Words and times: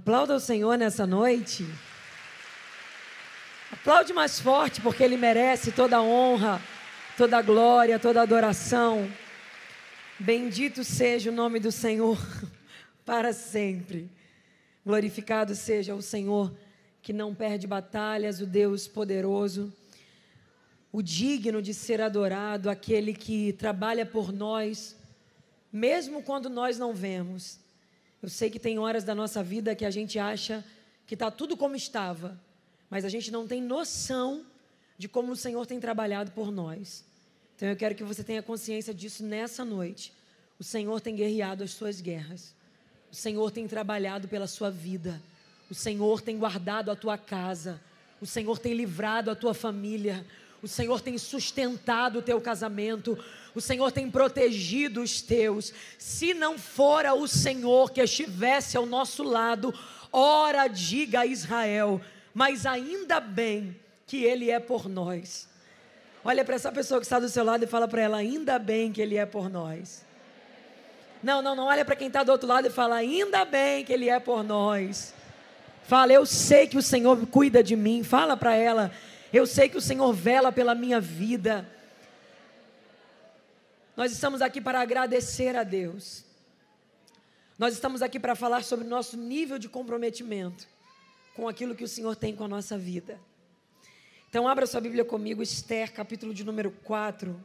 Aplauda 0.00 0.36
o 0.36 0.40
Senhor 0.40 0.78
nessa 0.78 1.04
noite. 1.04 1.66
Aplaude 3.72 4.12
mais 4.12 4.38
forte, 4.38 4.80
porque 4.80 5.02
Ele 5.02 5.16
merece 5.16 5.72
toda 5.72 5.96
a 5.96 6.02
honra, 6.02 6.62
toda 7.16 7.36
a 7.36 7.42
glória, 7.42 7.98
toda 7.98 8.20
a 8.20 8.22
adoração. 8.22 9.10
Bendito 10.16 10.84
seja 10.84 11.30
o 11.30 11.34
nome 11.34 11.58
do 11.58 11.72
Senhor 11.72 12.16
para 13.04 13.32
sempre. 13.32 14.08
Glorificado 14.86 15.56
seja 15.56 15.96
o 15.96 16.00
Senhor 16.00 16.54
que 17.02 17.12
não 17.12 17.34
perde 17.34 17.66
batalhas, 17.66 18.40
o 18.40 18.46
Deus 18.46 18.86
poderoso, 18.86 19.72
o 20.92 21.02
digno 21.02 21.60
de 21.60 21.74
ser 21.74 22.00
adorado, 22.00 22.70
aquele 22.70 23.12
que 23.12 23.52
trabalha 23.54 24.06
por 24.06 24.32
nós, 24.32 24.96
mesmo 25.72 26.22
quando 26.22 26.48
nós 26.48 26.78
não 26.78 26.94
vemos. 26.94 27.58
Eu 28.22 28.28
sei 28.28 28.50
que 28.50 28.58
tem 28.58 28.78
horas 28.78 29.04
da 29.04 29.14
nossa 29.14 29.42
vida 29.42 29.74
que 29.74 29.84
a 29.84 29.90
gente 29.90 30.18
acha 30.18 30.64
que 31.06 31.14
está 31.14 31.30
tudo 31.30 31.56
como 31.56 31.76
estava, 31.76 32.38
mas 32.90 33.04
a 33.04 33.08
gente 33.08 33.30
não 33.30 33.46
tem 33.46 33.62
noção 33.62 34.44
de 34.98 35.08
como 35.08 35.32
o 35.32 35.36
Senhor 35.36 35.64
tem 35.66 35.78
trabalhado 35.78 36.32
por 36.32 36.50
nós. 36.50 37.04
Então 37.56 37.68
eu 37.68 37.76
quero 37.76 37.94
que 37.94 38.04
você 38.04 38.22
tenha 38.24 38.42
consciência 38.42 38.92
disso 38.92 39.22
nessa 39.24 39.64
noite. 39.64 40.12
O 40.58 40.64
Senhor 40.64 41.00
tem 41.00 41.14
guerreado 41.14 41.62
as 41.62 41.70
suas 41.70 42.00
guerras. 42.00 42.54
O 43.10 43.14
Senhor 43.14 43.50
tem 43.50 43.66
trabalhado 43.66 44.28
pela 44.28 44.46
sua 44.46 44.70
vida. 44.70 45.20
O 45.70 45.74
Senhor 45.74 46.20
tem 46.20 46.36
guardado 46.36 46.90
a 46.90 46.96
tua 46.96 47.16
casa. 47.16 47.80
O 48.20 48.26
Senhor 48.26 48.58
tem 48.58 48.74
livrado 48.74 49.30
a 49.30 49.36
tua 49.36 49.54
família. 49.54 50.26
O 50.62 50.68
Senhor 50.68 51.00
tem 51.00 51.16
sustentado 51.16 52.18
o 52.18 52.22
teu 52.22 52.40
casamento. 52.40 53.16
O 53.54 53.60
Senhor 53.60 53.92
tem 53.92 54.10
protegido 54.10 55.02
os 55.02 55.22
teus. 55.22 55.72
Se 55.98 56.34
não 56.34 56.58
fora 56.58 57.14
o 57.14 57.28
Senhor 57.28 57.92
que 57.92 58.00
estivesse 58.00 58.76
ao 58.76 58.84
nosso 58.84 59.22
lado, 59.22 59.72
ora 60.12 60.66
diga 60.66 61.20
a 61.20 61.26
Israel, 61.26 62.00
mas 62.34 62.66
ainda 62.66 63.20
bem 63.20 63.76
que 64.06 64.24
Ele 64.24 64.50
é 64.50 64.58
por 64.58 64.88
nós. 64.88 65.48
Olha 66.24 66.44
para 66.44 66.56
essa 66.56 66.72
pessoa 66.72 66.98
que 66.98 67.06
está 67.06 67.20
do 67.20 67.28
seu 67.28 67.44
lado 67.44 67.62
e 67.62 67.66
fala 67.66 67.86
para 67.86 68.02
ela: 68.02 68.16
ainda 68.16 68.58
bem 68.58 68.92
que 68.92 69.00
Ele 69.00 69.16
é 69.16 69.24
por 69.24 69.48
nós. 69.48 70.04
Não, 71.22 71.40
não, 71.40 71.54
não 71.54 71.66
olha 71.66 71.84
para 71.84 71.96
quem 71.96 72.08
está 72.08 72.22
do 72.22 72.32
outro 72.32 72.48
lado 72.48 72.66
e 72.66 72.70
fala: 72.70 72.96
ainda 72.96 73.44
bem 73.44 73.84
que 73.84 73.92
Ele 73.92 74.08
é 74.08 74.18
por 74.18 74.42
nós. 74.42 75.14
Fala, 75.88 76.12
eu 76.12 76.26
sei 76.26 76.66
que 76.66 76.76
o 76.76 76.82
Senhor 76.82 77.26
cuida 77.28 77.62
de 77.62 77.74
mim. 77.74 78.02
Fala 78.02 78.36
para 78.36 78.54
ela, 78.54 78.92
eu 79.32 79.46
sei 79.46 79.68
que 79.68 79.76
o 79.76 79.80
Senhor 79.80 80.12
vela 80.12 80.50
pela 80.50 80.74
minha 80.74 81.00
vida. 81.00 81.68
Nós 83.96 84.12
estamos 84.12 84.40
aqui 84.40 84.60
para 84.60 84.80
agradecer 84.80 85.56
a 85.56 85.62
Deus. 85.62 86.24
Nós 87.58 87.72
estamos 87.72 88.02
aqui 88.02 88.20
para 88.20 88.36
falar 88.36 88.62
sobre 88.62 88.86
o 88.86 88.88
nosso 88.88 89.16
nível 89.16 89.58
de 89.58 89.68
comprometimento 89.68 90.66
com 91.34 91.48
aquilo 91.48 91.74
que 91.74 91.84
o 91.84 91.88
Senhor 91.88 92.14
tem 92.14 92.34
com 92.34 92.44
a 92.44 92.48
nossa 92.48 92.78
vida. 92.78 93.20
Então, 94.28 94.46
abra 94.46 94.66
sua 94.66 94.80
Bíblia 94.80 95.04
comigo, 95.04 95.42
Esther, 95.42 95.92
capítulo 95.92 96.34
de 96.34 96.44
número 96.44 96.70
4. 96.70 97.44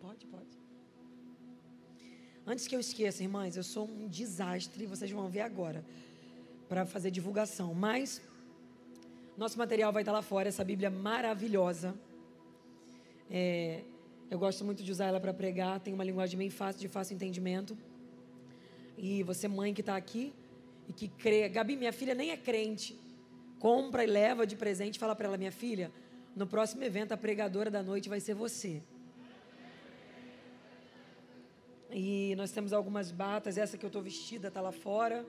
Pode, 0.00 0.26
pode. 0.26 0.58
Antes 2.44 2.66
que 2.66 2.74
eu 2.74 2.80
esqueça, 2.80 3.22
irmãs, 3.22 3.56
eu 3.56 3.62
sou 3.62 3.88
um 3.88 4.08
desastre, 4.08 4.84
vocês 4.84 5.10
vão 5.12 5.28
ver 5.28 5.42
agora, 5.42 5.84
para 6.68 6.84
fazer 6.84 7.10
divulgação. 7.12 7.72
Mas 7.72 8.20
nosso 9.38 9.56
material 9.56 9.92
vai 9.92 10.02
estar 10.02 10.10
lá 10.10 10.22
fora, 10.22 10.48
essa 10.48 10.64
Bíblia 10.64 10.90
maravilhosa. 10.90 11.94
É, 13.30 13.82
eu 14.28 14.40
gosto 14.40 14.64
muito 14.64 14.82
de 14.82 14.90
usar 14.90 15.06
ela 15.06 15.20
para 15.20 15.32
pregar, 15.32 15.78
tem 15.78 15.94
uma 15.94 16.02
linguagem 16.02 16.36
bem 16.36 16.50
fácil, 16.50 16.80
de 16.80 16.88
fácil 16.88 17.14
entendimento. 17.14 17.78
E 18.98 19.22
você, 19.22 19.46
mãe 19.46 19.72
que 19.72 19.80
está 19.80 19.96
aqui 19.96 20.32
e 20.88 20.92
que 20.92 21.06
crê, 21.06 21.48
Gabi, 21.48 21.76
minha 21.76 21.92
filha 21.92 22.14
nem 22.14 22.30
é 22.30 22.36
crente, 22.36 22.98
compra 23.60 24.02
e 24.02 24.06
leva 24.08 24.44
de 24.44 24.56
presente, 24.56 24.98
fala 24.98 25.14
para 25.14 25.28
ela, 25.28 25.36
minha 25.38 25.52
filha, 25.52 25.92
no 26.34 26.46
próximo 26.46 26.82
evento 26.82 27.12
a 27.12 27.16
pregadora 27.16 27.70
da 27.70 27.84
noite 27.84 28.08
vai 28.08 28.18
ser 28.18 28.34
você. 28.34 28.82
E 31.94 32.34
nós 32.36 32.50
temos 32.50 32.72
algumas 32.72 33.10
batas, 33.10 33.58
essa 33.58 33.76
que 33.76 33.84
eu 33.84 33.88
estou 33.88 34.02
vestida 34.02 34.48
está 34.48 34.62
lá 34.62 34.72
fora. 34.72 35.26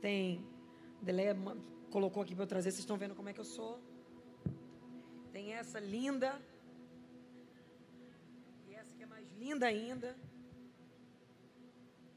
Tem, 0.00 0.44
Deleia 1.00 1.36
colocou 1.88 2.20
aqui 2.20 2.34
para 2.34 2.42
eu 2.42 2.48
trazer, 2.48 2.72
vocês 2.72 2.80
estão 2.80 2.96
vendo 2.96 3.14
como 3.14 3.28
é 3.28 3.32
que 3.32 3.38
eu 3.38 3.44
sou. 3.44 3.80
Tem 5.32 5.52
essa 5.52 5.78
linda. 5.78 6.42
E 8.66 8.74
essa 8.74 8.92
que 8.96 9.04
é 9.04 9.06
mais 9.06 9.30
linda 9.38 9.66
ainda. 9.66 10.16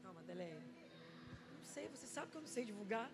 Calma, 0.02 0.24
Deleia. 0.24 0.60
Não 1.56 1.62
sei, 1.62 1.86
você 1.86 2.08
sabe 2.08 2.32
que 2.32 2.36
eu 2.36 2.40
não 2.40 2.48
sei 2.48 2.64
divulgar. 2.64 3.08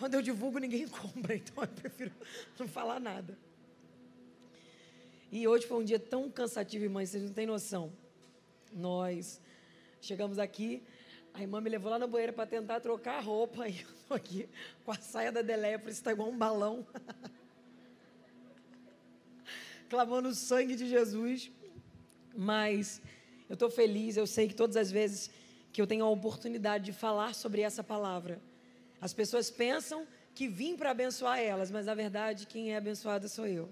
Quando 0.00 0.14
eu 0.14 0.22
divulgo, 0.22 0.58
ninguém 0.58 0.88
compra, 0.88 1.36
então 1.36 1.62
eu 1.62 1.68
prefiro 1.68 2.12
não 2.58 2.66
falar 2.66 2.98
nada. 2.98 3.38
E 5.30 5.46
hoje 5.46 5.64
foi 5.64 5.78
um 5.78 5.84
dia 5.84 6.00
tão 6.00 6.28
cansativo, 6.28 6.84
irmãs, 6.84 7.10
vocês 7.10 7.22
não 7.22 7.32
têm 7.32 7.46
noção 7.46 8.01
nós 8.72 9.40
chegamos 10.00 10.38
aqui, 10.38 10.82
a 11.34 11.40
irmã 11.40 11.60
me 11.60 11.70
levou 11.70 11.90
lá 11.90 11.98
no 11.98 12.08
banheiro 12.08 12.32
para 12.32 12.46
tentar 12.46 12.80
trocar 12.80 13.18
a 13.18 13.20
roupa, 13.20 13.66
e 13.68 13.80
eu 13.80 13.88
estou 13.88 14.16
aqui 14.16 14.48
com 14.84 14.92
a 14.92 14.96
saia 14.96 15.32
da 15.32 15.42
Deleia, 15.42 15.78
por 15.78 15.88
isso 15.88 16.00
está 16.00 16.12
igual 16.12 16.28
um 16.28 16.36
balão. 16.36 16.86
Clamando 19.88 20.28
o 20.28 20.34
sangue 20.34 20.74
de 20.74 20.88
Jesus. 20.88 21.50
Mas 22.34 23.00
eu 23.48 23.54
estou 23.54 23.70
feliz, 23.70 24.16
eu 24.16 24.26
sei 24.26 24.48
que 24.48 24.54
todas 24.54 24.76
as 24.76 24.90
vezes 24.90 25.30
que 25.72 25.80
eu 25.80 25.86
tenho 25.86 26.04
a 26.04 26.10
oportunidade 26.10 26.84
de 26.84 26.92
falar 26.92 27.34
sobre 27.34 27.62
essa 27.62 27.84
palavra, 27.84 28.40
as 29.00 29.12
pessoas 29.12 29.50
pensam 29.50 30.06
que 30.34 30.48
vim 30.48 30.76
para 30.76 30.90
abençoar 30.90 31.38
elas, 31.38 31.70
mas 31.70 31.86
na 31.86 31.94
verdade 31.94 32.46
quem 32.46 32.72
é 32.72 32.76
abençoado 32.76 33.28
sou 33.28 33.46
eu. 33.46 33.70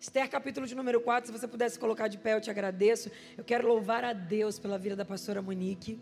Esther, 0.00 0.30
capítulo 0.30 0.64
de 0.64 0.76
número 0.76 1.00
4, 1.00 1.26
se 1.26 1.36
você 1.36 1.48
pudesse 1.48 1.76
colocar 1.76 2.06
de 2.06 2.18
pé, 2.18 2.34
eu 2.34 2.40
te 2.40 2.48
agradeço. 2.48 3.10
Eu 3.36 3.42
quero 3.42 3.66
louvar 3.66 4.04
a 4.04 4.12
Deus 4.12 4.56
pela 4.56 4.78
vida 4.78 4.94
da 4.94 5.04
pastora 5.04 5.42
Monique. 5.42 5.98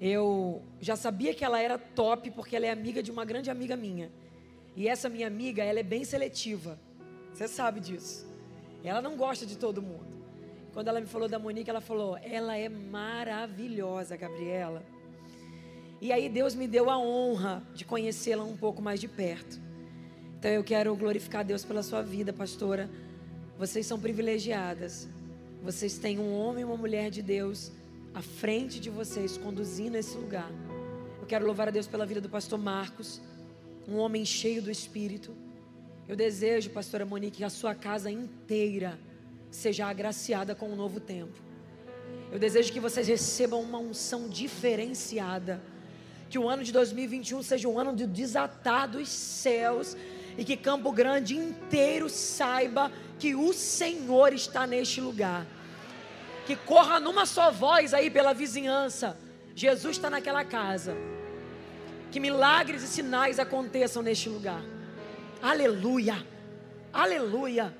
Eu 0.00 0.62
já 0.80 0.96
sabia 0.96 1.34
que 1.34 1.44
ela 1.44 1.60
era 1.60 1.76
top, 1.76 2.30
porque 2.30 2.56
ela 2.56 2.64
é 2.64 2.70
amiga 2.70 3.02
de 3.02 3.10
uma 3.10 3.22
grande 3.26 3.50
amiga 3.50 3.76
minha. 3.76 4.10
E 4.74 4.88
essa 4.88 5.10
minha 5.10 5.26
amiga, 5.26 5.62
ela 5.62 5.78
é 5.78 5.82
bem 5.82 6.04
seletiva. 6.04 6.80
Você 7.34 7.46
sabe 7.46 7.80
disso. 7.80 8.26
Ela 8.82 9.02
não 9.02 9.14
gosta 9.14 9.44
de 9.44 9.58
todo 9.58 9.82
mundo. 9.82 10.06
Quando 10.72 10.88
ela 10.88 11.00
me 11.02 11.06
falou 11.06 11.28
da 11.28 11.38
Monique, 11.38 11.68
ela 11.68 11.82
falou: 11.82 12.16
ela 12.22 12.56
é 12.56 12.68
maravilhosa, 12.68 14.16
Gabriela. 14.16 14.82
E 16.00 16.10
aí 16.12 16.30
Deus 16.30 16.54
me 16.54 16.66
deu 16.66 16.88
a 16.88 16.98
honra 16.98 17.62
de 17.74 17.84
conhecê-la 17.84 18.42
um 18.42 18.56
pouco 18.56 18.80
mais 18.80 19.00
de 19.00 19.06
perto. 19.06 19.60
Então 20.44 20.52
eu 20.52 20.62
quero 20.62 20.94
glorificar 20.94 21.40
a 21.40 21.42
Deus 21.42 21.64
pela 21.64 21.82
sua 21.82 22.02
vida, 22.02 22.30
pastora. 22.30 22.90
Vocês 23.58 23.86
são 23.86 23.98
privilegiadas. 23.98 25.08
Vocês 25.62 25.96
têm 25.96 26.18
um 26.18 26.34
homem 26.34 26.60
e 26.60 26.64
uma 26.66 26.76
mulher 26.76 27.10
de 27.10 27.22
Deus 27.22 27.72
à 28.12 28.20
frente 28.20 28.78
de 28.78 28.90
vocês, 28.90 29.38
conduzindo 29.38 29.96
esse 29.96 30.14
lugar. 30.18 30.52
Eu 31.18 31.26
quero 31.26 31.46
louvar 31.46 31.68
a 31.68 31.70
Deus 31.70 31.86
pela 31.86 32.04
vida 32.04 32.20
do 32.20 32.28
pastor 32.28 32.58
Marcos, 32.58 33.22
um 33.88 33.96
homem 33.96 34.22
cheio 34.26 34.60
do 34.60 34.70
Espírito. 34.70 35.34
Eu 36.06 36.14
desejo, 36.14 36.68
pastora 36.68 37.06
Monique, 37.06 37.38
que 37.38 37.44
a 37.44 37.48
sua 37.48 37.74
casa 37.74 38.10
inteira 38.10 38.98
seja 39.50 39.86
agraciada 39.86 40.54
com 40.54 40.68
um 40.68 40.76
novo 40.76 41.00
tempo. 41.00 41.40
Eu 42.30 42.38
desejo 42.38 42.70
que 42.70 42.80
vocês 42.80 43.08
recebam 43.08 43.62
uma 43.62 43.78
unção 43.78 44.28
diferenciada. 44.28 45.62
Que 46.28 46.38
o 46.38 46.46
ano 46.46 46.62
de 46.62 46.70
2021 46.70 47.42
seja 47.42 47.66
um 47.66 47.78
ano 47.78 47.96
de 47.96 48.06
desatar 48.06 48.90
dos 48.90 49.08
céus 49.08 49.96
e 50.36 50.44
que 50.44 50.56
Campo 50.56 50.90
Grande 50.90 51.36
inteiro 51.36 52.08
saiba 52.08 52.90
que 53.18 53.34
o 53.34 53.52
Senhor 53.52 54.32
está 54.32 54.66
neste 54.66 55.00
lugar. 55.00 55.46
Que 56.46 56.56
corra 56.56 57.00
numa 57.00 57.24
só 57.24 57.50
voz 57.50 57.94
aí 57.94 58.10
pela 58.10 58.34
vizinhança. 58.34 59.16
Jesus 59.54 59.96
está 59.96 60.10
naquela 60.10 60.44
casa. 60.44 60.96
Que 62.10 62.20
milagres 62.20 62.82
e 62.82 62.86
sinais 62.86 63.38
aconteçam 63.38 64.02
neste 64.02 64.28
lugar. 64.28 64.62
Aleluia. 65.40 66.24
Aleluia. 66.92 67.74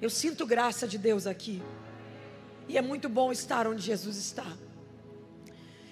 Eu 0.00 0.10
sinto 0.10 0.46
graça 0.46 0.86
de 0.86 0.98
Deus 0.98 1.26
aqui. 1.26 1.62
E 2.68 2.76
é 2.76 2.82
muito 2.82 3.08
bom 3.08 3.32
estar 3.32 3.66
onde 3.66 3.82
Jesus 3.82 4.16
está. 4.16 4.46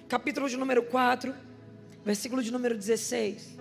Capítulo 0.08 0.48
de 0.48 0.56
número 0.56 0.82
4, 0.82 1.32
versículo 2.04 2.42
de 2.42 2.50
número 2.50 2.76
16. 2.76 3.59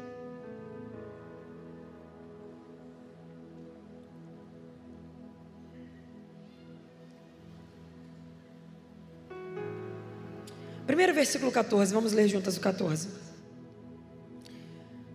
Primeiro 10.89 11.13
versículo 11.13 11.51
14, 11.51 11.93
vamos 11.93 12.13
ler 12.13 12.27
juntas 12.27 12.57
o 12.57 12.59
14. 12.59 13.09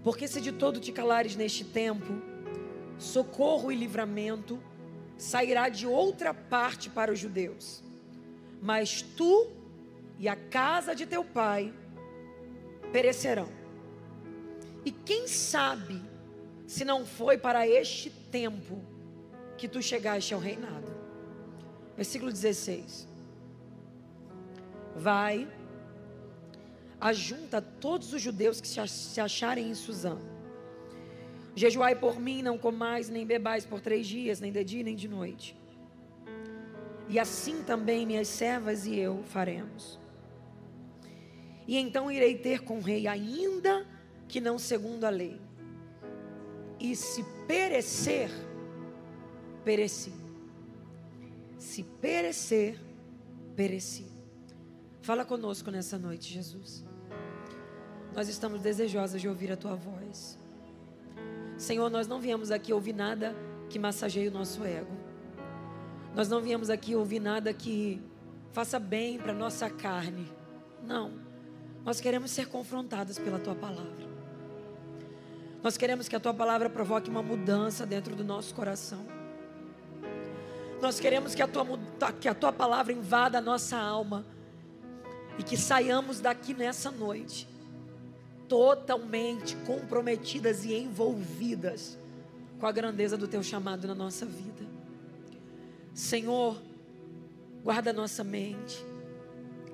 Porque 0.05 0.29
se 0.29 0.41
de 0.41 0.53
todo 0.53 0.79
te 0.79 0.93
calares 0.93 1.35
neste 1.35 1.65
tempo, 1.65 2.23
socorro 2.97 3.73
e 3.73 3.75
livramento 3.75 4.63
sairá 5.17 5.69
de 5.69 5.85
outra 5.85 6.33
parte 6.33 6.89
para 6.89 7.11
os 7.11 7.19
judeus. 7.19 7.83
Mas 8.63 9.03
tu 9.03 9.51
e 10.17 10.29
a 10.29 10.37
casa 10.37 10.95
de 10.95 11.07
teu 11.07 11.25
pai 11.25 11.75
perecerão. 12.93 13.49
E 14.85 14.93
quem 14.93 15.27
sabe 15.27 16.01
se 16.69 16.85
não 16.85 17.05
foi 17.05 17.37
para 17.37 17.67
este 17.67 18.11
tempo 18.11 18.81
que 19.59 19.67
tu 19.67 19.83
chegaste 19.83 20.35
ao 20.35 20.39
reinado. 20.39 20.95
Versículo 21.97 22.31
16. 22.31 23.09
Vai, 24.95 25.49
ajunta 27.05 27.61
todos 27.61 28.15
os 28.15 28.23
judeus 28.23 28.63
que 28.63 28.67
se 28.67 29.21
acharem 29.21 29.69
em 29.69 29.75
Suzã. 29.75 30.17
Jejuai 31.55 31.95
por 31.95 32.19
mim, 32.19 32.41
não 32.41 32.57
comais 32.57 33.11
nem 33.11 33.27
bebais 33.27 33.67
por 33.67 33.79
três 33.83 34.07
dias, 34.07 34.41
nem 34.41 34.51
de 34.51 34.65
dia 34.65 34.83
nem 34.83 34.97
de 34.97 35.07
noite. 35.07 35.55
E 37.07 37.19
assim 37.19 37.63
também 37.63 38.07
minhas 38.07 38.27
servas 38.27 38.87
e 38.87 38.97
eu 38.97 39.23
faremos. 39.25 40.01
E 41.69 41.77
então 41.77 42.11
irei 42.11 42.39
ter 42.39 42.61
com 42.61 42.79
o 42.79 42.81
rei, 42.81 43.07
ainda 43.07 43.87
que 44.27 44.41
não 44.41 44.59
segundo 44.59 45.05
a 45.05 45.11
lei. 45.11 45.39
E 46.81 46.97
se 46.97 47.23
perecer, 47.47 48.31
pereci. 49.63 50.13
Se 51.59 51.83
perecer, 51.83 52.81
pereci. 53.55 54.07
Fala 55.03 55.23
conosco 55.23 55.71
nessa 55.71 55.99
noite, 55.99 56.33
Jesus. 56.33 56.94
Nós 58.15 58.29
estamos 58.29 58.63
desejosas 58.63 59.21
de 59.21 59.29
ouvir 59.29 59.51
a 59.51 59.57
tua 59.57 59.75
voz. 59.75 60.39
Senhor, 61.59 61.91
nós 61.91 62.07
não 62.07 62.21
viemos 62.21 62.51
aqui 62.53 62.73
ouvir 62.73 62.93
nada 62.93 63.35
que 63.69 63.79
massageie 63.79 64.29
o 64.29 64.31
nosso 64.31 64.65
ego. 64.65 64.93
Nós 66.15 66.29
não 66.29 66.41
viemos 66.41 66.71
aqui 66.71 66.95
ouvir 66.95 67.19
nada 67.19 67.53
que 67.53 68.01
faça 68.53 68.79
bem 68.79 69.19
para 69.19 69.33
nossa 69.33 69.69
carne. 69.69 70.31
Não. 70.85 71.13
Nós 71.85 72.01
queremos 72.01 72.31
ser 72.31 72.47
confrontados 72.47 73.19
pela 73.19 73.39
tua 73.39 73.55
palavra. 73.55 74.05
Nós 75.61 75.77
queremos 75.77 76.09
que 76.09 76.15
a 76.15 76.21
tua 76.21 76.33
palavra 76.33 76.71
provoque 76.71 77.11
uma 77.11 77.23
mudança 77.23 77.85
dentro 77.85 78.15
do 78.15 78.23
nosso 78.23 78.55
coração. 78.55 79.05
Nós 80.81 81.01
queremos 81.01 81.35
que 81.35 81.43
a 81.43 81.49
tua, 81.49 81.67
que 82.21 82.29
a 82.29 82.35
tua 82.35 82.53
palavra 82.53 82.93
invada 82.93 83.39
a 83.39 83.41
nossa 83.41 83.77
alma 83.77 84.25
e 85.37 85.43
que 85.43 85.57
saiamos 85.57 86.21
daqui 86.21 86.55
nessa 86.55 86.93
noite 86.93 87.54
totalmente 88.49 89.57
comprometidas 89.67 90.65
e 90.65 90.75
envolvidas 90.75 91.99
com 92.59 92.67
a 92.67 92.73
grandeza 92.73 93.17
do 93.17 93.29
teu 93.29 93.43
chamado 93.43 93.87
na 93.87 93.95
nossa 93.95 94.25
vida. 94.25 94.65
Senhor, 95.93 96.61
guarda 97.63 97.93
nossa 97.93 98.25
mente, 98.25 98.85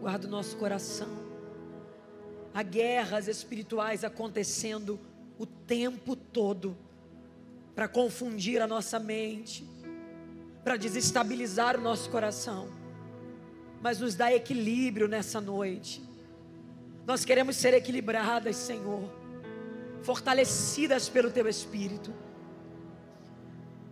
guarda 0.00 0.26
o 0.26 0.30
nosso 0.30 0.56
coração. 0.56 1.08
Há 2.52 2.62
guerras 2.62 3.28
espirituais 3.28 4.02
acontecendo 4.02 4.98
o 5.38 5.46
tempo 5.46 6.16
todo 6.16 6.76
para 7.74 7.88
confundir 7.88 8.60
a 8.60 8.66
nossa 8.66 8.98
mente, 8.98 9.66
para 10.64 10.76
desestabilizar 10.76 11.78
o 11.78 11.80
nosso 11.80 12.10
coração. 12.10 12.68
Mas 13.80 14.00
nos 14.00 14.14
dá 14.14 14.32
equilíbrio 14.32 15.08
nessa 15.08 15.40
noite. 15.40 16.02
Nós 17.10 17.24
queremos 17.24 17.56
ser 17.56 17.74
equilibradas, 17.74 18.54
Senhor, 18.54 19.02
fortalecidas 20.00 21.08
pelo 21.08 21.28
Teu 21.28 21.48
Espírito. 21.48 22.14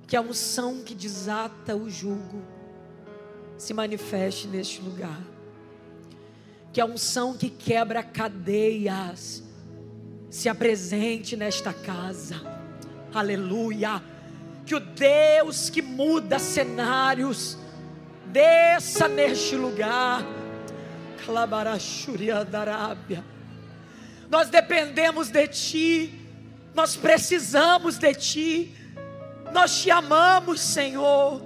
Que 0.06 0.17
a 0.17 0.20
unção 0.20 0.85
que 0.85 0.94
desata 0.94 1.75
o 1.75 1.91
jugo 1.91 2.41
se 3.56 3.75
manifeste 3.75 4.47
neste 4.47 4.81
lugar. 4.81 5.20
Que 6.73 6.81
a 6.81 6.87
unção 6.87 7.37
que 7.37 7.50
quebra 7.50 8.05
cadeias 8.05 9.43
se 10.31 10.49
apresente 10.49 11.37
nesta 11.37 11.73
casa. 11.73 12.37
Aleluia. 13.12 14.00
Que 14.64 14.76
o 14.76 14.81
Deus 14.81 15.69
que 15.69 15.82
muda 15.82 16.38
cenários 16.38 17.59
desça 18.31 19.09
neste 19.09 19.56
lugar. 19.56 20.38
Nós 24.31 24.49
dependemos 24.49 25.31
de 25.31 25.47
Ti, 25.49 26.27
nós 26.75 26.97
precisamos 26.97 27.99
de 27.99 28.15
Ti, 28.15 28.75
nós 29.53 29.83
te 29.83 29.91
amamos, 29.91 30.61
Senhor. 30.61 31.43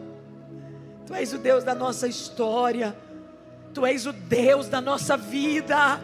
Tu 1.06 1.14
és 1.14 1.32
o 1.32 1.38
Deus 1.38 1.64
da 1.64 1.74
nossa 1.74 2.06
história, 2.06 2.96
Tu 3.74 3.86
és 3.86 4.06
o 4.06 4.12
Deus 4.12 4.68
da 4.68 4.80
nossa 4.80 5.16
vida. 5.16 6.00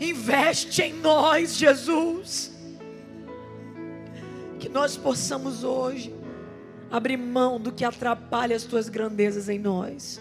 Investe 0.00 0.82
em 0.82 0.94
nós, 0.94 1.56
Jesus. 1.56 2.52
Que 4.58 4.68
nós 4.68 4.96
possamos 4.96 5.62
hoje 5.62 6.12
abrir 6.90 7.16
mão 7.16 7.58
do 7.58 7.72
que 7.72 7.84
atrapalha 7.84 8.54
as 8.54 8.64
tuas 8.64 8.88
grandezas 8.88 9.48
em 9.48 9.58
nós, 9.58 10.20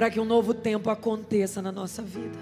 para 0.00 0.10
que 0.10 0.18
um 0.18 0.24
novo 0.24 0.54
tempo 0.54 0.88
aconteça 0.88 1.60
na 1.60 1.70
nossa 1.70 2.00
vida. 2.00 2.38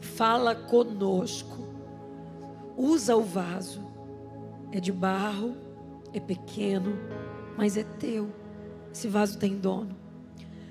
Fala 0.00 0.54
conosco, 0.54 1.68
usa 2.78 3.14
o 3.14 3.20
vaso, 3.20 3.82
é 4.72 4.80
de 4.80 4.90
barro, 4.90 5.54
é 6.14 6.20
pequeno, 6.20 6.98
mas 7.58 7.76
é 7.76 7.84
teu. 7.84 8.30
Esse 8.90 9.06
vaso 9.06 9.38
tem 9.38 9.58
dono. 9.58 9.94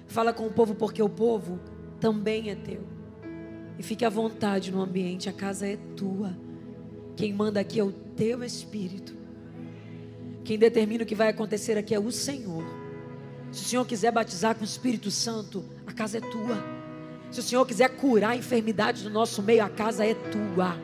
Fala 0.08 0.34
com 0.34 0.48
o 0.48 0.52
povo, 0.52 0.74
porque 0.74 1.04
o 1.04 1.08
povo 1.08 1.60
também 2.00 2.50
é 2.50 2.56
teu. 2.56 2.82
E 3.78 3.84
fique 3.84 4.04
à 4.04 4.10
vontade 4.10 4.72
no 4.72 4.82
ambiente, 4.82 5.30
a 5.30 5.34
casa 5.34 5.68
é 5.68 5.78
tua. 5.96 6.36
Quem 7.16 7.32
manda 7.32 7.60
aqui 7.60 7.80
é 7.80 7.84
o 7.84 7.92
teu 7.92 8.44
espírito. 8.44 9.16
Quem 10.44 10.58
determina 10.58 11.04
o 11.04 11.06
que 11.06 11.14
vai 11.14 11.30
acontecer 11.30 11.78
aqui 11.78 11.94
é 11.94 12.00
o 12.00 12.12
Senhor. 12.12 12.83
Se 13.54 13.62
o 13.62 13.68
Senhor 13.68 13.86
quiser 13.86 14.12
batizar 14.12 14.56
com 14.56 14.62
o 14.62 14.66
Espírito 14.66 15.12
Santo, 15.12 15.64
a 15.86 15.94
casa 15.94 16.18
é 16.18 16.22
tua. 16.22 16.58
Se 17.30 17.40
o 17.40 17.44
Senhor 17.44 17.64
quiser 17.68 17.88
curar 17.90 18.36
enfermidades 18.36 19.04
no 19.04 19.12
nosso 19.12 19.44
meio, 19.44 19.64
a 19.64 19.70
casa 19.70 20.04
é 20.04 20.16
tua. 20.16 20.76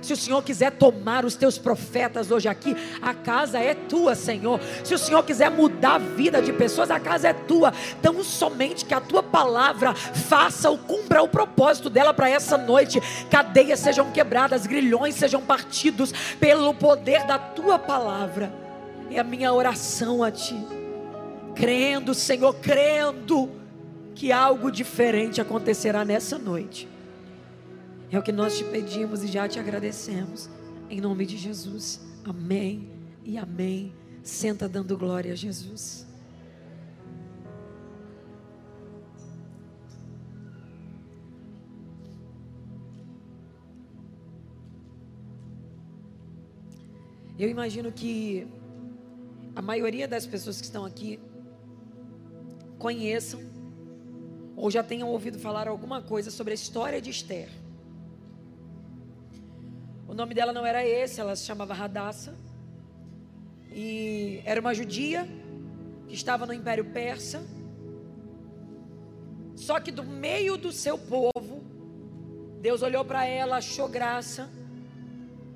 Se 0.00 0.12
o 0.12 0.16
Senhor 0.16 0.40
quiser 0.42 0.70
tomar 0.70 1.24
os 1.24 1.34
teus 1.34 1.58
profetas 1.58 2.30
hoje 2.30 2.46
aqui, 2.46 2.76
a 3.02 3.14
casa 3.14 3.58
é 3.58 3.74
tua, 3.74 4.14
Senhor. 4.14 4.60
Se 4.84 4.94
o 4.94 4.98
Senhor 4.98 5.24
quiser 5.24 5.50
mudar 5.50 5.94
a 5.94 5.98
vida 5.98 6.40
de 6.40 6.52
pessoas, 6.52 6.88
a 6.88 7.00
casa 7.00 7.28
é 7.28 7.32
tua. 7.32 7.72
Tão 8.00 8.22
somente 8.22 8.84
que 8.84 8.94
a 8.94 9.00
tua 9.00 9.22
palavra 9.22 9.92
faça 9.92 10.70
ou 10.70 10.78
cumpra 10.78 11.20
o 11.20 11.28
propósito 11.28 11.90
dela 11.90 12.14
para 12.14 12.30
essa 12.30 12.56
noite. 12.56 13.00
Cadeias 13.28 13.80
sejam 13.80 14.12
quebradas, 14.12 14.66
grilhões 14.66 15.16
sejam 15.16 15.42
partidos 15.42 16.12
pelo 16.38 16.72
poder 16.74 17.26
da 17.26 17.38
tua 17.38 17.76
palavra. 17.76 18.52
É 19.10 19.18
a 19.18 19.24
minha 19.24 19.52
oração 19.52 20.22
a 20.22 20.30
ti. 20.30 20.83
Crendo, 21.54 22.14
Senhor, 22.14 22.54
crendo 22.54 23.50
que 24.14 24.32
algo 24.32 24.70
diferente 24.70 25.40
acontecerá 25.40 26.04
nessa 26.04 26.38
noite. 26.38 26.88
É 28.10 28.18
o 28.18 28.22
que 28.22 28.32
nós 28.32 28.56
te 28.56 28.64
pedimos 28.64 29.22
e 29.22 29.26
já 29.28 29.48
te 29.48 29.58
agradecemos. 29.58 30.48
Em 30.90 31.00
nome 31.00 31.26
de 31.26 31.36
Jesus. 31.36 32.00
Amém 32.24 32.88
e 33.24 33.38
amém. 33.38 33.92
Senta 34.22 34.68
dando 34.68 34.96
glória 34.96 35.32
a 35.32 35.36
Jesus. 35.36 36.06
Eu 47.36 47.48
imagino 47.48 47.90
que 47.90 48.46
a 49.56 49.60
maioria 49.60 50.06
das 50.06 50.24
pessoas 50.24 50.60
que 50.60 50.66
estão 50.66 50.84
aqui 50.84 51.18
conheçam 52.84 53.40
ou 54.54 54.70
já 54.70 54.82
tenham 54.82 55.08
ouvido 55.08 55.38
falar 55.38 55.66
alguma 55.68 56.02
coisa 56.02 56.30
sobre 56.30 56.52
a 56.52 56.54
história 56.54 57.00
de 57.00 57.08
Esther. 57.08 57.48
O 60.06 60.12
nome 60.12 60.34
dela 60.34 60.52
não 60.52 60.66
era 60.66 60.86
esse, 60.86 61.18
ela 61.18 61.34
se 61.34 61.46
chamava 61.46 61.72
Radassa. 61.72 62.34
E 63.72 64.42
era 64.44 64.60
uma 64.60 64.74
judia 64.74 65.26
que 66.06 66.14
estava 66.14 66.44
no 66.44 66.52
Império 66.52 66.84
Persa. 66.84 67.42
Só 69.56 69.80
que 69.80 69.90
do 69.90 70.04
meio 70.04 70.58
do 70.58 70.70
seu 70.70 70.98
povo, 70.98 71.64
Deus 72.60 72.82
olhou 72.82 73.02
para 73.02 73.24
ela, 73.24 73.56
achou 73.56 73.88
graça. 73.88 74.50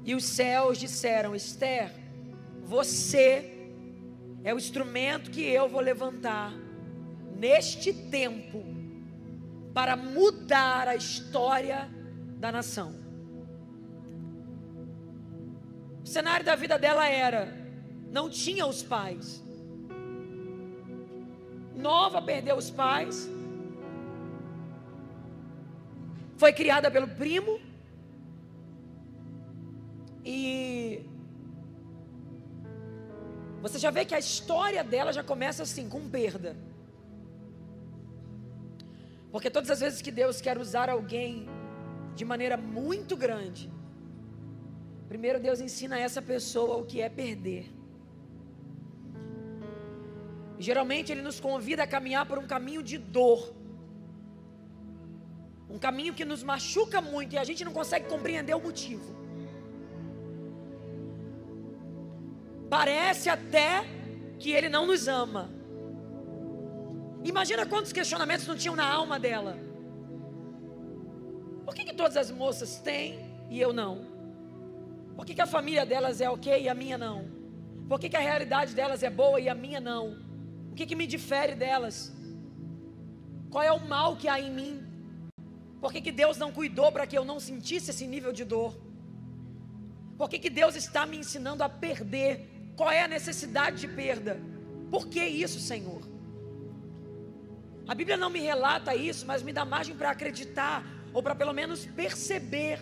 E 0.03 0.15
os 0.15 0.25
céus 0.25 0.79
disseram: 0.79 1.35
Esther, 1.35 1.93
você 2.65 3.69
é 4.43 4.55
o 4.55 4.57
instrumento 4.57 5.31
que 5.31 5.43
eu 5.43 5.69
vou 5.69 5.83
levantar 5.83 6.68
neste 7.39 7.93
tempo 7.93 8.65
para 9.73 9.97
mudar 9.97 10.89
a 10.89 10.97
história 10.97 11.89
da 12.39 12.51
nação. 12.51 12.95
O 16.03 16.07
cenário 16.07 16.45
da 16.45 16.57
vida 16.57 16.79
dela 16.79 17.09
era: 17.09 17.57
não 18.11 18.29
tinha 18.29 18.67
os 18.67 18.83
pais. 18.83 19.43
Nova 21.77 22.21
perdeu 22.21 22.57
os 22.57 22.71
pais. 22.71 23.29
Foi 26.37 26.53
criada 26.53 26.91
pelo 26.91 27.09
primo. 27.09 27.61
E 30.25 31.05
você 33.63 33.79
já 33.79 33.91
vê 33.91 34.05
que 34.05 34.15
a 34.15 34.19
história 34.19 34.83
dela 34.83 35.13
já 35.13 35.23
começa 35.23 35.63
assim, 35.63 35.89
com 35.89 36.09
perda. 36.09 36.57
Porque 39.39 39.51
todas 39.51 39.71
as 39.71 39.79
vezes 39.79 40.03
que 40.03 40.11
Deus 40.11 40.41
quer 40.41 40.59
usar 40.59 40.91
alguém 40.91 41.49
de 42.17 42.25
maneira 42.25 42.57
muito 42.57 43.17
grande, 43.17 43.71
primeiro 45.11 45.39
Deus 45.39 45.61
ensina 45.61 45.97
essa 45.97 46.21
pessoa 46.21 46.79
o 46.79 46.85
que 46.85 47.01
é 47.01 47.09
perder. 47.09 47.65
E 50.59 50.63
geralmente 50.69 51.13
Ele 51.13 51.23
nos 51.23 51.39
convida 51.39 51.85
a 51.85 51.87
caminhar 51.87 52.27
por 52.27 52.37
um 52.37 52.49
caminho 52.49 52.83
de 52.83 52.99
dor. 52.99 53.55
Um 55.71 55.79
caminho 55.79 56.15
que 56.15 56.25
nos 56.25 56.43
machuca 56.43 57.01
muito 57.01 57.37
e 57.37 57.39
a 57.39 57.45
gente 57.45 57.65
não 57.65 57.73
consegue 57.73 58.09
compreender 58.09 58.57
o 58.57 58.61
motivo. 58.69 59.15
Parece 62.69 63.29
até 63.31 63.85
que 64.41 64.51
Ele 64.51 64.69
não 64.69 64.85
nos 64.85 65.07
ama. 65.07 65.49
Imagina 67.29 67.67
quantos 67.67 67.93
questionamentos 67.93 68.47
não 68.47 68.57
tinham 68.57 68.75
na 68.75 68.87
alma 68.91 69.19
dela. 69.19 69.59
Por 71.65 71.75
que, 71.75 71.85
que 71.85 71.95
todas 71.95 72.17
as 72.17 72.31
moças 72.31 72.79
têm 72.79 73.19
e 73.51 73.61
eu 73.61 73.71
não? 73.71 74.07
Por 75.15 75.27
que, 75.27 75.35
que 75.35 75.43
a 75.43 75.47
família 75.47 75.85
delas 75.85 76.23
é 76.23 76.31
ok 76.31 76.63
e 76.63 76.69
a 76.71 76.75
minha 76.75 76.97
não? 76.97 77.29
Por 77.87 78.01
que, 78.01 78.09
que 78.09 78.17
a 78.17 78.21
realidade 78.21 78.75
delas 78.75 79.03
é 79.03 79.11
boa 79.11 79.39
e 79.39 79.49
a 79.49 79.55
minha 79.55 79.79
não? 79.79 80.17
O 80.73 80.75
que, 80.75 80.87
que 80.87 80.97
me 80.97 81.07
difere 81.07 81.55
delas? 81.55 82.17
Qual 83.51 83.63
é 83.63 83.73
o 83.73 83.87
mal 83.87 84.17
que 84.17 84.27
há 84.27 84.41
em 84.41 84.51
mim? 84.51 84.83
Por 85.83 85.93
que, 85.93 86.01
que 86.01 86.11
Deus 86.11 86.39
não 86.39 86.51
cuidou 86.51 86.91
para 86.91 87.07
que 87.07 87.19
eu 87.19 87.27
não 87.27 87.39
sentisse 87.39 87.91
esse 87.91 88.07
nível 88.07 88.33
de 88.33 88.45
dor? 88.45 88.75
Por 90.17 90.31
que, 90.31 90.39
que 90.39 90.49
Deus 90.49 90.77
está 90.77 91.05
me 91.05 91.19
ensinando 91.19 91.63
a 91.63 91.69
perder? 91.69 92.73
Qual 92.75 92.91
é 92.91 93.03
a 93.03 93.09
necessidade 93.09 93.81
de 93.83 93.89
perda? 93.89 94.41
Por 94.91 95.09
que 95.09 95.23
isso, 95.23 95.61
Senhor? 95.61 96.09
A 97.89 97.95
Bíblia 97.95 98.19
não 98.19 98.29
me 98.29 98.39
relata 98.39 98.95
isso, 98.95 99.27
mas 99.27 99.43
me 99.43 99.51
dá 99.51 99.65
margem 99.65 99.97
para 99.97 100.11
acreditar, 100.11 100.85
ou 101.15 101.23
para 101.23 101.35
pelo 101.35 101.55
menos 101.55 101.87
perceber, 101.87 102.79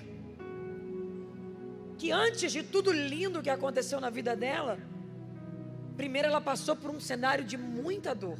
que 1.96 2.10
antes 2.10 2.50
de 2.50 2.64
tudo 2.64 2.90
lindo 2.90 3.40
que 3.40 3.48
aconteceu 3.48 4.00
na 4.00 4.10
vida 4.10 4.34
dela, 4.34 4.78
primeiro 5.96 6.26
ela 6.26 6.40
passou 6.40 6.74
por 6.74 6.90
um 6.90 6.98
cenário 6.98 7.44
de 7.44 7.56
muita 7.56 8.14
dor. 8.14 8.38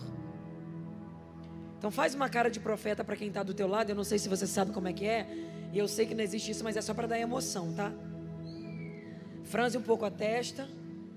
Então 1.79 1.91
faz 1.91 2.17
uma 2.17 2.29
cara 2.29 2.51
de 2.51 2.59
profeta 2.59 3.05
para 3.05 3.15
quem 3.15 3.29
está 3.29 3.45
do 3.45 3.55
teu 3.55 3.69
lado, 3.69 3.91
eu 3.91 3.97
não 3.97 4.05
sei 4.05 4.19
se 4.19 4.29
você 4.29 4.47
sabe 4.47 4.73
como 4.73 4.89
é 4.89 4.93
que 4.93 5.07
é, 5.07 5.29
e 5.73 5.79
eu 5.79 5.87
sei 5.87 6.05
que 6.05 6.17
não 6.17 6.25
existe 6.25 6.51
isso, 6.51 6.65
mas 6.65 6.77
é 6.77 6.83
só 6.83 6.93
para 6.93 7.07
dar 7.07 7.19
emoção, 7.19 7.73
tá? 7.73 7.93
Franze 9.45 9.79
um 9.79 9.83
pouco 9.83 10.05
a 10.05 10.11
testa, 10.11 10.69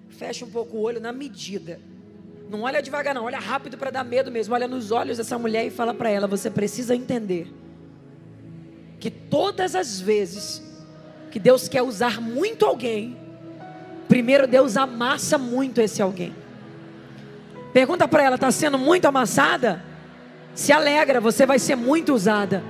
fecha 0.09 0.45
um 0.45 0.51
pouco 0.51 0.77
o 0.77 0.81
olho 0.81 1.01
na 1.01 1.11
medida. 1.11 1.81
Não 2.49 2.63
olha 2.63 2.81
devagar, 2.81 3.13
não, 3.13 3.25
olha 3.25 3.37
rápido 3.37 3.77
para 3.77 3.91
dar 3.91 4.03
medo 4.03 4.31
mesmo. 4.31 4.55
Olha 4.55 4.67
nos 4.67 4.91
olhos 4.91 5.17
dessa 5.17 5.37
mulher 5.37 5.67
e 5.67 5.69
fala 5.69 5.93
para 5.93 6.09
ela: 6.09 6.25
você 6.25 6.49
precisa 6.49 6.95
entender 6.95 7.47
que 8.99 9.11
todas 9.11 9.75
as 9.75 10.01
vezes 10.01 10.63
que 11.29 11.39
Deus 11.39 11.67
quer 11.67 11.83
usar 11.83 12.19
muito 12.19 12.65
alguém, 12.65 13.15
primeiro 14.07 14.47
Deus 14.47 14.77
amassa 14.77 15.37
muito 15.37 15.79
esse 15.79 16.01
alguém. 16.01 16.35
Pergunta 17.71 18.07
para 18.07 18.23
ela: 18.23 18.35
está 18.35 18.49
sendo 18.49 18.79
muito 18.79 19.05
amassada? 19.05 19.85
Se 20.55 20.73
alegra, 20.73 21.21
você 21.21 21.45
vai 21.45 21.59
ser 21.59 21.75
muito 21.75 22.15
usada. 22.15 22.63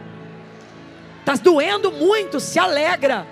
Está 1.22 1.36
doendo 1.36 1.90
muito? 1.90 2.42
Se 2.42 2.60
alegra, 2.60 3.26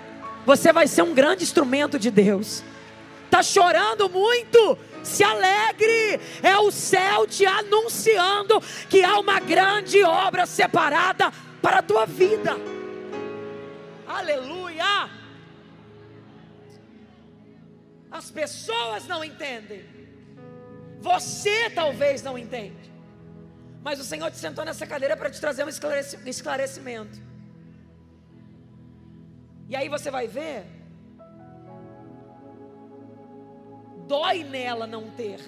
você 0.46 0.72
vai 0.72 0.86
ser 0.86 1.02
um 1.02 1.12
grande 1.12 1.42
instrumento 1.42 1.98
de 1.98 2.10
Deus. 2.10 2.64
Está 3.26 3.42
chorando 3.42 4.08
muito? 4.08 4.78
Se 5.08 5.24
alegre, 5.24 6.20
é 6.42 6.56
o 6.58 6.70
céu 6.70 7.26
te 7.26 7.44
anunciando 7.44 8.60
que 8.88 9.02
há 9.02 9.18
uma 9.18 9.40
grande 9.40 10.02
obra 10.04 10.46
separada 10.46 11.32
para 11.62 11.78
a 11.78 11.82
tua 11.82 12.06
vida. 12.06 12.52
Aleluia! 14.06 15.10
As 18.10 18.30
pessoas 18.30 19.06
não 19.06 19.22
entendem, 19.22 19.84
você 21.00 21.70
talvez 21.70 22.22
não 22.22 22.38
entende, 22.38 22.90
mas 23.82 24.00
o 24.00 24.04
Senhor 24.04 24.30
te 24.30 24.38
sentou 24.38 24.64
nessa 24.64 24.86
cadeira 24.86 25.16
para 25.16 25.30
te 25.30 25.40
trazer 25.40 25.64
um 25.64 25.68
esclarecimento. 25.68 27.18
E 29.68 29.76
aí 29.76 29.88
você 29.88 30.10
vai 30.10 30.26
ver 30.26 30.64
dói 34.08 34.42
nela 34.42 34.86
não 34.86 35.10
ter. 35.10 35.40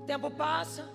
O 0.00 0.04
tempo 0.06 0.30
passa, 0.30 0.88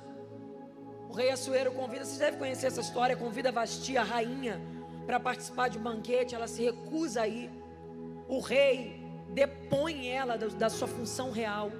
o 1.10 1.14
rei 1.14 1.30
Assuero 1.32 1.72
convida, 1.72 2.04
vocês 2.06 2.18
devem 2.18 2.40
conhecer 2.40 2.68
essa 2.68 2.82
história, 2.82 3.16
convida 3.16 3.52
Vasti, 3.52 3.98
a 3.98 4.04
rainha, 4.04 4.60
para 5.06 5.20
participar 5.20 5.70
de 5.70 5.78
um 5.78 5.84
banquete, 5.84 6.36
ela 6.36 6.48
se 6.48 6.64
recusa 6.64 7.22
a 7.22 7.28
ir. 7.28 7.50
O 8.28 8.40
rei 8.40 9.02
depõe 9.30 10.08
ela 10.10 10.38
da 10.38 10.70
sua 10.70 10.88
função 10.88 11.32
real. 11.32 11.72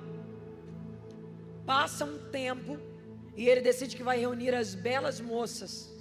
Passa 1.66 2.06
um 2.06 2.18
tempo 2.30 2.78
e 3.36 3.50
ele 3.50 3.62
decide 3.62 3.98
que 3.98 4.04
vai 4.04 4.18
reunir 4.18 4.54
as 4.56 4.74
belas 4.74 5.20
moças 5.20 5.94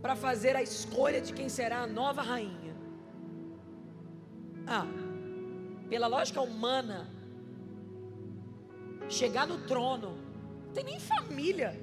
para 0.00 0.16
fazer 0.16 0.56
a 0.56 0.62
escolha 0.62 1.20
de 1.20 1.32
quem 1.32 1.48
será 1.48 1.80
a 1.82 1.86
nova 1.86 2.22
rainha. 2.22 2.74
Ah, 4.66 4.86
pela 5.88 6.06
lógica 6.06 6.40
humana, 6.40 7.08
chegar 9.08 9.46
no 9.46 9.58
trono, 9.66 10.16
não 10.66 10.72
tem 10.72 10.84
nem 10.84 11.00
família, 11.00 11.78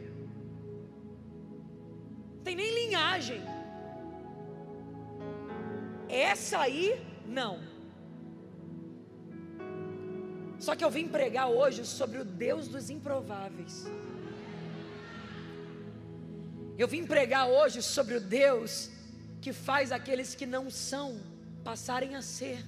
não 2.35 2.43
tem 2.43 2.55
nem 2.55 2.85
linhagem. 2.85 3.41
Essa 6.09 6.59
aí, 6.59 7.01
não. 7.25 7.59
Só 10.59 10.75
que 10.75 10.83
eu 10.83 10.91
vim 10.91 11.07
pregar 11.07 11.49
hoje 11.49 11.85
sobre 11.85 12.19
o 12.19 12.25
Deus 12.25 12.67
dos 12.67 12.89
improváveis. 12.89 13.85
Eu 16.77 16.87
vim 16.87 17.05
pregar 17.05 17.47
hoje 17.47 17.81
sobre 17.81 18.15
o 18.15 18.21
Deus 18.21 18.89
que 19.41 19.53
faz 19.53 19.91
aqueles 19.91 20.35
que 20.35 20.45
não 20.45 20.69
são 20.69 21.19
passarem 21.63 22.15
a 22.15 22.21
ser. 22.21 22.63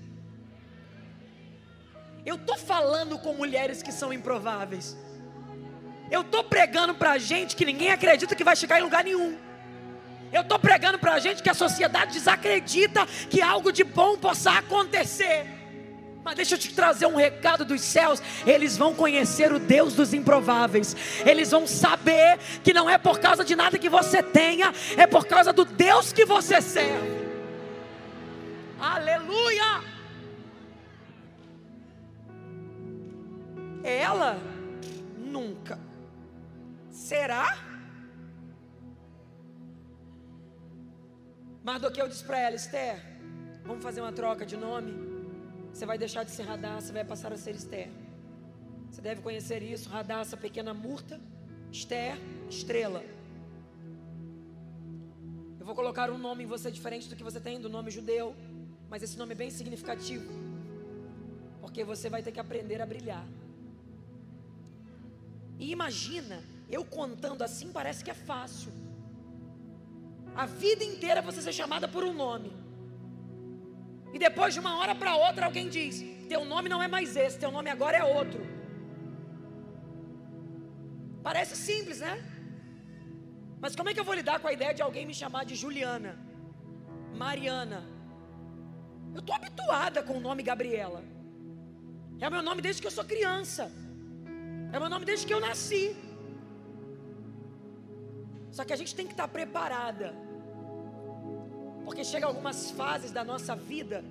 Eu 2.25 2.35
estou 2.35 2.57
falando 2.57 3.17
com 3.19 3.33
mulheres 3.33 3.83
que 3.83 3.91
são 3.91 4.13
improváveis. 4.13 4.97
Eu 6.09 6.21
estou 6.21 6.43
pregando 6.43 6.93
para 6.93 7.17
gente 7.17 7.55
que 7.55 7.65
ninguém 7.65 7.91
acredita 7.91 8.35
que 8.35 8.43
vai 8.43 8.55
chegar 8.55 8.79
em 8.79 8.83
lugar 8.83 9.03
nenhum. 9.03 9.37
Eu 10.31 10.41
estou 10.41 10.57
pregando 10.57 10.97
para 10.97 11.19
gente 11.19 11.43
que 11.43 11.49
a 11.49 11.53
sociedade 11.53 12.13
desacredita 12.13 13.05
que 13.29 13.41
algo 13.41 13.71
de 13.71 13.83
bom 13.83 14.17
possa 14.17 14.51
acontecer. 14.51 15.45
Mas 16.23 16.35
deixa 16.35 16.55
eu 16.55 16.57
te 16.57 16.73
trazer 16.73 17.05
um 17.05 17.15
recado 17.15 17.65
dos 17.65 17.81
céus. 17.81 18.21
Eles 18.47 18.77
vão 18.77 18.95
conhecer 18.95 19.51
o 19.51 19.59
Deus 19.59 19.93
dos 19.93 20.13
improváveis. 20.13 20.95
Eles 21.25 21.51
vão 21.51 21.67
saber 21.67 22.39
que 22.63 22.73
não 22.73 22.89
é 22.89 22.97
por 22.97 23.19
causa 23.19 23.43
de 23.43 23.55
nada 23.55 23.77
que 23.77 23.89
você 23.89 24.23
tenha, 24.23 24.73
é 24.95 25.05
por 25.05 25.27
causa 25.27 25.51
do 25.51 25.65
Deus 25.65 26.13
que 26.13 26.25
você 26.25 26.61
serve. 26.61 27.23
Aleluia! 28.79 29.92
Ela 33.83 34.37
nunca. 35.17 35.77
Será? 36.89 37.57
Mardoqueu 41.63 42.07
disse 42.07 42.23
para 42.23 42.39
ela: 42.39 42.55
Esther, 42.55 42.97
vamos 43.65 43.83
fazer 43.83 44.01
uma 44.01 44.11
troca 44.11 44.45
de 44.45 44.55
nome. 44.55 44.93
Você 45.73 45.85
vai 45.85 45.97
deixar 45.97 46.23
de 46.23 46.31
ser 46.31 46.45
você 46.75 46.93
vai 46.93 47.03
passar 47.03 47.33
a 47.33 47.37
ser 47.37 47.55
Esther. 47.55 47.89
Você 48.89 49.01
deve 49.01 49.21
conhecer 49.21 49.61
isso: 49.63 49.89
Radar, 49.89 50.21
essa 50.21 50.37
pequena 50.37 50.73
murta. 50.73 51.19
Esther, 51.71 52.17
estrela. 52.49 53.03
Eu 55.59 55.65
vou 55.65 55.73
colocar 55.73 56.11
um 56.11 56.17
nome 56.17 56.43
em 56.43 56.47
você 56.47 56.69
diferente 56.69 57.09
do 57.09 57.15
que 57.15 57.23
você 57.23 57.39
tem, 57.39 57.59
do 57.59 57.69
nome 57.69 57.89
judeu. 57.89 58.35
Mas 58.89 59.01
esse 59.01 59.17
nome 59.17 59.31
é 59.31 59.35
bem 59.35 59.49
significativo. 59.49 60.31
Porque 61.59 61.83
você 61.83 62.09
vai 62.09 62.21
ter 62.21 62.31
que 62.31 62.39
aprender 62.39 62.81
a 62.81 62.85
brilhar. 62.85 63.25
E 65.59 65.71
imagina, 65.71 66.43
eu 66.69 66.83
contando 66.83 67.41
assim 67.43 67.71
parece 67.71 68.03
que 68.03 68.11
é 68.11 68.13
fácil. 68.13 68.71
A 70.35 70.45
vida 70.45 70.83
inteira 70.83 71.21
você 71.21 71.41
ser 71.41 71.53
chamada 71.53 71.87
por 71.87 72.03
um 72.03 72.13
nome. 72.13 72.51
E 74.13 74.19
depois 74.19 74.53
de 74.53 74.59
uma 74.59 74.77
hora 74.79 74.95
para 74.95 75.15
outra 75.15 75.45
alguém 75.45 75.69
diz: 75.69 76.03
Teu 76.27 76.43
nome 76.45 76.69
não 76.69 76.81
é 76.81 76.87
mais 76.87 77.15
esse, 77.15 77.39
teu 77.39 77.51
nome 77.51 77.69
agora 77.69 77.97
é 77.97 78.03
outro. 78.03 78.41
Parece 81.21 81.55
simples, 81.55 81.99
né? 81.99 82.15
Mas 83.61 83.75
como 83.75 83.89
é 83.89 83.93
que 83.93 83.99
eu 83.99 84.03
vou 84.03 84.13
lidar 84.13 84.39
com 84.39 84.47
a 84.47 84.53
ideia 84.53 84.73
de 84.73 84.81
alguém 84.81 85.05
me 85.05 85.13
chamar 85.13 85.45
de 85.45 85.55
Juliana, 85.55 86.19
Mariana? 87.15 87.81
Eu 89.13 89.19
estou 89.19 89.35
habituada 89.35 90.01
com 90.03 90.17
o 90.17 90.19
nome 90.19 90.43
Gabriela. 90.43 91.03
É 92.19 92.27
o 92.27 92.31
meu 92.31 92.41
nome 92.41 92.61
desde 92.61 92.81
que 92.81 92.87
eu 92.87 92.91
sou 92.91 93.05
criança. 93.05 93.71
É 94.73 94.79
meu 94.79 94.89
nome 94.89 95.05
desde 95.05 95.27
que 95.27 95.33
eu 95.35 95.39
nasci. 95.39 95.95
Só 98.51 98.65
que 98.65 98.73
a 98.73 98.75
gente 98.75 98.95
tem 98.95 99.05
que 99.05 99.13
estar 99.13 99.27
preparada. 99.27 100.07
Porque 101.85 102.03
chega 102.03 102.25
algumas 102.25 102.71
fases 102.71 103.11
da 103.11 103.23
nossa 103.23 103.55
vida 103.55 104.03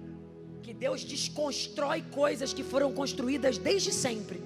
que 0.62 0.72
Deus 0.72 1.02
desconstrói 1.02 2.02
coisas 2.02 2.52
que 2.52 2.62
foram 2.62 2.92
construídas 2.92 3.58
desde 3.58 3.92
sempre. 3.92 4.40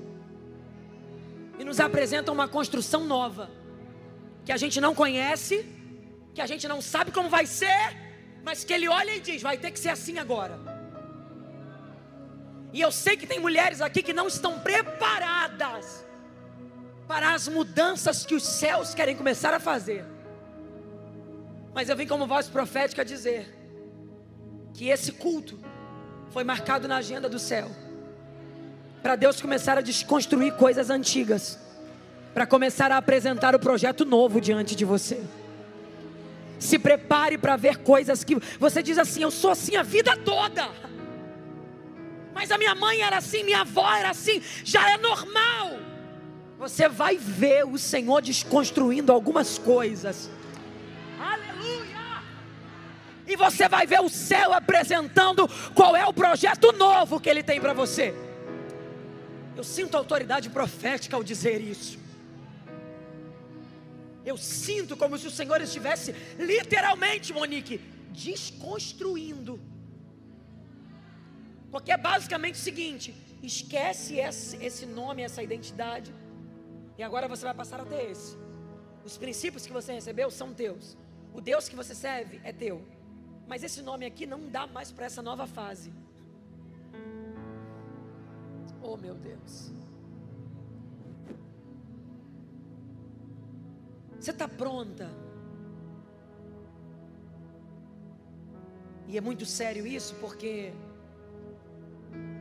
E 1.59 1.65
nos 1.65 1.81
apresenta 1.81 2.33
uma 2.33 2.49
construção 2.49 3.05
nova 3.05 3.51
que 4.47 4.53
a 4.53 4.57
gente 4.57 4.81
não 4.81 4.95
conhece, 4.95 5.67
que 6.33 6.41
a 6.41 6.47
gente 6.47 6.67
não 6.67 6.81
sabe 6.81 7.13
como 7.13 7.29
vai 7.29 7.45
ser, 7.45 7.95
mas 8.43 8.65
que 8.65 8.73
ele 8.73 8.89
olha 8.89 9.15
e 9.17 9.21
diz: 9.21 9.43
vai 9.43 9.59
ter 9.59 9.71
que 9.71 9.79
ser 9.79 9.91
assim 9.91 10.17
agora. 10.17 10.59
E 12.73 12.81
eu 12.81 12.91
sei 12.91 13.19
que 13.19 13.27
tem 13.27 13.39
mulheres 13.39 13.83
aqui 13.83 14.03
que 14.03 14.15
não 14.15 14.29
estão 14.29 14.59
preparadas 14.61 16.06
para 17.07 17.35
as 17.35 17.49
mudanças 17.49 18.27
que 18.27 18.35
os 18.35 18.43
céus 18.43 18.95
querem 18.95 19.17
começar 19.17 19.55
a 19.55 19.61
fazer. 19.61 20.05
Mas 21.75 21.89
eu 21.89 21.97
vim 21.97 22.07
como 22.07 22.27
voz 22.27 22.49
profética 22.49 23.05
dizer 23.05 23.55
que 24.75 24.89
esse 24.89 25.13
culto 25.13 25.59
foi 26.31 26.43
marcado 26.43 26.89
na 26.89 26.97
agenda 26.97 27.29
do 27.29 27.39
céu 27.39 27.71
para 29.03 29.15
Deus 29.15 29.41
começar 29.41 29.79
a 29.79 29.81
desconstruir 29.81 30.55
coisas 30.55 30.91
antigas 30.91 31.59
para 32.35 32.47
começar 32.47 32.91
a 32.91 32.97
apresentar 32.97 33.55
o 33.55 33.59
projeto 33.59 34.05
novo 34.05 34.41
diante 34.41 34.75
de 34.75 34.85
você. 34.85 35.23
Se 36.59 36.79
prepare 36.79 37.39
para 37.39 37.57
ver 37.57 37.79
coisas 37.79 38.25
que 38.25 38.37
você 38.59 38.83
diz 38.83 38.99
assim: 38.99 39.23
Eu 39.23 39.31
sou 39.31 39.51
assim 39.51 39.77
a 39.77 39.83
vida 39.83 40.17
toda. 40.17 40.69
Mas 42.35 42.51
a 42.51 42.59
minha 42.59 42.75
mãe 42.75 43.01
era 43.01 43.17
assim, 43.17 43.45
minha 43.45 43.61
avó 43.61 43.91
era 43.95 44.11
assim, 44.11 44.43
já 44.63 44.91
é 44.91 44.99
normal. 44.99 45.86
Você 46.59 46.89
vai 46.89 47.19
ver 47.19 47.67
o 47.67 47.79
Senhor 47.79 48.23
desconstruindo 48.23 49.13
algumas 49.13 49.59
coisas. 49.59 50.31
Aleluia! 51.19 52.23
E 53.27 53.37
você 53.37 53.69
vai 53.69 53.87
ver 53.87 54.01
o 54.01 54.09
céu 54.09 54.55
apresentando 54.55 55.49
qual 55.75 55.95
é 55.95 56.07
o 56.07 56.13
projeto 56.15 56.73
novo 56.73 57.21
que 57.21 57.29
Ele 57.29 57.43
tem 57.43 57.61
para 57.61 57.75
você. 57.75 58.15
Eu 59.55 59.65
sinto 59.65 59.97
autoridade 59.97 60.49
profética 60.49 61.17
ao 61.17 61.23
dizer 61.23 61.61
isso. 61.61 61.99
Eu 64.25 64.37
sinto 64.37 64.97
como 64.97 65.17
se 65.19 65.27
o 65.27 65.31
Senhor 65.31 65.61
estivesse 65.61 66.15
literalmente, 66.39 67.33
Monique, 67.33 67.81
desconstruindo. 68.11 69.61
Porque 71.71 71.93
é 71.93 71.97
basicamente 71.97 72.55
o 72.55 72.59
seguinte: 72.69 73.15
esquece 73.43 74.19
esse, 74.19 74.57
esse 74.65 74.87
nome, 74.87 75.23
essa 75.23 75.43
identidade, 75.43 76.13
e 76.99 77.03
agora 77.03 77.29
você 77.29 77.45
vai 77.45 77.55
passar 77.55 77.81
a 77.81 77.85
ter 77.85 78.11
esse. 78.11 78.37
Os 79.05 79.17
princípios 79.17 79.67
que 79.67 79.73
você 79.73 79.93
recebeu 79.93 80.31
são 80.31 80.53
teus. 80.53 80.97
O 81.33 81.41
Deus 81.41 81.69
que 81.69 81.77
você 81.77 81.95
serve 81.95 82.41
é 82.43 82.53
teu. 82.53 82.83
Mas 83.47 83.63
esse 83.63 83.83
nome 83.83 84.07
aqui 84.07 84.27
não 84.27 84.49
dá 84.49 84.67
mais 84.67 84.91
para 84.91 85.07
essa 85.07 85.23
nova 85.23 85.47
fase. 85.47 85.93
Oh 88.83 88.97
meu 88.97 89.15
Deus. 89.15 89.73
Você 94.19 94.31
está 94.31 94.49
pronta? 94.49 95.09
E 99.07 99.17
é 99.17 99.21
muito 99.21 99.47
sério 99.47 99.87
isso, 99.87 100.17
porque 100.17 100.73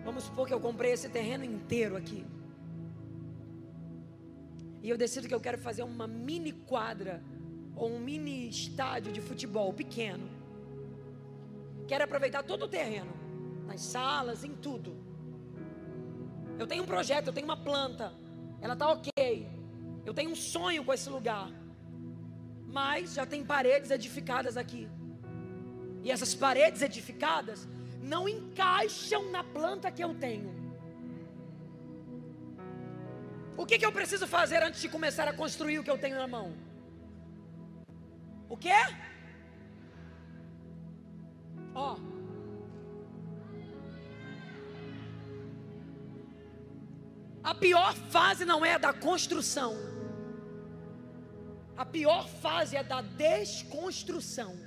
vamos 0.04 0.24
supor 0.24 0.48
que 0.48 0.54
eu 0.54 0.60
comprei 0.60 0.94
esse 0.94 1.10
terreno 1.10 1.44
inteiro 1.44 1.96
aqui. 1.96 2.26
E 4.86 4.90
eu 4.90 4.98
decido 5.04 5.28
que 5.28 5.36
eu 5.38 5.44
quero 5.48 5.58
fazer 5.58 5.84
uma 5.84 6.08
mini 6.08 6.54
quadra 6.72 7.16
ou 7.76 7.90
um 7.96 8.00
mini 8.00 8.48
estádio 8.48 9.12
de 9.12 9.22
futebol 9.30 9.74
pequeno. 9.74 10.30
Quero 11.90 12.04
aproveitar 12.06 12.44
todo 12.44 12.66
o 12.66 12.68
terreno, 12.68 13.14
nas 13.68 13.82
salas, 13.82 14.44
em 14.44 14.54
tudo. 14.68 14.96
Eu 16.58 16.68
tenho 16.68 16.84
um 16.84 16.86
projeto, 16.94 17.28
eu 17.28 17.34
tenho 17.34 17.48
uma 17.52 17.58
planta, 17.58 18.14
ela 18.62 18.74
está 18.74 18.88
ok. 18.98 19.12
Eu 20.06 20.14
tenho 20.14 20.32
um 20.32 20.36
sonho 20.36 20.86
com 20.86 20.94
esse 20.94 21.10
lugar 21.10 21.52
mas 22.76 23.14
já 23.14 23.26
tem 23.26 23.42
paredes 23.42 23.90
edificadas 23.90 24.58
aqui. 24.58 24.86
E 26.04 26.12
essas 26.12 26.36
paredes 26.36 26.82
edificadas 26.82 27.66
não 28.02 28.28
encaixam 28.28 29.32
na 29.32 29.46
planta 29.46 29.90
que 29.90 30.04
eu 30.04 30.14
tenho. 30.14 30.54
O 33.58 33.66
que, 33.66 33.80
que 33.80 33.86
eu 33.86 33.92
preciso 33.92 34.28
fazer 34.28 34.62
antes 34.62 34.82
de 34.82 34.90
começar 34.90 35.28
a 35.28 35.34
construir 35.34 35.80
o 35.80 35.84
que 35.84 35.90
eu 35.90 35.98
tenho 35.98 36.18
na 36.18 36.28
mão? 36.28 36.54
O 38.50 38.58
que? 38.58 38.70
Ó. 41.74 41.98
A 47.44 47.54
pior 47.54 47.94
fase 47.94 48.44
não 48.44 48.66
é 48.66 48.74
a 48.74 48.78
da 48.78 48.92
construção. 48.92 49.76
A 51.78 51.86
pior 51.86 52.28
fase 52.28 52.76
é 52.76 52.84
da 52.84 53.02
desconstrução. 53.02 54.58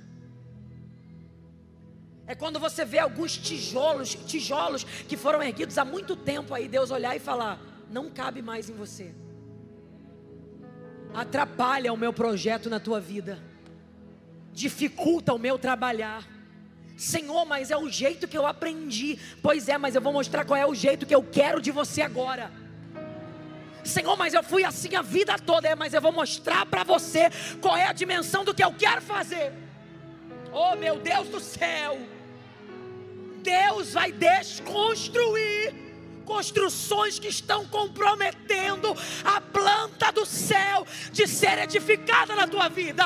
É 2.25 2.35
quando 2.35 2.59
você 2.59 2.85
vê 2.85 2.99
alguns 2.99 3.35
tijolos, 3.35 4.13
tijolos 4.13 4.83
que 4.83 5.17
foram 5.17 5.41
erguidos 5.41 5.77
há 5.77 5.83
muito 5.83 6.15
tempo 6.15 6.53
aí, 6.53 6.67
Deus 6.67 6.91
olhar 6.91 7.15
e 7.15 7.19
falar: 7.19 7.59
não 7.89 8.09
cabe 8.09 8.41
mais 8.41 8.69
em 8.69 8.73
você. 8.73 9.13
Atrapalha 11.13 11.91
o 11.91 11.97
meu 11.97 12.13
projeto 12.13 12.69
na 12.69 12.79
tua 12.79 12.99
vida. 12.99 13.39
Dificulta 14.53 15.33
o 15.33 15.39
meu 15.39 15.57
trabalhar. 15.57 16.27
Senhor, 16.95 17.45
mas 17.45 17.71
é 17.71 17.77
o 17.77 17.89
jeito 17.89 18.27
que 18.27 18.37
eu 18.37 18.45
aprendi. 18.45 19.17
Pois 19.41 19.69
é, 19.69 19.77
mas 19.77 19.95
eu 19.95 20.01
vou 20.01 20.13
mostrar 20.13 20.45
qual 20.45 20.57
é 20.57 20.65
o 20.65 20.75
jeito 20.75 21.05
que 21.05 21.15
eu 21.15 21.23
quero 21.23 21.61
de 21.61 21.71
você 21.71 22.01
agora. 22.01 22.51
Senhor, 23.83 24.15
mas 24.17 24.33
eu 24.33 24.43
fui 24.43 24.63
assim 24.63 24.95
a 24.95 25.01
vida 25.01 25.37
toda, 25.39 25.67
é, 25.67 25.75
mas 25.75 25.93
eu 25.93 26.01
vou 26.01 26.11
mostrar 26.11 26.65
para 26.65 26.83
você 26.83 27.29
qual 27.61 27.75
é 27.75 27.87
a 27.87 27.93
dimensão 27.93 28.43
do 28.43 28.53
que 28.53 28.63
eu 28.63 28.73
quero 28.73 29.01
fazer. 29.01 29.51
Oh, 30.51 30.75
meu 30.75 30.99
Deus 30.99 31.29
do 31.29 31.39
céu! 31.39 31.97
Deus 33.41 33.93
vai 33.93 34.11
desconstruir 34.11 35.88
construções 36.29 37.17
que 37.17 37.27
estão 37.27 37.65
comprometendo 37.65 38.89
a 39.25 39.41
planta 39.41 40.11
do 40.11 40.25
céu 40.27 40.85
de 41.11 41.25
ser 41.27 41.57
edificada 41.57 42.35
na 42.35 42.47
tua 42.47 42.69
vida. 42.69 43.05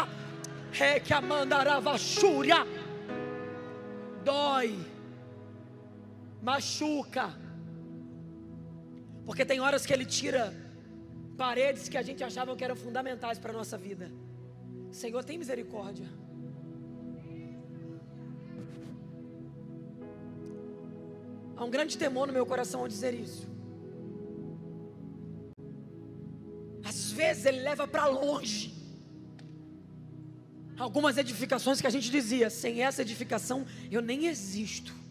É 0.78 1.00
que 1.00 1.14
a 1.14 1.22
mandaravachúria 1.22 2.68
dói, 4.26 4.78
machuca, 6.42 7.34
porque 9.26 9.46
tem 9.46 9.62
horas 9.62 9.86
que 9.86 9.94
Ele 9.94 10.06
tira 10.06 10.54
paredes 11.38 11.88
que 11.88 11.98
a 11.98 12.02
gente 12.02 12.24
achava 12.24 12.56
que 12.58 12.64
eram 12.64 12.76
fundamentais 12.76 13.40
para 13.40 13.52
a 13.52 13.56
nossa 13.56 13.78
vida. 13.78 14.12
Senhor, 14.92 15.24
tem 15.24 15.38
misericórdia. 15.38 16.10
Há 21.56 21.64
um 21.64 21.70
grande 21.70 21.98
temor 21.98 22.28
no 22.28 22.34
meu 22.34 22.46
coração 22.46 22.82
ao 22.82 22.88
dizer 22.88 23.14
isso. 23.14 23.48
Às 26.84 27.12
vezes 27.12 27.46
ele 27.46 27.62
leva 27.62 27.88
para 27.88 28.06
longe 28.06 28.74
algumas 30.78 31.18
edificações 31.18 31.80
que 31.80 31.88
a 31.88 31.90
gente 31.90 32.10
dizia: 32.10 32.50
sem 32.50 32.84
essa 32.84 33.02
edificação 33.02 33.66
eu 33.92 34.02
nem 34.02 34.26
existo. 34.28 35.03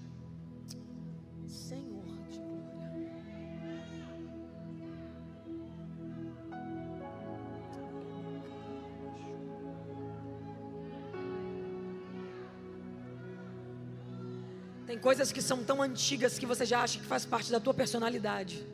Coisas 15.03 15.33
que 15.33 15.43
são 15.43 15.59
tão 15.65 15.83
antigas 15.83 16.39
que 16.39 16.47
você 16.47 16.65
já 16.65 16.81
acha 16.85 16.99
que 17.01 17.05
faz 17.05 17.27
parte 17.27 17.51
da 17.51 17.59
tua 17.59 17.75
personalidade. 17.75 18.65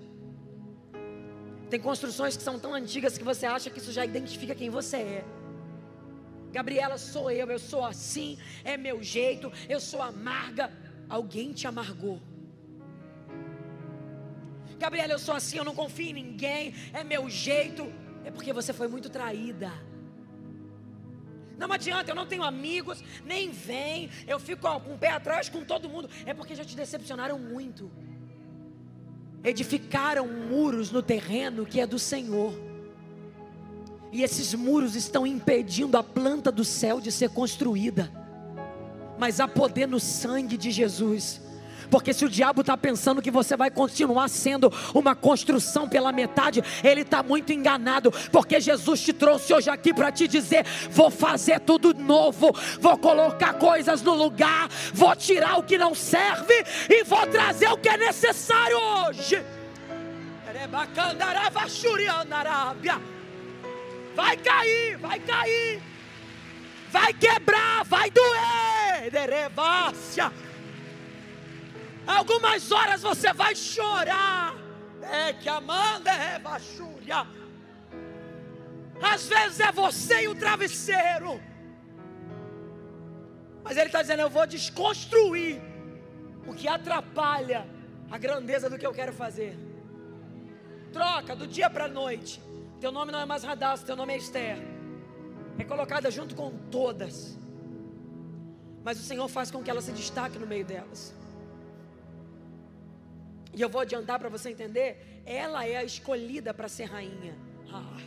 Tem 1.71 1.81
construções 1.81 2.37
que 2.37 2.43
são 2.43 2.59
tão 2.59 2.73
antigas 2.75 3.17
que 3.19 3.25
você 3.25 3.47
acha 3.47 3.71
que 3.71 3.79
isso 3.79 3.93
já 3.99 4.05
identifica 4.05 4.55
quem 4.55 4.71
você 4.71 4.99
é. 4.99 5.25
Gabriela 6.53 6.97
sou 6.99 7.31
eu, 7.31 7.47
eu 7.51 7.59
sou 7.59 7.85
assim, 7.85 8.39
é 8.65 8.77
meu 8.77 9.03
jeito, 9.03 9.51
eu 9.69 9.81
sou 9.81 10.03
amarga. 10.03 10.71
alguém 11.09 11.55
te 11.59 11.67
amargou. 11.67 12.21
Gabriela, 14.79 15.13
eu 15.15 15.19
sou 15.19 15.35
assim, 15.35 15.57
eu 15.59 15.65
não 15.65 15.75
confio 15.75 16.11
em 16.11 16.13
ninguém, 16.13 16.75
é 16.93 17.03
meu 17.03 17.29
jeito. 17.29 17.91
É 18.25 18.31
porque 18.31 18.53
você 18.53 18.73
foi 18.73 18.89
muito 18.89 19.09
traída. 19.09 19.73
Não 21.59 21.73
adianta, 21.73 22.13
eu 22.13 22.15
não 22.15 22.25
tenho 22.25 22.45
amigos, 22.45 23.03
nem 23.27 23.51
vem, 23.51 24.09
eu 24.27 24.39
fico 24.39 24.63
com 24.81 24.95
o 24.95 24.99
pé 24.99 25.09
atrás 25.09 25.49
com 25.49 25.65
todo 25.65 25.89
mundo. 25.89 26.09
É 26.25 26.33
porque 26.33 26.55
já 26.55 26.65
te 26.65 26.77
decepcionaram 26.77 27.39
muito. 27.39 27.91
Edificaram 29.43 30.27
muros 30.27 30.91
no 30.93 31.03
terreno 31.03 31.67
que 31.67 31.81
é 31.81 31.87
do 31.87 31.99
Senhor. 31.99 32.55
E 34.13 34.23
esses 34.23 34.55
muros 34.55 34.95
estão 34.95 35.27
impedindo 35.27 35.99
a 35.99 36.03
planta 36.03 36.51
do 36.51 36.65
céu 36.65 37.01
de 37.01 37.11
ser 37.11 37.31
construída. 37.31 38.11
Mas 39.19 39.41
há 39.41 39.49
poder 39.49 39.89
no 39.89 39.99
sangue 39.99 40.57
de 40.57 40.71
Jesus 40.71 41.43
porque 41.91 42.13
se 42.13 42.25
o 42.25 42.29
diabo 42.29 42.61
está 42.61 42.77
pensando 42.77 43.23
que 43.23 43.31
você 43.31 43.57
vai 43.57 43.71
continuar 43.71 44.29
sendo 44.29 44.73
uma 44.95 45.15
construção 45.15 45.89
pela 45.89 46.13
metade, 46.13 46.63
ele 46.83 47.03
está 47.03 47.23
muito 47.23 47.53
enganado. 47.53 48.11
Porque 48.31 48.61
Jesus 48.61 49.01
te 49.01 49.13
trouxe 49.13 49.53
hoje 49.53 49.71
aqui 49.71 49.93
para 49.93 50.13
te 50.13 50.29
dizer: 50.29 50.65
vou 50.91 51.11
fazer 51.11 51.61
tudo 51.61 51.95
novo, 51.95 52.53
vou 52.81 52.97
colocar 52.99 53.55
coisas 53.55 54.03
no 54.03 54.15
lugar, 54.15 54.69
vou 54.93 55.15
tirar 55.17 55.59
o 55.59 55.63
que 55.63 55.79
não 55.79 55.95
serve 55.95 56.55
e 56.89 57.05
vou 57.05 57.27
trazer 57.27 57.69
o 57.69 57.79
que 57.79 57.89
é 57.89 57.97
necessário 57.97 58.77
hoje. 58.79 59.43
Vai 64.15 64.37
cair, 64.37 64.97
vai 64.97 65.21
cair, 65.21 65.83
vai 66.91 67.13
quebrar, 67.13 67.85
vai 67.85 68.11
doer. 68.11 69.11
Derevácia. 69.13 70.33
Algumas 72.09 72.73
horas 72.73 73.03
você 73.03 73.35
vai 73.35 73.55
chorar. 73.55 74.57
É 75.03 75.33
que 75.35 75.49
Amanda 75.49 76.11
é 76.11 76.39
bachúria. 76.39 77.27
Às 79.01 79.29
vezes 79.29 79.61
é 79.61 79.71
você 79.71 80.23
e 80.23 80.29
o 80.29 80.35
travesseiro. 80.35 81.39
Mas 83.63 83.77
ele 83.77 83.91
está 83.91 84.01
dizendo: 84.01 84.23
Eu 84.23 84.31
vou 84.31 84.47
desconstruir 84.47 85.61
o 86.47 86.55
que 86.55 86.67
atrapalha 86.67 87.69
a 88.11 88.17
grandeza 88.17 88.71
do 88.71 88.79
que 88.79 88.87
eu 88.87 88.95
quero 88.95 89.13
fazer. 89.13 89.55
Troca 90.91 91.37
do 91.37 91.47
dia 91.47 91.69
para 91.69 91.85
a 91.85 91.89
noite. 91.89 92.41
Teu 92.81 92.91
nome 92.91 93.13
não 93.13 93.21
é 93.21 93.27
mais 93.27 93.45
Radassa, 93.45 93.85
teu 93.85 93.97
nome 93.97 94.15
é 94.15 94.17
Esther. 94.17 94.57
É 95.59 95.65
colocada 95.65 96.11
junto 96.11 96.35
com 96.35 96.51
todas. 96.71 97.39
Mas 98.83 98.99
o 98.99 99.03
Senhor 99.03 99.29
faz 99.29 99.51
com 99.51 99.63
que 99.63 99.71
ela 99.71 99.83
se 99.83 99.93
destaque 99.93 100.39
no 100.39 100.47
meio 100.47 100.65
delas 100.65 101.18
e 103.55 103.61
eu 103.61 103.69
vou 103.69 103.81
adiantar 103.81 104.19
para 104.19 104.29
você 104.29 104.51
entender, 104.51 105.23
ela 105.25 105.67
é 105.67 105.77
a 105.77 105.85
escolhida 105.85 106.53
para 106.53 106.69
ser 106.69 106.85
rainha. 106.85 107.37
Ah, 107.73 108.01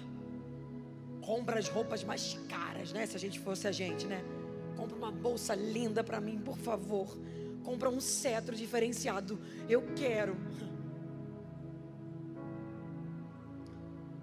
compra 1.21 1.59
as 1.59 1.67
roupas 1.67 2.03
mais 2.03 2.39
caras, 2.47 2.91
né? 2.91 3.05
Se 3.05 3.15
a 3.15 3.19
gente 3.19 3.39
fosse 3.39 3.67
a 3.67 3.71
gente, 3.71 4.05
né? 4.05 4.23
Compra 4.75 4.95
uma 4.95 5.11
bolsa 5.11 5.53
linda 5.55 6.03
para 6.03 6.19
mim, 6.19 6.39
por 6.39 6.57
favor. 6.57 7.17
Compra 7.63 7.89
um 7.89 7.99
cetro 7.99 8.55
diferenciado. 8.55 9.39
Eu 9.69 9.83
quero. 9.95 10.35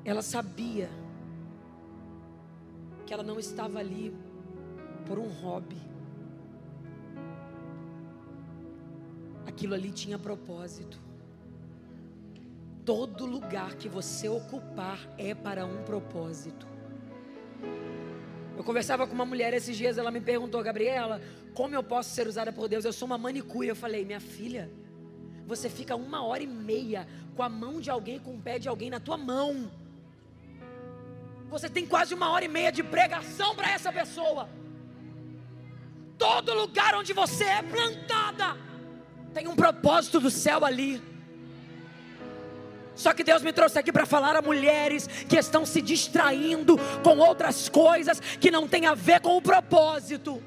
Ela 0.04 0.22
sabia 0.22 0.88
que 3.06 3.12
ela 3.12 3.22
não 3.22 3.38
estava 3.38 3.78
ali 3.78 4.14
por 5.06 5.18
um 5.18 5.28
hobby. 5.28 5.76
Aquilo 9.46 9.74
ali 9.74 9.90
tinha 9.90 10.18
propósito. 10.18 11.07
Todo 12.88 13.26
lugar 13.26 13.74
que 13.74 13.86
você 13.86 14.30
ocupar 14.30 14.98
é 15.18 15.34
para 15.34 15.66
um 15.66 15.82
propósito. 15.82 16.66
Eu 18.56 18.64
conversava 18.64 19.06
com 19.06 19.12
uma 19.12 19.26
mulher 19.26 19.52
esses 19.52 19.76
dias, 19.76 19.98
ela 19.98 20.10
me 20.10 20.22
perguntou, 20.22 20.62
Gabriela, 20.62 21.20
como 21.52 21.74
eu 21.74 21.82
posso 21.82 22.08
ser 22.08 22.26
usada 22.26 22.50
por 22.50 22.66
Deus? 22.66 22.86
Eu 22.86 22.92
sou 22.94 23.04
uma 23.04 23.18
manicure. 23.18 23.68
Eu 23.68 23.76
falei, 23.76 24.06
minha 24.06 24.20
filha, 24.20 24.70
você 25.46 25.68
fica 25.68 25.94
uma 25.94 26.24
hora 26.24 26.42
e 26.42 26.46
meia 26.46 27.06
com 27.36 27.42
a 27.42 27.48
mão 27.50 27.78
de 27.78 27.90
alguém, 27.90 28.18
com 28.18 28.36
o 28.36 28.40
pé 28.40 28.58
de 28.58 28.70
alguém 28.70 28.88
na 28.88 28.98
tua 28.98 29.18
mão. 29.18 29.70
Você 31.50 31.68
tem 31.68 31.84
quase 31.84 32.14
uma 32.14 32.30
hora 32.30 32.46
e 32.46 32.48
meia 32.48 32.72
de 32.72 32.82
pregação 32.82 33.54
para 33.54 33.70
essa 33.70 33.92
pessoa. 33.92 34.48
Todo 36.16 36.54
lugar 36.54 36.94
onde 36.94 37.12
você 37.12 37.44
é 37.44 37.62
plantada 37.62 38.56
tem 39.34 39.46
um 39.46 39.54
propósito 39.54 40.18
do 40.18 40.30
céu 40.30 40.64
ali. 40.64 41.17
Só 42.98 43.14
que 43.14 43.22
Deus 43.22 43.44
me 43.44 43.52
trouxe 43.52 43.78
aqui 43.78 43.92
para 43.92 44.04
falar 44.04 44.34
a 44.34 44.42
mulheres 44.42 45.06
que 45.06 45.36
estão 45.36 45.64
se 45.64 45.80
distraindo 45.80 46.76
com 47.04 47.16
outras 47.18 47.68
coisas 47.68 48.18
que 48.18 48.50
não 48.50 48.66
tem 48.66 48.86
a 48.86 48.94
ver 48.94 49.20
com 49.20 49.36
o 49.36 49.40
propósito. 49.40 50.42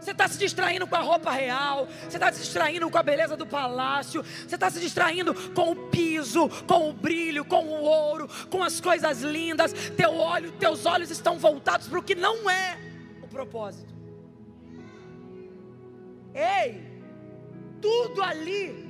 Você 0.00 0.12
está 0.12 0.26
se 0.26 0.38
distraindo 0.38 0.86
com 0.86 0.96
a 0.96 1.00
roupa 1.00 1.30
real, 1.30 1.86
você 2.08 2.16
está 2.16 2.32
se 2.32 2.40
distraindo 2.40 2.90
com 2.90 2.96
a 2.96 3.02
beleza 3.02 3.36
do 3.36 3.46
palácio, 3.46 4.22
você 4.22 4.54
está 4.54 4.70
se 4.70 4.80
distraindo 4.80 5.34
com 5.52 5.72
o 5.72 5.76
piso, 5.90 6.48
com 6.66 6.88
o 6.88 6.92
brilho, 6.92 7.44
com 7.44 7.66
o 7.66 7.82
ouro, 7.82 8.28
com 8.48 8.62
as 8.62 8.80
coisas 8.80 9.20
lindas. 9.20 9.74
Teu 9.96 10.14
olho, 10.14 10.50
teus 10.52 10.86
olhos 10.86 11.10
estão 11.10 11.38
voltados 11.38 11.88
para 11.88 11.98
o 11.98 12.02
que 12.02 12.14
não 12.14 12.48
é 12.48 12.78
o 13.22 13.28
propósito. 13.28 13.94
Ei, 16.34 16.82
tudo 17.82 18.22
ali 18.22 18.83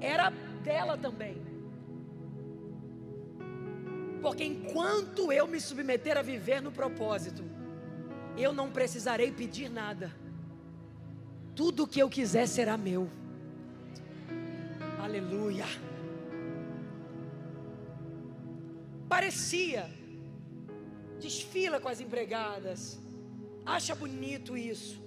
era 0.00 0.30
dela 0.62 0.96
também. 0.96 1.36
Porque 4.20 4.44
enquanto 4.44 5.30
eu 5.30 5.46
me 5.46 5.60
submeter 5.60 6.16
a 6.16 6.22
viver 6.22 6.62
no 6.62 6.72
propósito, 6.72 7.44
eu 8.36 8.52
não 8.52 8.70
precisarei 8.70 9.30
pedir 9.30 9.68
nada. 9.68 10.14
Tudo 11.54 11.84
o 11.84 11.86
que 11.86 12.00
eu 12.00 12.08
quiser 12.08 12.48
será 12.48 12.76
meu. 12.76 13.08
Aleluia. 14.98 15.66
Parecia, 19.08 19.88
desfila 21.20 21.78
com 21.78 21.88
as 21.88 22.00
empregadas, 22.00 22.98
acha 23.64 23.94
bonito 23.94 24.56
isso. 24.56 25.00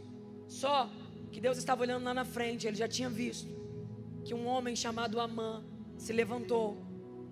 Só 0.47 0.89
que 1.31 1.41
Deus 1.41 1.57
estava 1.57 1.81
olhando 1.81 2.05
lá 2.05 2.13
na 2.13 2.23
frente, 2.23 2.67
ele 2.67 2.77
já 2.77 2.87
tinha 2.87 3.09
visto 3.09 3.57
que 4.27 4.33
um 4.33 4.45
homem 4.45 4.75
chamado 4.75 5.21
Amã 5.21 5.63
se 5.97 6.11
levantou 6.11 6.77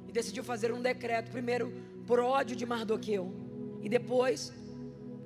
e 0.08 0.14
decidiu 0.14 0.46
fazer 0.46 0.72
um 0.72 0.82
decreto, 0.82 1.30
primeiro 1.30 1.74
por 2.08 2.20
ódio 2.20 2.56
de 2.56 2.66
Mardoqueu, 2.66 3.34
e 3.82 3.90
depois 3.90 4.54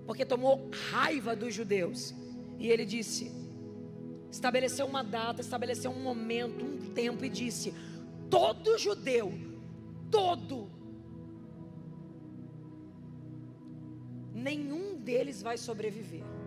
porque 0.07 0.25
tomou 0.25 0.67
raiva 0.89 1.35
dos 1.35 1.53
judeus. 1.53 2.15
E 2.57 2.67
ele 2.67 2.85
disse: 2.85 3.31
estabeleceu 4.31 4.87
uma 4.87 5.03
data, 5.03 5.41
estabeleceu 5.41 5.91
um 5.91 6.01
momento, 6.01 6.65
um 6.65 6.91
tempo, 6.91 7.23
e 7.23 7.29
disse: 7.29 7.71
todo 8.31 8.75
judeu, 8.79 9.31
todo, 10.09 10.71
nenhum 14.33 14.95
deles 14.95 15.43
vai 15.43 15.55
sobreviver. 15.55 16.38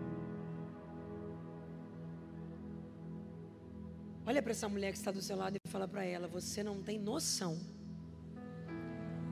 Olha 4.25 4.41
para 4.41 4.51
essa 4.51 4.69
mulher 4.69 4.91
que 4.93 4.97
está 4.97 5.11
do 5.11 5.21
seu 5.21 5.35
lado 5.35 5.57
e 5.57 5.69
fala 5.69 5.87
para 5.87 6.05
ela: 6.05 6.27
Você 6.27 6.63
não 6.63 6.81
tem 6.81 6.97
noção 6.97 7.59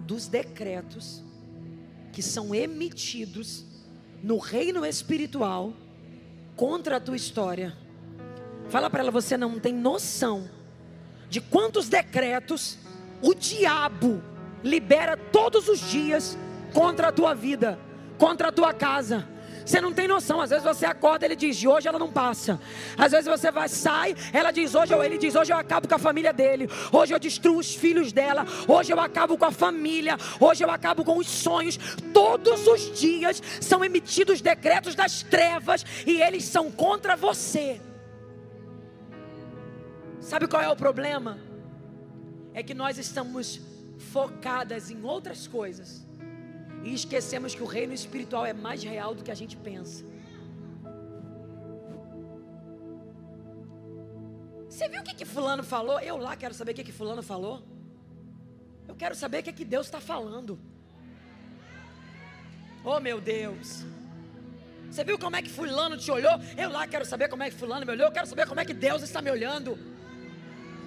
dos 0.05 0.27
decretos 0.27 1.23
que 2.11 2.21
são 2.21 2.53
emitidos 2.53 3.65
no 4.21 4.37
reino 4.37 4.85
espiritual 4.85 5.73
contra 6.57 6.97
a 6.97 6.99
tua 6.99 7.15
história. 7.15 7.75
Fala 8.69 8.89
para 8.89 8.99
ela: 8.99 9.11
Você 9.11 9.37
não 9.37 9.59
tem 9.59 9.73
noção 9.73 10.49
de 11.29 11.39
quantos 11.39 11.87
decretos 11.87 12.77
o 13.21 13.33
diabo 13.33 14.21
libera 14.61 15.15
todos 15.15 15.69
os 15.69 15.79
dias 15.89 16.37
contra 16.73 17.07
a 17.07 17.11
tua 17.13 17.33
vida, 17.33 17.79
contra 18.17 18.49
a 18.49 18.51
tua 18.51 18.73
casa 18.73 19.25
você 19.71 19.79
não 19.79 19.93
tem 19.93 20.07
noção. 20.07 20.41
Às 20.41 20.49
vezes 20.49 20.65
você 20.65 20.85
acorda, 20.85 21.25
ele 21.25 21.35
diz, 21.35 21.63
hoje 21.63 21.87
ela 21.87 21.97
não 21.97 22.11
passa. 22.11 22.59
Às 22.97 23.11
vezes 23.13 23.25
você 23.25 23.49
vai, 23.49 23.69
sai, 23.69 24.15
ela 24.33 24.51
diz, 24.51 24.75
hoje 24.75 24.93
ele 24.93 25.17
diz, 25.17 25.33
hoje 25.33 25.53
eu 25.53 25.57
acabo 25.57 25.87
com 25.87 25.95
a 25.95 25.99
família 25.99 26.33
dele. 26.33 26.69
Hoje 26.91 27.13
eu 27.13 27.19
destruo 27.19 27.57
os 27.57 27.73
filhos 27.73 28.11
dela. 28.11 28.45
Hoje 28.67 28.91
eu 28.91 28.99
acabo 28.99 29.37
com 29.37 29.45
a 29.45 29.51
família. 29.51 30.17
Hoje 30.39 30.63
eu 30.63 30.69
acabo 30.69 31.05
com 31.05 31.17
os 31.17 31.27
sonhos. 31.27 31.79
Todos 32.13 32.67
os 32.67 32.99
dias 32.99 33.41
são 33.61 33.83
emitidos 33.83 34.41
decretos 34.41 34.93
das 34.93 35.23
trevas 35.23 35.85
e 36.05 36.21
eles 36.21 36.43
são 36.43 36.69
contra 36.69 37.15
você. 37.15 37.79
Sabe 40.19 40.47
qual 40.47 40.61
é 40.61 40.69
o 40.69 40.75
problema? 40.75 41.39
É 42.53 42.61
que 42.61 42.73
nós 42.73 42.97
estamos 42.97 43.61
focadas 44.11 44.91
em 44.91 45.01
outras 45.03 45.47
coisas 45.47 46.10
e 46.83 46.93
esquecemos 46.93 47.53
que 47.53 47.63
o 47.63 47.65
reino 47.65 47.93
espiritual 47.93 48.45
é 48.45 48.53
mais 48.53 48.83
real 48.83 49.13
do 49.13 49.23
que 49.23 49.31
a 49.31 49.35
gente 49.35 49.55
pensa. 49.57 50.03
Você 54.69 54.87
viu 54.87 55.01
o 55.01 55.03
que, 55.03 55.13
que 55.13 55.25
Fulano 55.25 55.63
falou? 55.63 55.99
Eu 55.99 56.17
lá 56.17 56.35
quero 56.35 56.53
saber 56.53 56.71
o 56.71 56.75
que, 56.75 56.83
que 56.83 56.91
Fulano 56.91 57.21
falou. 57.21 57.61
Eu 58.87 58.95
quero 58.95 59.13
saber 59.13 59.39
o 59.39 59.43
que, 59.43 59.53
que 59.53 59.65
Deus 59.65 59.87
está 59.87 59.99
falando. 59.99 60.59
Oh 62.83 62.99
meu 62.99 63.21
Deus. 63.21 63.85
Você 64.89 65.03
viu 65.03 65.17
como 65.19 65.35
é 65.35 65.41
que 65.41 65.49
Fulano 65.49 65.97
te 65.97 66.09
olhou? 66.11 66.33
Eu 66.57 66.69
lá 66.69 66.87
quero 66.87 67.05
saber 67.05 67.29
como 67.29 67.43
é 67.43 67.49
que 67.49 67.55
Fulano 67.55 67.85
me 67.85 67.91
olhou. 67.91 68.07
Eu 68.07 68.11
quero 68.11 68.27
saber 68.27 68.47
como 68.47 68.59
é 68.59 68.65
que 68.65 68.73
Deus 68.73 69.01
está 69.03 69.21
me 69.21 69.29
olhando. 69.29 69.77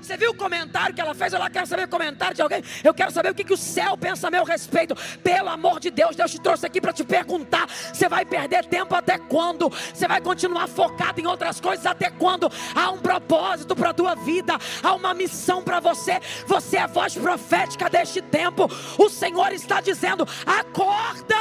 Você 0.00 0.16
viu 0.16 0.32
o 0.32 0.34
comentário 0.34 0.94
que 0.94 1.00
ela 1.00 1.14
fez? 1.14 1.32
Eu 1.32 1.38
lá 1.38 1.48
quero 1.48 1.66
saber 1.66 1.84
o 1.84 1.88
comentário 1.88 2.34
de 2.34 2.42
alguém. 2.42 2.62
Eu 2.82 2.92
quero 2.92 3.10
saber 3.10 3.30
o 3.30 3.34
que, 3.34 3.44
que 3.44 3.52
o 3.52 3.56
céu 3.56 3.96
pensa 3.96 4.28
a 4.28 4.30
meu 4.30 4.44
respeito. 4.44 4.94
Pelo 5.22 5.48
amor 5.48 5.80
de 5.80 5.90
Deus, 5.90 6.14
Deus 6.14 6.30
te 6.30 6.40
trouxe 6.40 6.66
aqui 6.66 6.80
para 6.80 6.92
te 6.92 7.04
perguntar: 7.04 7.66
você 7.92 8.08
vai 8.08 8.24
perder 8.24 8.66
tempo 8.66 8.94
até 8.94 9.18
quando? 9.18 9.70
Você 9.70 10.06
vai 10.06 10.20
continuar 10.20 10.68
focado 10.68 11.20
em 11.20 11.26
outras 11.26 11.60
coisas 11.60 11.86
até 11.86 12.10
quando? 12.10 12.50
Há 12.74 12.90
um 12.90 12.98
propósito 12.98 13.74
para 13.74 13.90
a 13.90 13.94
tua 13.94 14.14
vida, 14.14 14.58
há 14.82 14.94
uma 14.94 15.14
missão 15.14 15.62
para 15.62 15.80
você. 15.80 16.20
Você 16.46 16.76
é 16.76 16.86
voz 16.86 17.14
profética 17.14 17.88
deste 17.88 18.20
tempo. 18.20 18.68
O 18.98 19.08
Senhor 19.08 19.52
está 19.52 19.80
dizendo: 19.80 20.26
acorda! 20.46 21.34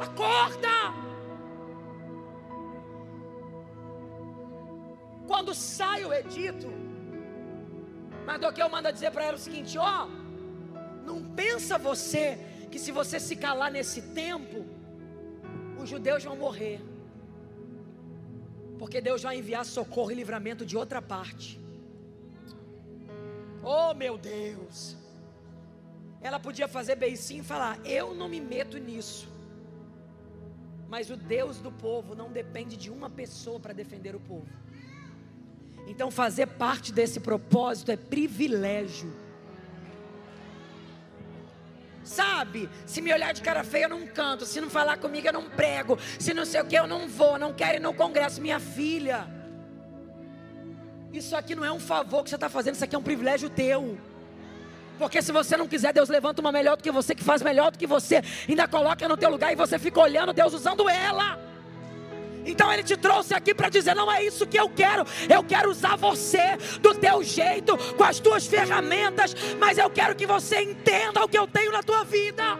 Acorda! 0.00 1.07
Quando 5.30 5.52
sai 5.54 6.00
o 6.06 6.12
edito, 6.20 6.68
Mardoqueu 8.28 8.68
manda 8.74 8.90
dizer 8.96 9.10
para 9.14 9.24
ela 9.26 9.36
o 9.36 9.44
seguinte: 9.46 9.76
ó, 9.76 10.08
não 11.08 11.18
pensa 11.40 11.76
você 11.90 12.24
que 12.70 12.78
se 12.84 12.90
você 12.98 13.20
se 13.20 13.36
calar 13.36 13.70
nesse 13.70 14.00
tempo, 14.22 14.58
os 15.80 15.88
judeus 15.88 16.24
vão 16.24 16.36
morrer. 16.36 16.80
Porque 18.78 19.00
Deus 19.08 19.22
vai 19.22 19.36
enviar 19.38 19.64
socorro 19.66 20.10
e 20.12 20.14
livramento 20.14 20.64
de 20.64 20.76
outra 20.82 21.02
parte. 21.02 21.60
Oh 23.62 23.92
meu 23.92 24.16
Deus! 24.16 24.96
Ela 26.22 26.40
podia 26.46 26.68
fazer 26.76 26.96
beicinho 26.96 27.42
e 27.42 27.50
falar: 27.52 27.74
Eu 27.84 28.14
não 28.14 28.30
me 28.34 28.40
meto 28.40 28.78
nisso. 28.78 29.28
Mas 30.88 31.10
o 31.10 31.16
Deus 31.16 31.58
do 31.58 31.70
povo 31.70 32.14
não 32.14 32.30
depende 32.32 32.74
de 32.84 32.90
uma 32.90 33.10
pessoa 33.10 33.60
para 33.60 33.74
defender 33.74 34.16
o 34.16 34.20
povo. 34.20 34.48
Então, 35.88 36.10
fazer 36.10 36.46
parte 36.46 36.92
desse 36.92 37.18
propósito 37.18 37.90
é 37.90 37.96
privilégio. 37.96 39.10
Sabe, 42.04 42.70
se 42.86 43.00
me 43.00 43.12
olhar 43.12 43.34
de 43.34 43.42
cara 43.42 43.64
feia, 43.64 43.84
eu 43.84 43.88
não 43.88 44.06
canto. 44.06 44.46
Se 44.46 44.60
não 44.60 44.70
falar 44.70 44.98
comigo, 44.98 45.26
eu 45.26 45.32
não 45.32 45.48
prego. 45.48 45.98
Se 46.18 46.32
não 46.32 46.44
sei 46.44 46.60
o 46.60 46.64
que, 46.64 46.76
eu 46.76 46.86
não 46.86 47.08
vou. 47.08 47.38
Não 47.38 47.52
quero 47.52 47.78
ir 47.78 47.80
no 47.80 47.92
congresso. 47.92 48.40
Minha 48.40 48.60
filha, 48.60 49.26
isso 51.12 51.34
aqui 51.34 51.54
não 51.54 51.64
é 51.64 51.72
um 51.72 51.80
favor 51.80 52.22
que 52.22 52.30
você 52.30 52.36
está 52.36 52.48
fazendo, 52.48 52.74
isso 52.74 52.84
aqui 52.84 52.94
é 52.94 52.98
um 52.98 53.02
privilégio 53.02 53.48
teu. 53.48 53.98
Porque 54.98 55.22
se 55.22 55.32
você 55.32 55.56
não 55.56 55.66
quiser, 55.66 55.92
Deus 55.92 56.08
levanta 56.08 56.40
uma 56.40 56.52
melhor 56.52 56.76
do 56.76 56.82
que 56.82 56.90
você, 56.90 57.14
que 57.14 57.24
faz 57.24 57.40
melhor 57.40 57.70
do 57.70 57.78
que 57.78 57.86
você, 57.86 58.22
ainda 58.48 58.68
coloca 58.68 59.08
no 59.08 59.16
teu 59.16 59.30
lugar 59.30 59.52
e 59.52 59.56
você 59.56 59.78
fica 59.78 60.00
olhando 60.00 60.32
Deus 60.32 60.52
usando 60.52 60.88
ela. 60.88 61.47
Então 62.48 62.72
ele 62.72 62.82
te 62.82 62.96
trouxe 62.96 63.34
aqui 63.34 63.54
para 63.54 63.68
dizer: 63.68 63.94
não 63.94 64.10
é 64.10 64.24
isso 64.24 64.46
que 64.46 64.58
eu 64.58 64.70
quero. 64.70 65.04
Eu 65.28 65.44
quero 65.44 65.70
usar 65.70 65.96
você 65.96 66.56
do 66.80 66.94
teu 66.94 67.22
jeito, 67.22 67.76
com 67.94 68.04
as 68.04 68.18
tuas 68.18 68.46
ferramentas, 68.46 69.34
mas 69.58 69.76
eu 69.76 69.90
quero 69.90 70.14
que 70.14 70.26
você 70.26 70.62
entenda 70.62 71.22
o 71.22 71.28
que 71.28 71.38
eu 71.38 71.46
tenho 71.46 71.70
na 71.70 71.82
tua 71.82 72.04
vida. 72.04 72.58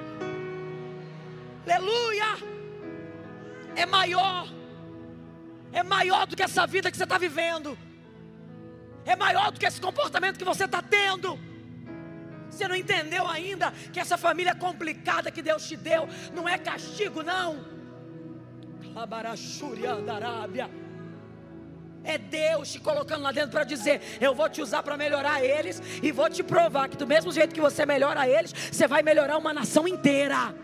Aleluia! 1.67 2.37
É 3.75 3.87
maior, 3.87 4.49
é 5.73 5.83
maior 5.83 6.27
do 6.27 6.37
que 6.37 6.43
essa 6.43 6.67
vida 6.67 6.91
que 6.91 6.97
você 6.97 7.05
está 7.05 7.17
vivendo, 7.17 7.79
é 9.07 9.15
maior 9.17 9.53
do 9.53 9.59
que 9.59 9.65
esse 9.65 9.81
comportamento 9.81 10.37
que 10.37 10.45
você 10.45 10.65
está 10.65 10.83
tendo. 10.83 11.39
Você 12.51 12.67
não 12.67 12.75
entendeu 12.75 13.27
ainda 13.27 13.73
que 13.93 14.01
essa 14.01 14.19
família 14.19 14.55
complicada 14.55 15.31
que 15.31 15.41
Deus 15.41 15.67
te 15.67 15.77
deu 15.77 16.09
não 16.35 16.49
é 16.49 16.59
castigo, 16.59 17.23
não 17.23 17.78
É 22.05 22.17
Deus 22.17 22.73
te 22.73 22.81
colocando 22.81 23.23
lá 23.23 23.33
dentro 23.33 23.51
para 23.51 23.65
dizer: 23.65 24.01
Eu 24.21 24.35
vou 24.35 24.49
te 24.49 24.63
usar 24.63 24.83
para 24.83 24.97
melhorar 24.97 25.45
eles 25.45 25.83
e 26.03 26.11
vou 26.11 26.31
te 26.31 26.43
provar 26.43 26.89
que, 26.89 26.97
do 26.97 27.07
mesmo 27.07 27.31
jeito 27.31 27.55
que 27.55 27.61
você 27.61 27.85
melhora 27.85 28.29
eles, 28.29 28.53
você 28.53 28.87
vai 28.87 29.03
melhorar 29.03 29.37
uma 29.37 29.53
nação 29.53 29.87
inteira. 29.87 30.55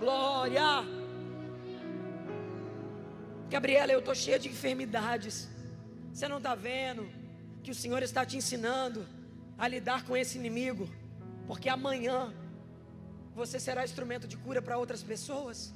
Glória. 0.00 0.84
Gabriela, 3.50 3.92
eu 3.92 3.98
estou 3.98 4.14
cheia 4.14 4.38
de 4.38 4.48
enfermidades. 4.48 5.50
Você 6.12 6.26
não 6.28 6.38
está 6.38 6.54
vendo 6.54 7.08
que 7.62 7.70
o 7.70 7.74
Senhor 7.74 8.02
está 8.02 8.24
te 8.24 8.36
ensinando 8.36 9.06
a 9.58 9.68
lidar 9.68 10.04
com 10.04 10.16
esse 10.16 10.38
inimigo, 10.38 10.88
porque 11.46 11.68
amanhã 11.68 12.32
você 13.34 13.60
será 13.60 13.84
instrumento 13.84 14.26
de 14.26 14.36
cura 14.36 14.60
para 14.60 14.78
outras 14.78 15.02
pessoas. 15.02 15.72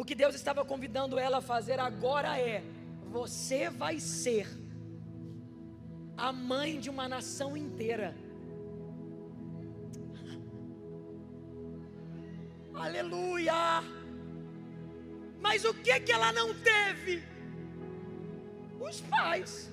O 0.00 0.04
que 0.04 0.14
Deus 0.14 0.34
estava 0.34 0.64
convidando 0.64 1.18
ela 1.18 1.38
a 1.38 1.42
fazer 1.42 1.78
agora 1.78 2.40
é: 2.40 2.64
você 3.10 3.68
vai 3.68 4.00
ser 4.00 4.48
a 6.16 6.32
mãe 6.32 6.80
de 6.80 6.88
uma 6.88 7.06
nação 7.06 7.54
inteira. 7.54 8.16
Aleluia! 12.74 13.52
Mas 15.38 15.66
o 15.66 15.74
que 15.74 16.00
que 16.00 16.12
ela 16.12 16.32
não 16.32 16.54
teve? 16.54 17.22
Os 18.80 19.02
pais. 19.02 19.70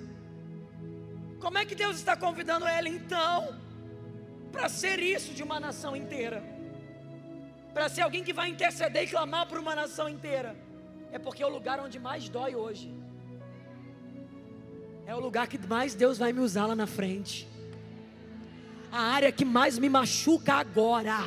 Como 1.40 1.58
é 1.58 1.64
que 1.64 1.74
Deus 1.74 1.96
está 1.96 2.18
convidando 2.18 2.68
ela 2.68 2.90
então 2.90 3.58
para 4.52 4.68
ser 4.68 5.00
isso 5.00 5.34
de 5.34 5.42
uma 5.42 5.58
nação 5.58 5.96
inteira? 5.96 6.57
Para 7.78 7.90
ser 7.90 8.02
alguém 8.02 8.24
que 8.24 8.34
vai 8.34 8.50
interceder 8.50 9.04
e 9.04 9.08
clamar 9.08 9.46
por 9.46 9.60
uma 9.60 9.76
nação 9.76 10.10
inteira, 10.10 10.56
é 11.12 11.20
porque 11.20 11.44
é 11.44 11.46
o 11.46 11.50
lugar 11.50 11.80
onde 11.80 12.00
mais 12.00 12.28
dói 12.28 12.56
hoje. 12.56 12.92
É 15.06 15.14
o 15.14 15.20
lugar 15.20 15.48
que 15.48 15.60
mais 15.60 15.94
Deus 15.94 16.18
vai 16.18 16.34
me 16.34 16.40
usar 16.40 16.66
lá 16.66 16.76
na 16.76 16.88
frente. 16.88 17.48
A 18.92 19.00
área 19.00 19.32
que 19.32 19.46
mais 19.46 19.78
me 19.78 19.90
machuca 19.90 20.56
agora. 20.56 21.20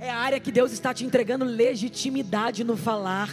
É 0.00 0.08
a 0.08 0.16
área 0.16 0.40
que 0.40 0.50
Deus 0.50 0.72
está 0.72 0.94
te 0.94 1.04
entregando 1.04 1.44
legitimidade 1.44 2.64
no 2.64 2.74
falar 2.74 3.28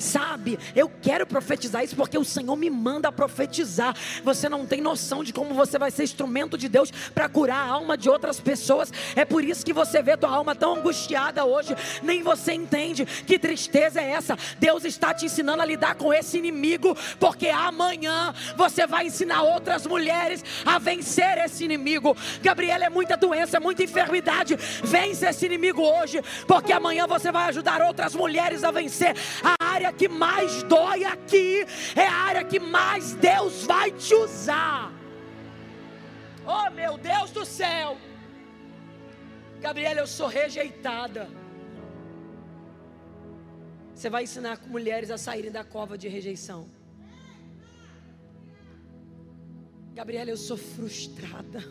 sabe? 0.00 0.58
Eu 0.74 0.90
quero 1.02 1.26
profetizar 1.26 1.84
isso 1.84 1.94
porque 1.94 2.18
o 2.18 2.24
Senhor 2.24 2.56
me 2.56 2.70
manda 2.70 3.12
profetizar. 3.12 3.94
Você 4.24 4.48
não 4.48 4.66
tem 4.66 4.80
noção 4.80 5.22
de 5.22 5.32
como 5.32 5.54
você 5.54 5.78
vai 5.78 5.90
ser 5.90 6.04
instrumento 6.04 6.56
de 6.56 6.68
Deus 6.68 6.90
para 7.14 7.28
curar 7.28 7.68
a 7.68 7.70
alma 7.70 7.96
de 7.96 8.08
outras 8.08 8.40
pessoas. 8.40 8.92
É 9.14 9.24
por 9.24 9.44
isso 9.44 9.64
que 9.64 9.72
você 9.72 10.02
vê 10.02 10.16
tua 10.16 10.30
alma 10.30 10.54
tão 10.54 10.76
angustiada 10.76 11.44
hoje, 11.44 11.74
nem 12.02 12.22
você 12.22 12.52
entende 12.52 13.04
que 13.04 13.38
tristeza 13.38 14.00
é 14.00 14.10
essa. 14.10 14.36
Deus 14.58 14.84
está 14.84 15.14
te 15.14 15.26
ensinando 15.26 15.62
a 15.62 15.66
lidar 15.66 15.94
com 15.94 16.12
esse 16.12 16.38
inimigo, 16.38 16.96
porque 17.18 17.48
amanhã 17.48 18.34
você 18.56 18.86
vai 18.86 19.06
ensinar 19.06 19.42
outras 19.42 19.86
mulheres 19.86 20.44
a 20.64 20.78
vencer 20.78 21.38
esse 21.38 21.64
inimigo. 21.64 22.16
Gabriela 22.42 22.84
é 22.84 22.90
muita 22.90 23.16
doença, 23.16 23.56
é 23.56 23.60
muita 23.60 23.82
enfermidade. 23.82 24.56
Vence 24.82 25.26
esse 25.26 25.46
inimigo 25.46 25.82
hoje, 25.82 26.22
porque 26.46 26.72
amanhã 26.72 27.06
você 27.06 27.30
vai 27.30 27.48
ajudar 27.48 27.82
outras 27.82 28.14
mulheres 28.14 28.64
a 28.64 28.70
vencer 28.70 29.14
a 29.42 29.59
área 29.72 29.92
que 29.92 30.08
mais 30.08 30.62
dói 30.64 31.04
aqui, 31.04 31.64
é 31.94 32.06
a 32.06 32.14
área 32.30 32.44
que 32.44 32.58
mais 32.58 33.14
Deus 33.14 33.64
vai 33.66 33.90
te 33.92 34.14
usar. 34.14 34.92
Oh 36.46 36.70
meu 36.70 36.96
Deus 36.98 37.30
do 37.30 37.44
céu, 37.44 37.96
Gabriela, 39.60 40.00
eu 40.00 40.06
sou 40.06 40.26
rejeitada. 40.26 41.28
Você 43.94 44.08
vai 44.08 44.22
ensinar 44.24 44.58
mulheres 44.66 45.10
a 45.10 45.18
saírem 45.18 45.50
da 45.50 45.62
cova 45.62 45.98
de 45.98 46.08
rejeição. 46.08 46.68
Gabriela, 49.94 50.30
eu 50.30 50.36
sou 50.38 50.56
frustrada. 50.56 51.62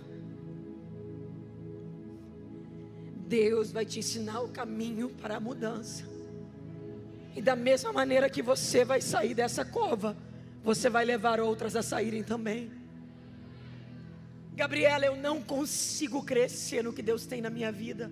Deus 3.27 3.71
vai 3.71 3.85
te 3.85 3.97
ensinar 3.99 4.41
o 4.41 4.49
caminho 4.49 5.09
para 5.09 5.38
a 5.38 5.39
mudança. 5.39 6.18
E 7.39 7.41
da 7.41 7.56
mesma 7.56 7.93
maneira 7.93 8.30
que 8.30 8.41
você 8.41 8.84
vai 8.84 8.99
sair 8.99 9.34
dessa 9.34 9.63
cova, 9.63 10.17
você 10.62 10.89
vai 10.89 11.06
levar 11.06 11.39
outras 11.39 11.73
a 11.73 11.82
saírem 11.82 12.21
também. 12.21 12.69
Gabriela, 14.54 15.06
eu 15.06 15.15
não 15.15 15.41
consigo 15.41 16.21
crescer 16.21 16.84
no 16.84 16.91
que 16.91 17.02
Deus 17.02 17.25
tem 17.25 17.39
na 17.39 17.49
minha 17.49 17.71
vida. 17.71 18.12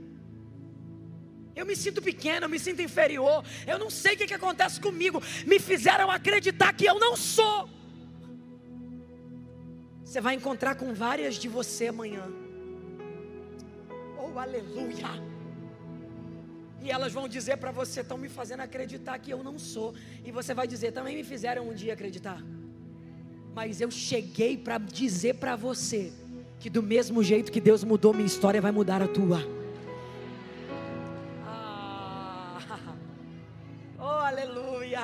Eu 1.53 1.65
me 1.65 1.75
sinto 1.75 2.01
pequena, 2.01 2.45
eu 2.45 2.49
me 2.49 2.57
sinto 2.57 2.81
inferior. 2.81 3.43
Eu 3.67 3.77
não 3.77 3.89
sei 3.89 4.13
o 4.15 4.17
que, 4.17 4.27
que 4.27 4.33
acontece 4.33 4.79
comigo. 4.79 5.21
Me 5.45 5.59
fizeram 5.59 6.09
acreditar 6.09 6.71
que 6.71 6.85
eu 6.85 6.97
não 6.97 7.17
sou. 7.17 7.69
Você 10.05 10.21
vai 10.21 10.35
encontrar 10.35 10.75
com 10.75 10.93
várias 10.93 11.35
de 11.35 11.49
você 11.49 11.87
amanhã. 11.87 12.23
Oh, 14.17 14.39
aleluia! 14.39 15.36
E 16.81 16.91
elas 16.91 17.13
vão 17.13 17.27
dizer 17.27 17.57
para 17.57 17.71
você: 17.71 18.01
estão 18.01 18.17
me 18.17 18.29
fazendo 18.29 18.61
acreditar 18.61 19.17
que 19.19 19.31
eu 19.31 19.43
não 19.43 19.57
sou. 19.57 19.93
E 20.23 20.31
você 20.31 20.53
vai 20.53 20.67
dizer: 20.67 20.91
também 20.91 21.15
me 21.15 21.23
fizeram 21.23 21.69
um 21.69 21.73
dia 21.73 21.93
acreditar. 21.93 22.41
Mas 23.53 23.81
eu 23.81 23.89
cheguei 23.89 24.57
para 24.57 24.77
dizer 24.77 25.35
para 25.35 25.55
você 25.55 26.13
que 26.59 26.69
do 26.69 26.81
mesmo 26.81 27.23
jeito 27.23 27.51
que 27.51 27.61
Deus 27.61 27.83
mudou 27.83 28.13
minha 28.13 28.25
história, 28.25 28.61
vai 28.61 28.71
mudar 28.71 29.01
a 29.01 29.07
tua. 29.07 29.39
Ah, 31.43 32.59
oh, 33.99 34.03
aleluia! 34.03 34.99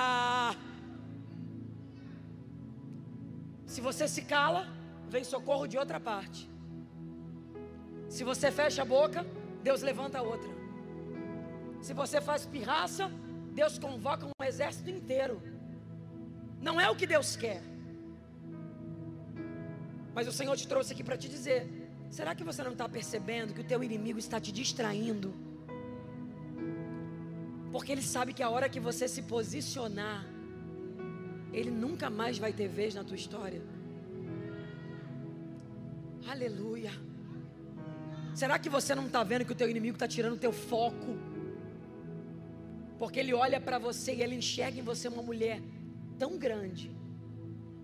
Se 3.66 3.82
você 3.82 4.08
se 4.08 4.22
cala, 4.22 4.68
vem 5.10 5.24
socorro 5.24 5.66
de 5.68 5.78
outra 5.78 6.00
parte. 6.00 6.48
Se 8.08 8.24
você 8.24 8.52
fecha 8.52 8.84
a 8.84 8.86
boca, 8.86 9.26
Deus 9.64 9.82
levanta 9.82 10.22
outra. 10.22 10.63
Se 11.86 11.94
você 11.94 12.22
faz 12.22 12.46
pirraça, 12.46 13.12
Deus 13.60 13.78
convoca 13.78 14.26
um 14.26 14.46
exército 14.52 14.90
inteiro. 14.90 15.36
Não 16.68 16.80
é 16.80 16.90
o 16.90 16.96
que 16.96 17.06
Deus 17.06 17.36
quer. 17.36 17.62
Mas 20.16 20.26
o 20.32 20.32
Senhor 20.32 20.56
te 20.56 20.66
trouxe 20.66 20.94
aqui 20.94 21.04
para 21.04 21.18
te 21.18 21.28
dizer: 21.28 21.60
será 22.10 22.34
que 22.34 22.46
você 22.50 22.64
não 22.64 22.72
está 22.72 22.88
percebendo 22.88 23.54
que 23.54 23.60
o 23.60 23.66
teu 23.72 23.84
inimigo 23.84 24.18
está 24.18 24.40
te 24.40 24.54
distraindo? 24.60 25.34
Porque 27.74 27.92
ele 27.92 28.06
sabe 28.16 28.34
que 28.34 28.44
a 28.44 28.50
hora 28.50 28.70
que 28.70 28.80
você 28.80 29.06
se 29.16 29.24
posicionar, 29.24 30.26
ele 31.52 31.70
nunca 31.70 32.10
mais 32.10 32.38
vai 32.38 32.54
ter 32.54 32.70
vez 32.70 32.96
na 32.96 33.04
tua 33.04 33.18
história. 33.18 33.62
Aleluia. 36.34 36.94
Será 38.34 38.58
que 38.58 38.70
você 38.70 38.96
não 38.96 39.08
está 39.08 39.22
vendo 39.22 39.44
que 39.44 39.52
o 39.52 39.56
teu 39.62 39.70
inimigo 39.70 39.98
está 39.98 40.08
tirando 40.08 40.36
o 40.36 40.44
teu 40.48 40.54
foco? 40.54 41.33
Porque 43.04 43.20
ele 43.20 43.34
olha 43.34 43.60
para 43.60 43.78
você 43.78 44.14
e 44.16 44.22
ele 44.24 44.36
enxerga 44.36 44.80
em 44.80 44.82
você 44.82 45.10
uma 45.10 45.22
mulher 45.22 45.62
tão 46.18 46.38
grande, 46.38 46.90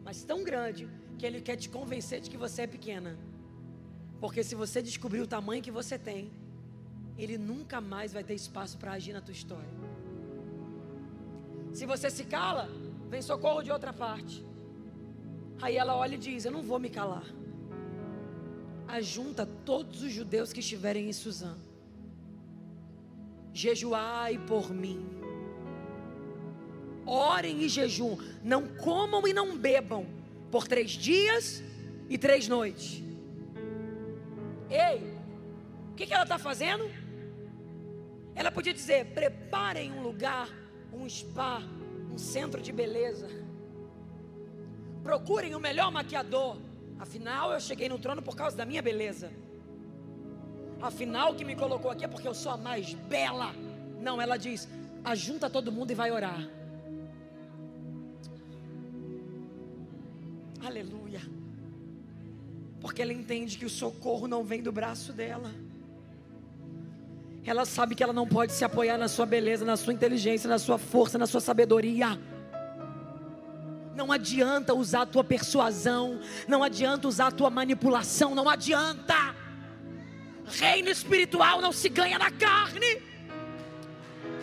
mas 0.02 0.24
tão 0.24 0.46
grande, 0.46 0.88
que 1.18 1.26
ele 1.26 1.42
quer 1.42 1.58
te 1.58 1.68
convencer 1.68 2.22
de 2.22 2.30
que 2.30 2.38
você 2.38 2.62
é 2.62 2.68
pequena. 2.68 3.20
Porque 4.22 4.42
se 4.46 4.56
você 4.56 4.82
descobrir 4.82 5.20
o 5.20 5.28
tamanho 5.28 5.62
que 5.62 5.72
você 5.80 6.00
tem, 6.00 6.32
ele 7.18 7.38
nunca 7.38 7.82
mais 7.82 8.14
vai 8.14 8.24
ter 8.24 8.34
espaço 8.34 8.78
para 8.78 8.94
agir 8.94 9.12
na 9.12 9.20
tua 9.20 9.34
história. 9.34 9.74
Se 11.74 11.86
você 11.86 12.10
se 12.10 12.24
cala, 12.24 12.70
vem 13.10 13.22
socorro 13.22 13.62
de 13.62 13.74
outra 13.74 13.92
parte. 13.92 14.42
Aí 15.62 15.76
ela 15.76 15.98
olha 15.98 16.16
e 16.16 16.18
diz: 16.18 16.46
Eu 16.46 16.54
não 16.54 16.64
vou 16.64 16.80
me 16.80 16.90
calar. 16.90 17.26
Ajunta 18.88 19.46
todos 19.46 20.02
os 20.02 20.14
judeus 20.14 20.54
que 20.54 20.62
estiverem 20.62 21.10
em 21.10 21.12
Suzã. 21.12 21.58
Jejuai 23.54 24.38
por 24.40 24.72
mim. 24.72 25.06
Orem 27.06 27.64
e 27.64 27.70
jejum. 27.70 28.18
Não 28.44 28.68
comam 28.68 29.28
e 29.28 29.34
não 29.34 29.58
bebam 29.58 30.06
por 30.52 30.68
três 30.68 30.92
dias 30.92 31.64
e 32.08 32.18
três 32.18 32.48
noites. 32.48 33.04
Ei, 34.70 35.04
o 35.92 35.96
que, 35.96 36.06
que 36.06 36.14
ela 36.14 36.24
está 36.24 36.38
fazendo? 36.38 36.90
Ela 38.36 38.52
podia 38.52 38.74
dizer: 38.74 39.08
preparem 39.14 39.92
um 39.92 40.02
lugar, 40.02 40.50
um 40.94 41.10
spa, 41.10 41.62
um 42.12 42.18
centro 42.18 42.62
de 42.62 42.72
beleza. 42.72 43.28
Procurem 45.04 45.56
o 45.56 45.60
melhor 45.60 45.92
maquiador. 45.92 46.58
Afinal, 47.00 47.54
eu 47.54 47.60
cheguei 47.60 47.90
no 47.90 47.98
trono 47.98 48.22
por 48.22 48.36
causa 48.36 48.56
da 48.56 48.66
minha 48.66 48.82
beleza. 48.82 49.32
Afinal, 50.82 51.36
que 51.36 51.44
me 51.44 51.56
colocou 51.56 51.92
aqui 51.92 52.06
é 52.06 52.08
porque 52.08 52.28
eu 52.28 52.34
sou 52.34 52.52
a 52.54 52.58
mais 52.58 52.94
bela. 52.94 53.54
Não, 54.00 54.22
ela 54.22 54.38
diz: 54.38 54.68
ajunta 55.04 55.50
todo 55.50 55.72
mundo 55.72 55.92
e 55.92 55.96
vai 55.96 56.12
orar. 56.12 56.48
Aleluia. 60.66 61.22
Porque 62.80 63.02
ela 63.02 63.12
entende 63.12 63.58
que 63.58 63.66
o 63.66 63.70
socorro 63.70 64.28
não 64.28 64.44
vem 64.44 64.62
do 64.62 64.72
braço 64.72 65.12
dela. 65.12 65.52
Ela 67.46 67.66
sabe 67.66 67.96
que 67.96 68.04
ela 68.04 68.14
não 68.14 68.28
pode 68.28 68.54
se 68.54 68.64
apoiar 68.64 68.98
na 68.98 69.08
sua 69.08 69.26
beleza, 69.26 69.66
na 69.66 69.76
sua 69.76 69.94
inteligência, 69.94 70.48
na 70.48 70.60
sua 70.60 70.78
força, 70.78 71.18
na 71.18 71.26
sua 71.26 71.42
sabedoria. 71.42 72.20
Não 73.96 74.12
adianta 74.12 74.74
usar 74.74 75.02
a 75.02 75.06
tua 75.06 75.24
persuasão, 75.24 76.20
não 76.48 76.64
adianta 76.64 77.08
usar 77.08 77.28
a 77.28 77.32
tua 77.32 77.50
manipulação, 77.50 78.34
não 78.36 78.48
adianta. 78.48 79.36
Reino 80.50 80.90
espiritual 80.90 81.62
não 81.62 81.72
se 81.72 81.90
ganha 81.90 82.18
na 82.18 82.32
carne. 82.32 83.02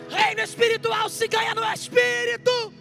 Reino 0.09 0.41
espiritual 0.41 1.09
se 1.09 1.27
ganha 1.27 1.53
no 1.53 1.63
espírito. 1.73 2.73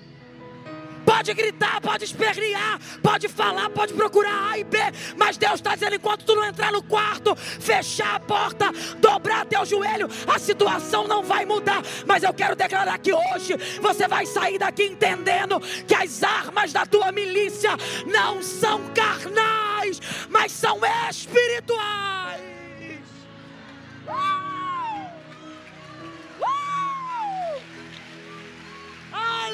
Pode 1.04 1.32
gritar, 1.34 1.80
pode 1.80 2.04
espernear, 2.04 2.80
pode 3.00 3.28
falar, 3.28 3.70
pode 3.70 3.94
procurar 3.94 4.50
A 4.50 4.58
e 4.58 4.64
B, 4.64 4.76
mas 5.16 5.36
Deus 5.36 5.54
está 5.54 5.74
dizendo: 5.74 5.94
enquanto 5.94 6.24
tu 6.24 6.34
não 6.34 6.44
entrar 6.44 6.72
no 6.72 6.82
quarto, 6.82 7.36
fechar 7.36 8.16
a 8.16 8.20
porta, 8.20 8.72
dobrar 8.98 9.46
teu 9.46 9.64
joelho, 9.64 10.08
a 10.26 10.36
situação 10.36 11.06
não 11.06 11.22
vai 11.22 11.46
mudar. 11.46 11.80
Mas 12.04 12.24
eu 12.24 12.34
quero 12.34 12.56
declarar 12.56 12.98
que 12.98 13.12
hoje 13.12 13.56
você 13.80 14.08
vai 14.08 14.26
sair 14.26 14.58
daqui 14.58 14.82
entendendo 14.82 15.60
que 15.86 15.94
as 15.94 16.24
armas 16.24 16.72
da 16.72 16.84
tua 16.84 17.12
milícia 17.12 17.70
não 18.04 18.42
são 18.42 18.82
carnais, 18.92 20.00
mas 20.28 20.50
são 20.50 20.80
espirituais. 21.08 22.35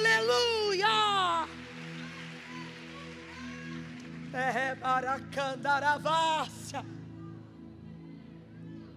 Aleluia! 0.02 1.48
É 4.34 4.76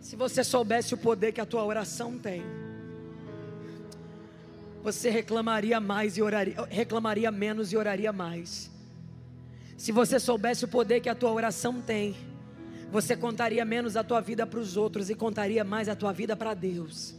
Se 0.01 0.15
você 0.15 0.43
soubesse 0.43 0.93
o 0.95 0.97
poder 0.97 1.31
que 1.31 1.41
a 1.41 1.45
tua 1.45 1.63
oração 1.63 2.17
tem, 2.17 2.43
você 4.81 5.09
reclamaria 5.09 5.79
mais 5.79 6.17
e 6.17 6.23
oraria, 6.23 6.55
reclamaria 6.69 7.31
menos 7.31 7.71
e 7.71 7.77
oraria 7.77 8.11
mais. 8.11 8.71
Se 9.77 9.91
você 9.91 10.19
soubesse 10.19 10.65
o 10.65 10.67
poder 10.67 11.01
que 11.01 11.09
a 11.09 11.15
tua 11.15 11.31
oração 11.31 11.81
tem, 11.81 12.15
você 12.91 13.15
contaria 13.15 13.63
menos 13.63 13.95
a 13.95 14.03
tua 14.03 14.21
vida 14.21 14.47
para 14.47 14.59
os 14.59 14.75
outros 14.77 15.09
e 15.09 15.15
contaria 15.15 15.63
mais 15.63 15.87
a 15.87 15.95
tua 15.95 16.13
vida 16.13 16.35
para 16.35 16.53
Deus. 16.53 17.13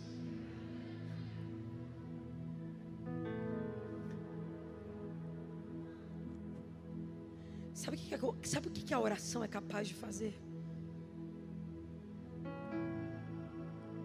Sabe 7.87 7.97
o 7.97 8.33
que, 8.33 8.49
sabe 8.49 8.67
o 8.67 8.71
que 8.73 8.93
a 8.93 8.99
oração 8.99 9.45
é 9.45 9.47
capaz 9.47 9.87
de 9.87 9.95
fazer? 9.95 10.37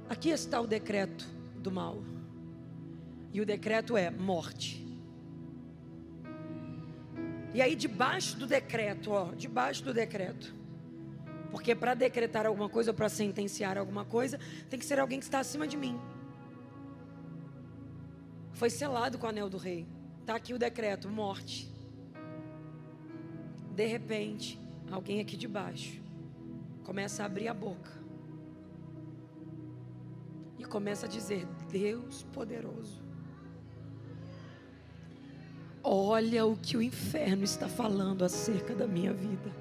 Aqui 0.08 0.30
está 0.30 0.62
o 0.62 0.68
decreto 0.68 1.26
do 1.56 1.72
mal. 1.72 2.04
E 3.34 3.42
o 3.42 3.46
decreto 3.46 3.98
é 3.98 4.12
morte. 4.12 4.86
E 7.56 7.60
aí, 7.60 7.76
debaixo 7.76 8.38
do 8.38 8.46
decreto, 8.46 9.10
ó, 9.10 9.34
debaixo 9.34 9.84
do 9.84 9.96
decreto. 9.96 10.54
Porque 11.50 11.74
para 11.74 11.96
decretar 11.96 12.46
alguma 12.46 12.70
coisa 12.70 12.92
ou 12.92 12.96
para 12.96 13.10
sentenciar 13.10 13.80
alguma 13.80 14.06
coisa, 14.06 14.40
tem 14.70 14.78
que 14.78 14.86
ser 14.86 15.00
alguém 15.00 15.18
que 15.18 15.26
está 15.26 15.40
acima 15.40 15.68
de 15.68 15.76
mim. 15.76 16.00
Foi 18.54 18.70
selado 18.70 19.18
com 19.18 19.26
o 19.26 19.30
anel 19.30 19.50
do 19.50 19.58
rei. 19.58 19.88
Está 20.20 20.36
aqui 20.36 20.54
o 20.54 20.60
decreto: 20.60 21.10
morte. 21.10 21.71
De 23.82 23.88
repente, 23.88 24.60
alguém 24.92 25.20
aqui 25.22 25.36
de 25.36 25.48
baixo 25.48 26.00
começa 26.84 27.24
a 27.24 27.26
abrir 27.26 27.48
a 27.48 27.54
boca 27.54 27.92
e 30.60 30.64
começa 30.64 31.08
a 31.08 31.10
dizer: 31.10 31.48
Deus 31.68 32.22
poderoso, 32.32 33.02
olha 35.84 36.46
o 36.46 36.56
que 36.56 36.78
o 36.78 36.82
inferno 36.84 37.44
está 37.44 37.68
falando 37.68 38.24
acerca 38.24 38.76
da 38.76 38.86
minha 38.86 39.12
vida. 39.12 39.52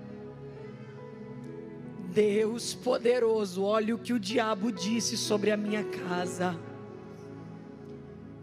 Deus 2.12 2.74
poderoso, 2.74 3.62
olha 3.62 3.94
o 3.94 3.98
que 3.98 4.12
o 4.12 4.20
diabo 4.20 4.70
disse 4.70 5.16
sobre 5.16 5.50
a 5.50 5.56
minha 5.56 5.82
casa. 5.82 6.54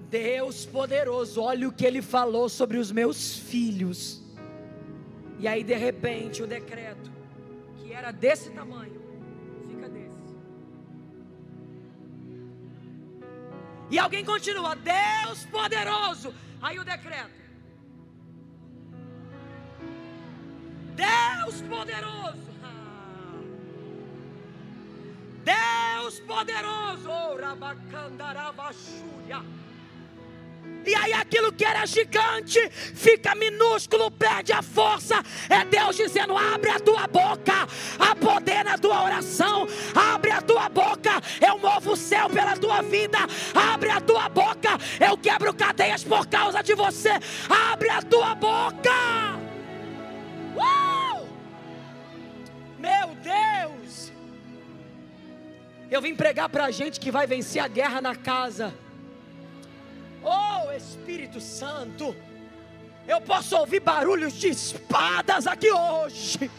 Deus 0.10 0.66
poderoso, 0.66 1.40
olha 1.40 1.70
o 1.70 1.72
que 1.72 1.86
ele 1.86 2.02
falou 2.02 2.50
sobre 2.50 2.80
os 2.80 2.92
meus 2.92 3.38
filhos. 3.38 4.26
E 5.40 5.48
aí, 5.48 5.64
de 5.64 5.76
repente, 5.76 6.42
o 6.42 6.48
decreto, 6.48 7.12
que 7.78 7.94
era 7.94 8.12
desse 8.12 8.50
tamanho, 8.50 9.00
fica 9.68 9.88
desse. 9.88 10.36
E 13.92 14.00
alguém 14.00 14.26
continua: 14.26 14.76
Deus 14.76 15.46
poderoso. 15.46 16.34
Aí 16.62 16.80
o 16.80 16.84
decreto. 16.84 17.38
Deus 20.96 21.62
poderoso. 21.62 22.48
Deus 25.44 26.20
poderoso. 26.22 27.10
Oh, 27.10 27.38
e 30.88 30.96
aí 30.96 31.14
aquilo 31.14 31.52
que 31.52 31.66
era 31.66 31.86
gigante 31.86 32.70
fica 32.70 33.36
minúsculo, 33.36 34.10
perde 34.10 34.54
a 34.54 34.62
força. 34.62 35.22
É 35.50 35.66
Deus 35.66 35.98
dizendo: 35.98 36.38
abre 36.38 36.70
a 36.70 36.80
tua 36.80 37.06
boca, 37.08 37.68
há 38.00 38.16
poder 38.16 38.64
na 38.64 38.78
tua 38.78 39.04
oração, 39.04 39.68
abre 39.94 40.32
a 40.32 40.42
tua 40.42 40.70
boca, 40.70 41.22
eu 41.46 41.58
movo 41.60 41.92
o 41.92 41.98
céu 41.98 42.30
pela 42.30 42.56
tua 42.56 42.82
vida, 42.82 43.20
abre 43.54 43.90
a 43.90 44.00
tua 44.00 44.30
boca, 44.30 44.78
eu 45.00 45.18
quebro 45.18 45.54
cadeias 45.54 46.04
por 46.04 46.26
causa 46.28 46.62
de 46.62 46.74
você, 46.74 47.12
abre 47.50 47.90
a 47.90 48.02
tua 48.02 48.34
boca. 48.36 48.92
Uh! 50.56 51.28
Meu 52.80 53.16
Deus! 53.16 54.12
Eu 55.92 56.02
vim 56.02 56.16
pregar 56.16 56.50
para 56.50 56.66
a 56.66 56.72
gente 56.72 57.00
que 57.00 57.12
vai 57.12 57.28
vencer 57.28 57.62
a 57.62 57.68
guerra 57.68 58.02
na 58.02 58.16
casa. 58.16 58.74
Oh 60.30 60.70
Espírito 60.74 61.40
Santo, 61.40 62.14
eu 63.08 63.22
posso 63.22 63.56
ouvir 63.56 63.80
barulhos 63.80 64.34
de 64.34 64.50
espadas 64.50 65.48
aqui 65.48 65.72
hoje. 65.72 66.52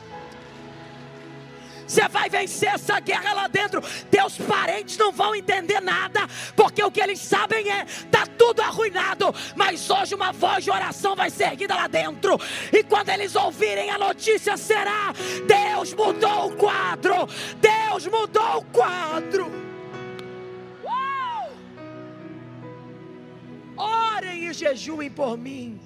Você 1.87 2.07
vai 2.09 2.31
vencer 2.31 2.71
essa 2.71 2.99
guerra 3.01 3.35
lá 3.35 3.47
dentro. 3.47 3.83
Teus 4.11 4.39
parentes 4.39 4.97
não 4.97 5.13
vão 5.13 5.35
entender 5.35 5.81
nada, 5.81 6.21
porque 6.57 6.83
o 6.83 6.91
que 6.91 7.01
eles 7.01 7.19
sabem 7.19 7.71
é 7.71 7.85
tá 8.11 8.27
tudo 8.27 8.61
arruinado. 8.61 9.35
Mas 9.55 9.89
hoje 9.91 10.15
uma 10.15 10.33
voz 10.33 10.65
de 10.65 10.71
oração 10.71 11.15
vai 11.15 11.29
ser 11.29 11.45
erguida 11.45 11.75
lá 11.75 11.87
dentro. 11.87 12.39
E 12.73 12.83
quando 12.85 13.11
eles 13.11 13.37
ouvirem 13.37 13.91
a 13.91 13.99
notícia 13.99 14.57
será: 14.57 15.13
Deus 15.47 15.93
mudou 15.93 16.49
o 16.49 16.57
quadro. 16.57 17.27
Deus 17.61 18.07
mudou 18.07 18.59
o 18.59 18.65
quadro. 18.65 19.68
Orem 23.79 24.49
e 24.49 24.53
jejuem 24.53 25.11
por 25.11 25.39
mim. 25.39 25.81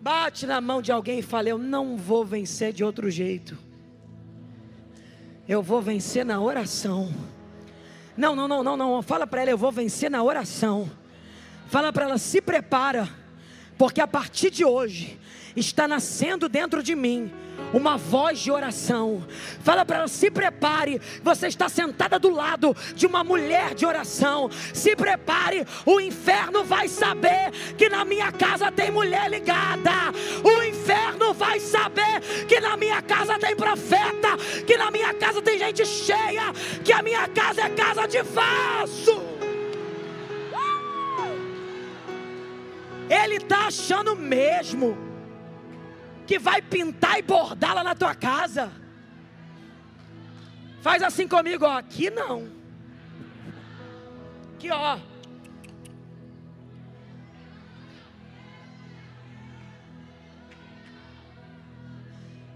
Bate 0.00 0.46
na 0.46 0.60
mão 0.60 0.80
de 0.80 0.92
alguém 0.92 1.18
e 1.18 1.22
fala: 1.22 1.48
Eu 1.48 1.58
não 1.58 1.96
vou 1.96 2.24
vencer 2.24 2.72
de 2.72 2.84
outro 2.84 3.10
jeito. 3.10 3.58
Eu 5.48 5.62
vou 5.62 5.82
vencer 5.82 6.24
na 6.24 6.40
oração. 6.40 7.12
Não, 8.16 8.34
não, 8.34 8.46
não, 8.46 8.62
não, 8.62 8.76
não. 8.76 9.02
Fala 9.02 9.26
para 9.26 9.42
ela: 9.42 9.50
Eu 9.50 9.58
vou 9.58 9.72
vencer 9.72 10.10
na 10.10 10.22
oração. 10.22 10.88
Fala 11.66 11.92
para 11.92 12.04
ela: 12.04 12.18
Se 12.18 12.40
prepara, 12.40 13.08
porque 13.78 14.00
a 14.00 14.06
partir 14.06 14.50
de 14.50 14.64
hoje 14.64 15.18
está 15.54 15.88
nascendo 15.88 16.48
dentro 16.48 16.82
de 16.82 16.94
mim 16.94 17.32
uma 17.72 17.96
voz 17.96 18.38
de 18.38 18.50
oração. 18.50 19.24
Fala 19.62 19.84
para 19.84 19.98
ela: 19.98 20.08
se 20.08 20.30
prepare. 20.30 21.00
Você 21.22 21.46
está 21.46 21.68
sentada 21.68 22.18
do 22.18 22.30
lado 22.30 22.76
de 22.94 23.06
uma 23.06 23.24
mulher 23.24 23.74
de 23.74 23.84
oração. 23.84 24.50
Se 24.72 24.94
prepare. 24.94 25.66
O 25.84 26.00
inferno 26.00 26.64
vai 26.64 26.88
saber 26.88 27.50
que 27.76 27.88
na 27.88 28.04
minha 28.04 28.30
casa 28.32 28.70
tem 28.70 28.90
mulher 28.90 29.30
ligada. 29.30 30.12
O 30.44 30.62
inferno 30.62 31.34
vai 31.34 31.60
saber 31.60 32.20
que 32.46 32.60
na 32.60 32.76
minha 32.76 33.02
casa 33.02 33.38
tem 33.38 33.56
profeta. 33.56 34.36
Que 34.66 34.76
na 34.76 34.90
minha 34.90 35.14
casa 35.14 35.42
tem 35.42 35.58
gente 35.58 35.84
cheia. 35.84 36.52
Que 36.84 36.92
a 36.92 37.02
minha 37.02 37.26
casa 37.28 37.62
é 37.62 37.70
casa 37.70 38.06
de 38.06 38.22
vaso. 38.22 39.36
Ele 43.08 43.36
está 43.36 43.66
achando 43.66 44.16
mesmo 44.16 44.96
que 46.26 46.38
vai 46.38 46.60
pintar 46.60 47.18
e 47.18 47.22
bordar 47.22 47.74
lá 47.74 47.84
na 47.84 47.94
tua 47.94 48.14
casa. 48.14 48.72
Faz 50.80 51.02
assim 51.02 51.26
comigo, 51.28 51.64
ó. 51.64 51.78
Aqui 51.78 52.10
não. 52.10 52.48
Aqui, 54.54 54.70
ó. 54.70 54.98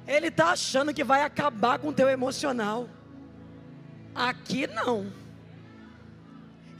Ele 0.06 0.26
está 0.26 0.50
achando 0.50 0.92
que 0.92 1.04
vai 1.04 1.22
acabar 1.22 1.78
com 1.78 1.88
o 1.88 1.92
teu 1.92 2.08
emocional. 2.08 2.88
Aqui 4.12 4.66
não. 4.66 5.12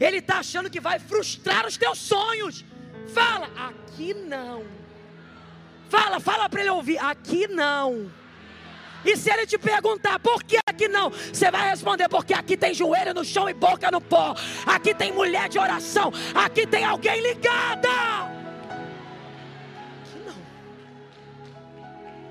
Ele 0.01 0.17
está 0.17 0.39
achando 0.39 0.69
que 0.69 0.81
vai 0.81 0.99
frustrar 0.99 1.65
os 1.65 1.77
teus 1.77 1.99
sonhos. 1.99 2.65
Fala, 3.09 3.49
aqui 3.57 4.15
não. 4.15 4.65
Fala, 5.89 6.21
fala 6.21 6.49
para 6.49 6.61
ele 6.61 6.71
ouvir. 6.71 6.99
Aqui 6.99 7.49
não. 7.49 8.11
E 9.05 9.17
se 9.17 9.31
ele 9.31 9.47
te 9.47 9.59
perguntar 9.59 10.19
por 10.19 10.43
que 10.43 10.59
aqui 10.67 10.87
não, 10.87 11.11
você 11.11 11.51
vai 11.51 11.71
responder: 11.71 12.09
porque 12.09 12.35
aqui 12.35 12.57
tem 12.57 12.75
joelho 12.75 13.15
no 13.15 13.25
chão 13.25 13.49
e 13.49 13.55
boca 13.55 13.91
no 13.91 14.01
pó. 14.01 14.35
Aqui 14.67 14.95
tem 14.95 15.13
mulher 15.13 15.49
de 15.49 15.59
oração. 15.59 16.13
Aqui 16.35 16.67
tem 16.67 16.85
alguém 16.85 17.21
ligada. 17.21 17.89
Aqui 20.01 20.19
não. 20.27 20.37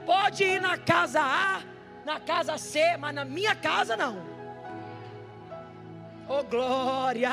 Pode 0.05 0.43
ir 0.43 0.61
na 0.61 0.77
casa 0.77 1.21
A, 1.21 1.61
na 2.05 2.19
casa 2.19 2.57
C, 2.57 2.97
mas 2.97 3.13
na 3.13 3.25
minha 3.25 3.55
casa 3.55 3.97
não. 3.97 4.29
Oh 6.27 6.43
glória! 6.43 7.31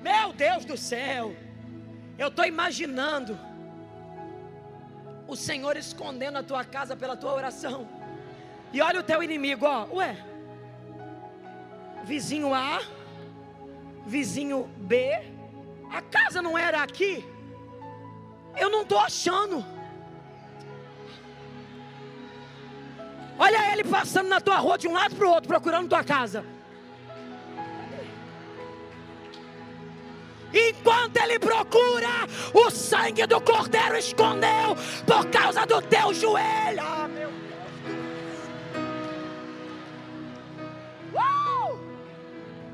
Meu 0.00 0.32
Deus 0.32 0.64
do 0.64 0.76
céu! 0.76 1.34
Eu 2.22 2.28
estou 2.28 2.44
imaginando 2.44 3.32
o 5.26 5.34
Senhor 5.34 5.74
escondendo 5.74 6.36
a 6.36 6.42
tua 6.42 6.62
casa 6.62 6.94
pela 6.94 7.16
tua 7.16 7.32
oração. 7.32 7.88
E 8.74 8.82
olha 8.82 9.00
o 9.00 9.02
teu 9.02 9.22
inimigo, 9.22 9.64
ó, 9.64 9.86
ué. 9.94 10.14
Vizinho 12.04 12.52
A, 12.54 12.82
vizinho 14.04 14.68
B, 14.76 14.96
a 15.90 16.02
casa 16.02 16.42
não 16.42 16.58
era 16.58 16.82
aqui? 16.82 17.24
Eu 18.54 18.68
não 18.68 18.82
estou 18.82 18.98
achando. 18.98 19.64
Olha 23.38 23.72
ele 23.72 23.84
passando 23.84 24.28
na 24.28 24.42
tua 24.42 24.58
rua 24.58 24.76
de 24.76 24.86
um 24.86 24.92
lado 24.92 25.16
para 25.16 25.26
o 25.26 25.30
outro, 25.30 25.48
procurando 25.48 25.88
tua 25.88 26.04
casa. 26.04 26.44
Enquanto 30.52 31.16
ele 31.18 31.38
procura, 31.38 32.26
o 32.52 32.70
sangue 32.70 33.26
do 33.26 33.40
cordeiro 33.40 33.96
escondeu 33.96 34.76
por 35.06 35.26
causa 35.26 35.64
do 35.66 35.80
teu 35.82 36.12
joelho. 36.12 36.80
Ah, 36.80 37.08
meu 37.08 37.30
Deus. 37.30 37.49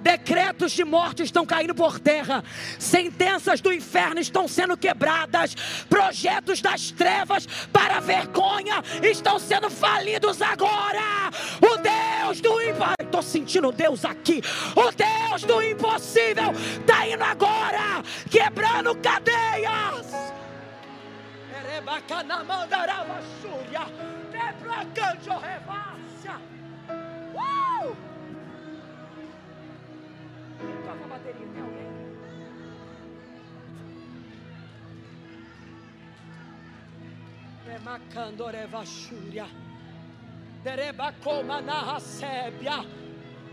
Decretos 0.06 0.70
de 0.70 0.84
morte 0.84 1.24
estão 1.24 1.44
caindo 1.44 1.74
por 1.74 1.98
terra, 1.98 2.44
sentenças 2.78 3.60
do 3.60 3.72
inferno 3.72 4.20
estão 4.20 4.46
sendo 4.46 4.76
quebradas, 4.76 5.56
projetos 5.90 6.60
das 6.60 6.92
trevas 6.92 7.44
para 7.72 7.98
vergonha 7.98 8.84
estão 9.02 9.36
sendo 9.40 9.68
falidos 9.68 10.40
agora. 10.40 11.28
O 11.60 11.76
Deus 11.78 12.40
do 12.40 12.62
impossível, 12.62 12.94
estou 13.00 13.20
sentindo 13.20 13.72
Deus 13.72 14.04
aqui. 14.04 14.40
O 14.76 14.92
Deus 14.92 15.42
do 15.42 15.60
impossível 15.60 16.52
está 16.52 17.08
indo 17.08 17.24
agora, 17.24 18.04
quebrando 18.30 18.94
cadeias. 18.98 20.06
Uh! 25.68 25.95
Toca 30.84 31.04
a 31.04 31.08
bateria, 31.08 31.46
tem 31.52 31.62
alguém? 31.62 31.86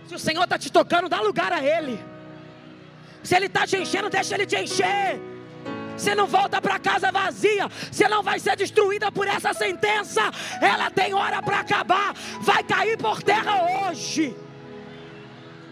Se 0.07 0.15
o 0.15 0.19
Senhor 0.19 0.43
está 0.43 0.57
te 0.57 0.71
tocando, 0.71 1.07
dá 1.07 1.21
lugar 1.21 1.51
a 1.53 1.63
Ele. 1.63 1.99
Se 3.23 3.35
Ele 3.35 3.45
está 3.45 3.65
te 3.65 3.77
enchendo, 3.77 4.09
deixa 4.09 4.35
Ele 4.35 4.45
te 4.45 4.57
encher. 4.57 5.19
Você 5.95 6.15
não 6.15 6.27
volta 6.27 6.61
para 6.61 6.79
casa 6.79 7.11
vazia. 7.11 7.69
Você 7.91 8.07
não 8.07 8.23
vai 8.23 8.39
ser 8.39 8.55
destruída 8.57 9.11
por 9.11 9.27
essa 9.27 9.53
sentença. 9.53 10.21
Ela 10.61 10.89
tem 10.89 11.13
hora 11.13 11.41
para 11.41 11.59
acabar. 11.59 12.13
Vai 12.41 12.63
cair 12.63 12.97
por 12.97 13.21
terra 13.21 13.87
hoje. 13.89 14.35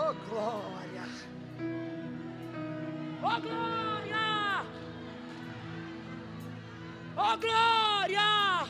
Oh, 0.00 0.14
glória! 0.30 1.02
Oh, 3.20 3.40
glória! 3.40 4.64
Oh, 7.16 7.36
glória! 7.36 8.68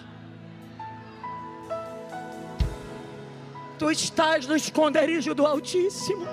Tu 3.79 3.91
estás 3.91 4.47
no 4.47 4.57
esconderijo 4.57 5.35
do 5.35 5.47
Altíssimo. 5.47 6.26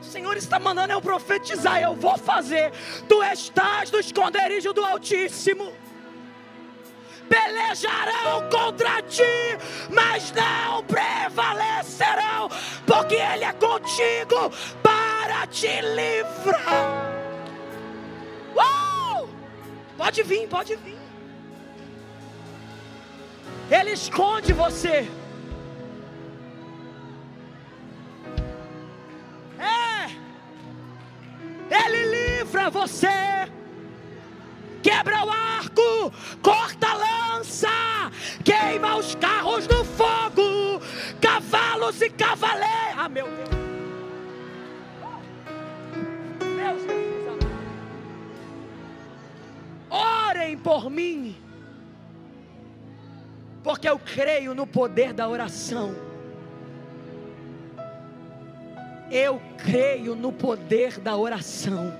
O 0.00 0.04
Senhor 0.04 0.34
está 0.38 0.58
mandando 0.58 0.94
eu 0.94 1.02
profetizar, 1.02 1.82
eu 1.82 1.94
vou 1.94 2.16
fazer. 2.16 2.72
Tu 3.06 3.22
estás 3.22 3.90
no 3.90 3.98
esconderijo 3.98 4.72
do 4.72 4.82
Altíssimo. 4.82 5.70
Pelejarão 7.28 8.48
contra 8.50 9.02
ti, 9.02 9.22
mas 9.90 10.32
não 10.32 10.82
prevalecerão, 10.84 12.48
porque 12.86 13.14
Ele 13.14 13.44
é 13.44 13.52
contigo 13.52 14.50
para 14.82 15.46
te 15.46 15.80
livrar. 15.80 17.12
Uou! 18.54 19.28
Pode 19.96 20.22
vir, 20.22 20.48
pode 20.48 20.76
vir. 20.76 20.98
Ele 23.70 23.92
esconde 23.92 24.52
você. 24.52 25.08
Ele 31.70 32.04
livra 32.04 32.70
você. 32.70 33.08
Quebra 34.82 35.24
o 35.24 35.30
arco, 35.30 36.12
lança, 36.40 36.65
queima 38.46 38.96
os 38.96 39.16
carros 39.16 39.66
no 39.66 39.84
fogo, 39.84 40.80
cavalos 41.20 42.00
e 42.00 42.08
cavaleiros. 42.08 42.96
Ah, 42.96 43.08
meu 43.08 43.26
Deus. 43.26 43.48
Meu 46.54 46.78
Jesus 46.78 47.26
amado. 47.26 47.46
Orem 49.90 50.56
por 50.56 50.88
mim, 50.88 51.34
porque 53.64 53.88
eu 53.88 53.98
creio 53.98 54.54
no 54.54 54.66
poder 54.66 55.12
da 55.12 55.28
oração. 55.28 55.92
Eu 59.10 59.42
creio 59.58 60.14
no 60.14 60.32
poder 60.32 61.00
da 61.00 61.16
oração. 61.16 61.92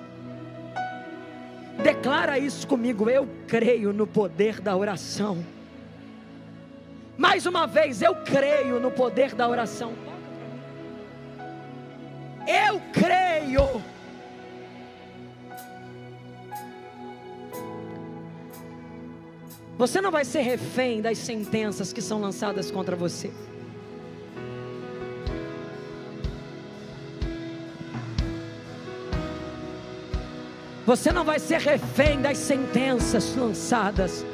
Declara 1.82 2.38
isso 2.38 2.66
comigo. 2.66 3.08
Eu 3.08 3.28
creio 3.46 3.92
no 3.92 4.06
poder 4.06 4.60
da 4.60 4.76
oração. 4.76 5.44
Mais 7.16 7.46
uma 7.46 7.66
vez, 7.66 8.02
eu 8.02 8.14
creio 8.14 8.78
no 8.78 8.90
poder 8.90 9.34
da 9.34 9.48
oração. 9.48 9.94
Eu 12.46 12.80
creio. 12.92 13.82
Você 19.78 20.00
não 20.00 20.10
vai 20.10 20.24
ser 20.24 20.40
refém 20.40 21.00
das 21.00 21.18
sentenças 21.18 21.92
que 21.92 22.00
são 22.00 22.20
lançadas 22.20 22.70
contra 22.70 22.94
você. 22.94 23.30
Você 30.86 31.10
não 31.10 31.24
vai 31.24 31.38
ser 31.40 31.60
refém 31.60 32.22
das 32.22 32.38
sentenças 32.38 33.34
lançadas. 33.34 34.24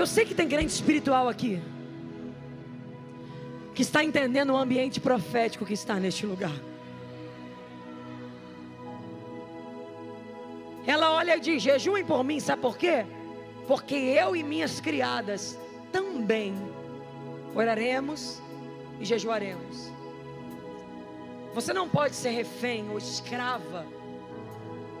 Eu 0.00 0.06
sei 0.06 0.24
que 0.24 0.34
tem 0.34 0.48
crente 0.48 0.72
espiritual 0.72 1.28
aqui. 1.28 1.60
Que 3.74 3.82
está 3.82 4.02
entendendo 4.02 4.48
o 4.48 4.56
ambiente 4.56 4.98
profético 4.98 5.66
que 5.66 5.74
está 5.74 5.96
neste 5.96 6.24
lugar. 6.24 6.54
Ela 10.86 11.12
olha 11.12 11.36
e 11.36 11.40
diz: 11.40 11.62
jejuem 11.62 12.02
por 12.02 12.24
mim, 12.24 12.40
sabe 12.40 12.62
por 12.62 12.78
quê? 12.78 13.04
Porque 13.68 13.94
eu 13.94 14.34
e 14.34 14.42
minhas 14.42 14.80
criadas 14.80 15.58
também 15.92 16.54
oraremos 17.54 18.40
e 18.98 19.04
jejuaremos. 19.04 19.92
Você 21.52 21.74
não 21.74 21.86
pode 21.86 22.16
ser 22.16 22.30
refém 22.30 22.88
ou 22.88 22.96
escrava 22.96 23.86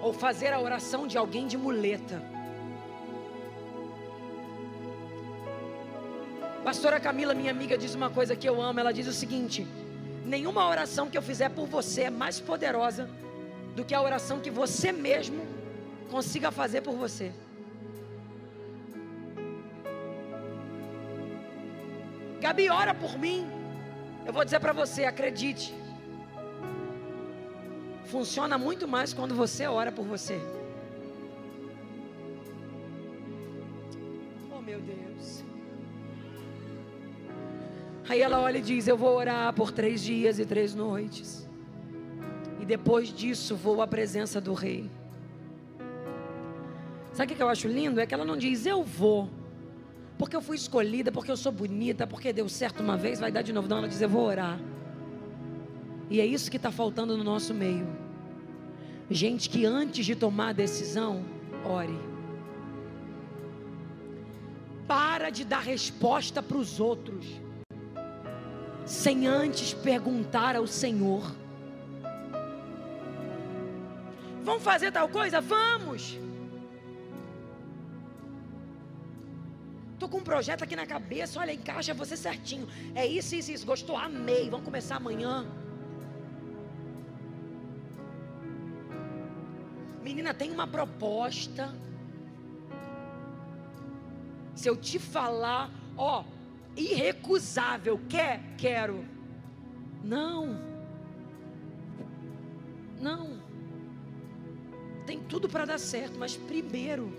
ou 0.02 0.12
fazer 0.12 0.52
a 0.52 0.60
oração 0.60 1.06
de 1.06 1.16
alguém 1.16 1.46
de 1.46 1.56
muleta. 1.56 2.29
Pastora 6.64 7.00
Camila, 7.00 7.34
minha 7.34 7.50
amiga, 7.50 7.76
diz 7.76 7.94
uma 7.94 8.10
coisa 8.10 8.36
que 8.36 8.48
eu 8.48 8.60
amo. 8.60 8.80
Ela 8.80 8.92
diz 8.92 9.06
o 9.06 9.12
seguinte: 9.12 9.66
nenhuma 10.24 10.68
oração 10.68 11.08
que 11.08 11.16
eu 11.16 11.22
fizer 11.22 11.48
por 11.50 11.66
você 11.66 12.02
é 12.02 12.10
mais 12.10 12.38
poderosa 12.38 13.08
do 13.74 13.84
que 13.84 13.94
a 13.94 14.02
oração 14.02 14.40
que 14.40 14.50
você 14.50 14.92
mesmo 14.92 15.46
consiga 16.10 16.50
fazer 16.50 16.80
por 16.82 16.94
você. 16.94 17.32
Gabi, 22.40 22.68
ora 22.68 22.94
por 22.94 23.18
mim. 23.18 23.46
Eu 24.26 24.32
vou 24.32 24.44
dizer 24.44 24.60
para 24.60 24.72
você, 24.72 25.04
acredite 25.04 25.74
funciona 28.10 28.58
muito 28.58 28.88
mais 28.88 29.14
quando 29.14 29.34
você 29.34 29.66
ora 29.66 29.92
por 29.92 30.04
você. 30.04 30.38
Aí 38.10 38.22
ela 38.22 38.40
olha 38.40 38.58
e 38.58 38.60
diz: 38.60 38.88
Eu 38.88 38.96
vou 38.96 39.16
orar 39.16 39.52
por 39.52 39.70
três 39.70 40.02
dias 40.02 40.40
e 40.40 40.44
três 40.44 40.74
noites. 40.74 41.48
E 42.60 42.64
depois 42.64 43.14
disso 43.14 43.54
vou 43.54 43.80
à 43.80 43.86
presença 43.86 44.40
do 44.40 44.52
rei. 44.52 44.90
Sabe 47.12 47.32
o 47.32 47.36
que 47.36 47.40
eu 47.40 47.48
acho 47.48 47.68
lindo? 47.68 48.00
É 48.00 48.06
que 48.06 48.12
ela 48.12 48.24
não 48.24 48.36
diz 48.36 48.66
eu 48.66 48.82
vou, 48.82 49.30
porque 50.18 50.34
eu 50.34 50.42
fui 50.42 50.56
escolhida, 50.56 51.12
porque 51.12 51.30
eu 51.30 51.36
sou 51.36 51.52
bonita, 51.52 52.04
porque 52.04 52.32
deu 52.32 52.48
certo 52.48 52.82
uma 52.82 52.96
vez, 52.96 53.20
vai 53.20 53.30
dar 53.30 53.42
de 53.42 53.52
novo. 53.52 53.68
Não, 53.68 53.78
ela 53.78 53.88
diz 53.88 54.02
eu 54.02 54.08
vou 54.08 54.24
orar. 54.24 54.58
E 56.10 56.20
é 56.20 56.26
isso 56.26 56.50
que 56.50 56.56
está 56.56 56.72
faltando 56.72 57.16
no 57.16 57.22
nosso 57.22 57.54
meio. 57.54 57.86
Gente 59.08 59.48
que 59.48 59.64
antes 59.64 60.04
de 60.04 60.16
tomar 60.16 60.48
a 60.48 60.52
decisão, 60.52 61.24
ore. 61.64 61.96
Para 64.88 65.30
de 65.30 65.44
dar 65.44 65.60
resposta 65.60 66.42
para 66.42 66.56
os 66.56 66.80
outros, 66.80 67.24
sem 68.90 69.28
antes 69.28 69.72
perguntar 69.72 70.56
ao 70.56 70.66
Senhor. 70.66 71.22
Vamos 74.42 74.64
fazer 74.64 74.90
tal 74.90 75.08
coisa? 75.08 75.40
Vamos! 75.40 76.18
Estou 79.94 80.08
com 80.08 80.18
um 80.18 80.24
projeto 80.24 80.64
aqui 80.64 80.74
na 80.74 80.86
cabeça, 80.86 81.38
olha, 81.38 81.52
encaixa 81.52 81.94
você 81.94 82.16
certinho. 82.16 82.66
É 82.92 83.06
isso, 83.06 83.36
isso, 83.36 83.52
isso. 83.52 83.64
Gostou? 83.64 83.96
Amei. 83.96 84.50
Vamos 84.50 84.64
começar 84.64 84.96
amanhã. 84.96 85.46
Menina, 90.02 90.34
tem 90.34 90.50
uma 90.50 90.66
proposta. 90.66 91.72
Se 94.56 94.68
eu 94.68 94.76
te 94.76 94.98
falar, 94.98 95.70
ó, 95.96 96.24
irrecusável, 96.76 98.00
quer? 98.08 98.40
Quero. 98.56 99.04
Não. 100.02 100.60
Não. 103.00 103.40
Tem 105.06 105.20
tudo 105.20 105.48
para 105.48 105.64
dar 105.64 105.78
certo, 105.78 106.18
mas 106.18 106.36
primeiro 106.36 107.12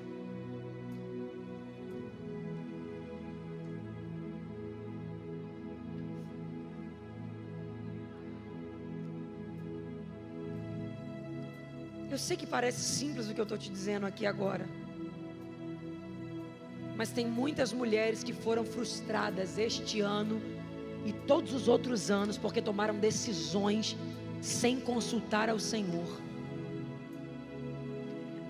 Eu 12.11 12.17
sei 12.17 12.35
que 12.35 12.45
parece 12.45 12.81
simples 12.81 13.29
o 13.29 13.33
que 13.33 13.39
eu 13.39 13.43
estou 13.43 13.57
te 13.57 13.69
dizendo 13.69 14.05
aqui 14.05 14.25
agora. 14.25 14.67
Mas 17.01 17.11
tem 17.11 17.25
muitas 17.25 17.73
mulheres 17.73 18.23
que 18.23 18.31
foram 18.31 18.63
frustradas 18.63 19.57
este 19.57 20.01
ano 20.01 20.39
e 21.03 21.11
todos 21.11 21.51
os 21.51 21.67
outros 21.67 22.11
anos 22.11 22.37
porque 22.37 22.61
tomaram 22.61 22.93
decisões 22.99 23.97
sem 24.39 24.79
consultar 24.79 25.49
ao 25.49 25.57
Senhor. 25.57 26.21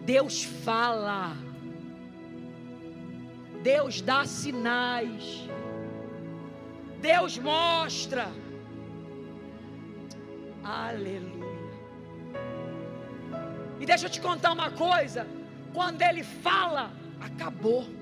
Deus 0.04 0.44
fala. 0.44 1.34
Deus 3.64 4.02
dá 4.02 4.26
sinais. 4.26 5.48
Deus 7.00 7.38
mostra. 7.38 8.30
Aleluia. 10.62 11.72
E 13.80 13.86
deixa 13.86 14.08
eu 14.08 14.10
te 14.10 14.20
contar 14.20 14.52
uma 14.52 14.72
coisa: 14.72 15.26
quando 15.74 16.02
ele 16.02 16.22
fala, 16.22 16.92
acabou. 17.22 18.01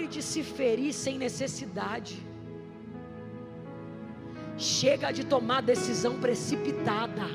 Pare 0.00 0.08
de 0.08 0.22
se 0.22 0.42
ferir 0.42 0.94
sem 0.94 1.18
necessidade. 1.18 2.26
Chega 4.56 5.12
de 5.12 5.24
tomar 5.24 5.60
decisão 5.60 6.18
precipitada. 6.18 7.26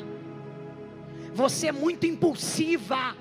Você 1.31 1.67
é 1.67 1.71
muito 1.71 2.07
impulsiva. 2.07 3.15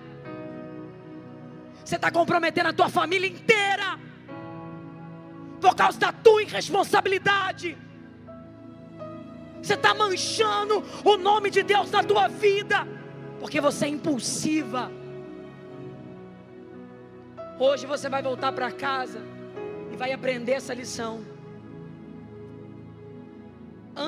Você 1.85 1.97
está 1.97 2.11
comprometendo 2.11 2.69
a 2.69 2.73
tua 2.73 2.89
família 2.89 3.29
inteira 3.29 4.01
por 5.61 5.75
causa 5.77 5.99
da 5.99 6.11
tua 6.11 6.43
irresponsabilidade. 6.43 7.77
Você 9.61 9.75
está 9.75 9.93
manchando 9.93 10.83
o 11.05 11.19
nome 11.19 11.51
de 11.51 11.63
Deus 11.63 11.91
na 11.91 12.03
tua 12.03 12.29
vida, 12.29 12.89
porque 13.41 13.61
você 13.61 13.85
é 13.85 13.89
impulsiva. 13.89 14.91
Hoje 17.59 17.85
você 17.85 18.09
vai 18.09 18.23
voltar 18.23 18.51
para 18.51 18.73
casa 18.73 19.34
e 19.95 20.01
vai 20.03 20.11
aprender 20.19 20.55
essa 20.61 20.75
lição. 20.81 21.13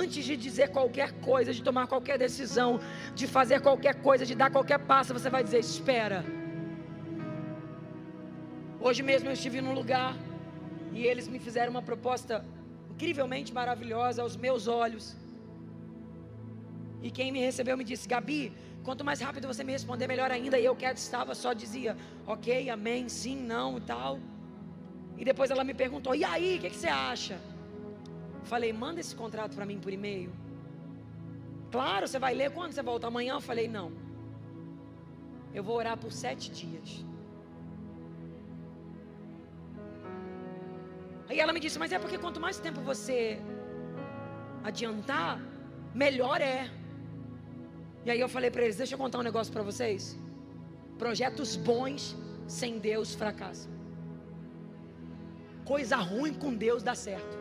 Antes 0.01 0.23
de 0.29 0.35
dizer 0.47 0.69
qualquer 0.77 1.11
coisa, 1.29 1.51
de 1.57 1.63
tomar 1.69 1.87
qualquer 1.93 2.17
decisão, 2.27 2.71
de 3.21 3.27
fazer 3.37 3.59
qualquer 3.67 3.95
coisa, 4.07 4.27
de 4.31 4.35
dar 4.43 4.51
qualquer 4.57 4.81
passo, 4.93 5.17
você 5.19 5.31
vai 5.37 5.43
dizer: 5.47 5.61
Espera. 5.61 6.21
Hoje 8.87 9.03
mesmo 9.11 9.29
eu 9.29 9.37
estive 9.39 9.61
num 9.67 9.77
lugar 9.81 10.13
e 10.93 11.07
eles 11.11 11.29
me 11.33 11.39
fizeram 11.47 11.71
uma 11.77 11.85
proposta 11.91 12.45
incrivelmente 12.93 13.53
maravilhosa 13.61 14.23
aos 14.23 14.37
meus 14.45 14.67
olhos. 14.67 15.07
E 17.07 17.11
quem 17.17 17.31
me 17.31 17.41
recebeu 17.49 17.77
me 17.81 17.85
disse: 17.91 18.09
Gabi, 18.15 18.43
quanto 18.83 19.05
mais 19.09 19.21
rápido 19.21 19.47
você 19.53 19.63
me 19.63 19.75
responder, 19.79 20.09
melhor 20.09 20.33
ainda. 20.33 20.59
E 20.59 20.65
eu 20.65 20.75
que 20.75 20.87
estava 20.87 21.33
só 21.45 21.53
dizia: 21.53 21.97
Ok, 22.27 22.69
amém, 22.79 23.09
sim, 23.09 23.37
não 23.55 23.79
e 23.79 23.83
tal. 23.93 24.19
E 25.19 25.25
depois 25.25 25.51
ela 25.51 25.65
me 25.65 25.75
perguntou: 25.75 26.15
E 26.15 26.25
aí, 26.25 26.57
o 26.57 26.61
que, 26.61 26.71
que 26.71 26.77
você 26.77 26.89
acha? 26.89 27.39
Falei: 28.45 28.73
Manda 28.73 29.01
esse 29.01 29.15
contrato 29.15 29.55
para 29.55 29.67
mim 29.67 29.79
por 29.79 29.93
e-mail. 29.93 30.31
Claro, 31.71 32.07
você 32.07 32.19
vai 32.19 32.35
ler 32.35 32.51
quando 32.51 32.73
você 32.73 32.83
volta 32.83 33.07
amanhã? 33.07 33.35
Eu 33.35 33.41
falei: 33.41 33.69
Não. 33.69 33.91
Eu 35.55 35.63
vou 35.63 35.77
orar 35.77 35.97
por 35.97 36.13
sete 36.13 36.51
dias. 36.51 37.05
Aí 41.29 41.41
ela 41.41 41.53
me 41.53 41.61
disse: 41.61 41.79
Mas 41.79 41.93
é 41.93 41.99
porque 41.99 42.19
quanto 42.19 42.41
mais 42.41 42.59
tempo 42.59 42.81
você 42.81 43.41
adiantar, 44.63 45.41
melhor 45.95 46.41
é. 46.41 46.71
E 48.05 48.11
aí 48.11 48.21
eu 48.21 48.29
falei 48.29 48.51
para 48.51 48.63
eles: 48.65 48.77
Deixa 48.77 48.95
eu 48.95 48.99
contar 48.99 49.19
um 49.19 49.29
negócio 49.31 49.53
para 49.53 49.63
vocês. 49.63 50.17
Projetos 50.99 51.57
bons 51.57 52.17
sem 52.47 52.79
Deus 52.79 53.15
fracassam. 53.15 53.76
Coisa 55.67 55.97
ruim 55.97 56.33
com 56.33 56.55
Deus 56.55 56.81
dá 56.85 56.95
certo. 56.95 57.37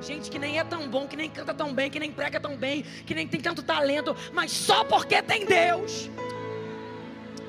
Gente 0.00 0.30
que 0.30 0.38
nem 0.38 0.58
é 0.58 0.64
tão 0.64 0.88
bom, 0.88 1.06
que 1.06 1.14
nem 1.14 1.28
canta 1.28 1.52
tão 1.52 1.74
bem, 1.74 1.90
que 1.90 1.98
nem 1.98 2.10
prega 2.10 2.40
tão 2.40 2.56
bem, 2.56 2.82
que 2.82 3.14
nem 3.14 3.28
tem 3.28 3.40
tanto 3.40 3.62
talento, 3.62 4.16
mas 4.32 4.52
só 4.52 4.82
porque 4.82 5.20
tem 5.22 5.44
Deus. 5.44 6.10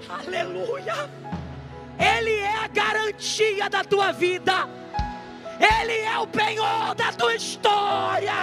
Aleluia! 0.09 1.09
Ele 1.97 2.35
é 2.35 2.57
a 2.57 2.67
garantia 2.67 3.69
da 3.69 3.83
tua 3.83 4.11
vida. 4.11 4.67
Ele 5.57 5.99
é 6.01 6.19
o 6.19 6.27
penhor 6.27 6.93
da 6.93 7.13
tua 7.13 7.33
história. 7.35 8.33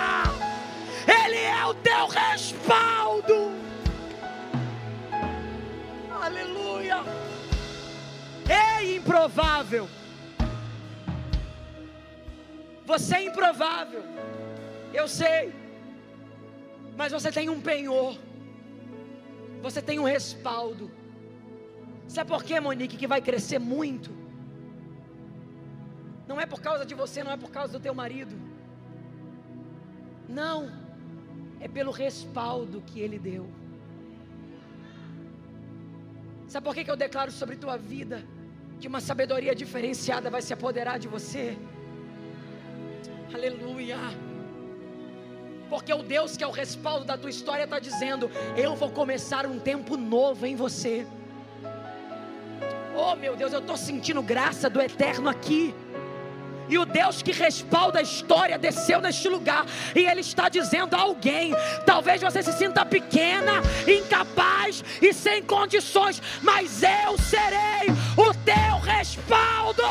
Ele 1.06 1.38
é 1.38 1.66
o 1.66 1.74
teu 1.74 2.06
respaldo. 2.06 3.52
Aleluia. 6.22 7.04
É 8.48 8.82
improvável. 8.96 9.88
Você 12.85 13.16
é 13.16 13.24
improvável. 13.24 14.03
Eu 14.93 15.09
sei. 15.09 15.53
Mas 16.97 17.12
você 17.12 17.30
tem 17.32 17.49
um 17.49 17.61
penhor. 17.61 18.18
Você 19.62 19.80
tem 19.80 19.99
um 19.99 20.05
respaldo. 20.05 20.91
Sabe 22.07 22.30
por 22.30 22.45
quê, 22.45 22.61
Monique, 22.61 22.97
que 22.97 23.07
vai 23.07 23.20
crescer 23.20 23.59
muito? 23.59 24.11
Não 26.28 26.41
é 26.41 26.47
por 26.47 26.61
causa 26.61 26.85
de 26.85 26.95
você, 26.95 27.22
não 27.24 27.32
é 27.32 27.37
por 27.37 27.51
causa 27.51 27.72
do 27.72 27.80
teu 27.80 27.95
marido. 27.95 28.35
Não. 30.28 30.70
É 31.61 31.68
pelo 31.68 31.91
respaldo 31.91 32.82
que 32.82 33.01
ele 33.01 33.18
deu. 33.18 33.49
Sabe 36.47 36.64
por 36.64 36.74
que, 36.74 36.89
eu 36.89 36.97
declaro 36.97 37.32
sobre 37.32 37.57
tua 37.57 37.76
vida 37.76 38.22
que 38.78 38.87
uma 38.87 39.01
sabedoria 39.01 39.55
diferenciada 39.55 40.28
vai 40.30 40.43
se 40.43 40.53
apoderar 40.53 40.99
de 40.99 41.09
você? 41.09 41.57
Aleluia. 43.32 43.98
Porque 45.68 45.92
o 45.92 46.02
Deus 46.02 46.36
que 46.36 46.44
é 46.44 46.46
o 46.46 46.50
respaldo 46.50 47.04
da 47.04 47.16
tua 47.16 47.30
história 47.30 47.64
está 47.64 47.78
dizendo: 47.78 48.30
Eu 48.56 48.74
vou 48.74 48.90
começar 48.90 49.46
um 49.46 49.58
tempo 49.58 49.96
novo 49.96 50.46
em 50.46 50.56
você. 50.56 51.06
Oh 52.96 53.16
meu 53.16 53.34
Deus, 53.34 53.52
eu 53.52 53.58
estou 53.58 53.76
sentindo 53.76 54.22
graça 54.22 54.70
do 54.70 54.80
eterno 54.80 55.28
aqui. 55.28 55.74
E 56.68 56.78
o 56.78 56.84
Deus 56.84 57.22
que 57.22 57.32
respalda 57.32 57.98
a 57.98 58.02
história 58.02 58.58
desceu 58.58 59.00
neste 59.00 59.28
lugar. 59.28 59.66
E 59.94 60.06
Ele 60.06 60.20
está 60.20 60.48
dizendo 60.48 60.94
a 60.94 61.00
alguém: 61.00 61.52
talvez 61.84 62.20
você 62.20 62.42
se 62.42 62.52
sinta 62.52 62.84
pequena, 62.84 63.60
incapaz 63.86 64.84
e 65.02 65.12
sem 65.12 65.42
condições, 65.42 66.22
mas 66.42 66.82
eu 66.82 67.18
serei 67.18 67.90
o 68.16 68.32
teu 68.44 68.78
respaldo. 68.80 69.82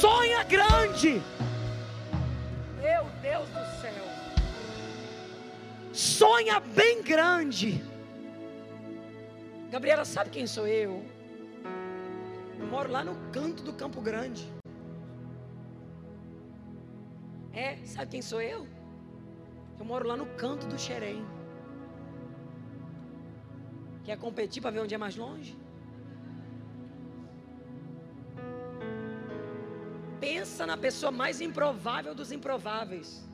Sonha 0.00 0.44
grande. 0.44 1.22
Meu 2.82 3.04
Deus 3.22 3.48
do 3.48 3.64
céu. 3.80 4.04
Sonha 5.90 6.60
bem 6.60 7.02
grande. 7.02 7.82
Gabriela, 9.70 10.04
sabe 10.04 10.28
quem 10.28 10.46
sou 10.46 10.66
eu? 10.68 11.02
Eu 12.58 12.66
moro 12.66 12.92
lá 12.92 13.02
no 13.02 13.14
canto 13.32 13.62
do 13.62 13.72
Campo 13.72 14.02
Grande. 14.02 14.46
É, 17.54 17.78
sabe 17.86 18.10
quem 18.10 18.20
sou 18.20 18.42
eu? 18.42 18.66
Eu 19.78 19.84
moro 19.86 20.06
lá 20.06 20.14
no 20.14 20.26
canto 20.42 20.66
do 20.66 20.78
Xerém. 20.78 21.24
Quer 24.04 24.18
competir 24.18 24.60
para 24.60 24.72
ver 24.72 24.80
onde 24.80 24.94
é 24.94 24.98
mais 24.98 25.16
longe? 25.16 25.56
Pensa 30.20 30.66
na 30.66 30.76
pessoa 30.76 31.12
mais 31.12 31.40
improvável 31.40 32.14
dos 32.14 32.32
improváveis. 32.32 33.26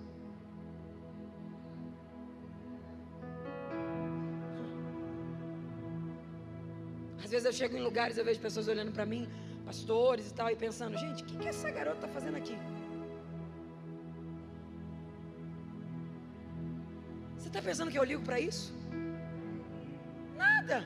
vezes 7.32 7.46
eu 7.50 7.54
chego 7.60 7.76
em 7.76 7.82
lugares, 7.88 8.18
eu 8.18 8.26
vejo 8.28 8.40
pessoas 8.46 8.68
olhando 8.72 8.92
para 8.96 9.06
mim, 9.12 9.22
pastores 9.68 10.26
e 10.30 10.34
tal, 10.38 10.48
e 10.54 10.56
pensando, 10.64 10.98
gente, 11.04 11.22
o 11.22 11.26
que, 11.26 11.36
que 11.42 11.48
essa 11.48 11.70
garota 11.78 12.00
está 12.00 12.08
fazendo 12.16 12.36
aqui? 12.42 12.56
Você 17.36 17.48
está 17.48 17.62
pensando 17.68 17.90
que 17.90 17.98
eu 18.02 18.08
ligo 18.12 18.22
para 18.28 18.38
isso? 18.48 18.66
Nada. 20.44 20.78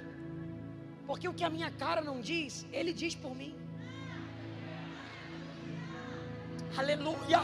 Porque 1.08 1.28
o 1.28 1.34
que 1.38 1.44
a 1.48 1.50
minha 1.56 1.70
cara 1.84 2.00
não 2.10 2.20
diz, 2.32 2.66
ele 2.72 2.92
diz 3.02 3.14
por 3.24 3.34
mim. 3.40 3.54
Aleluia. 6.78 7.40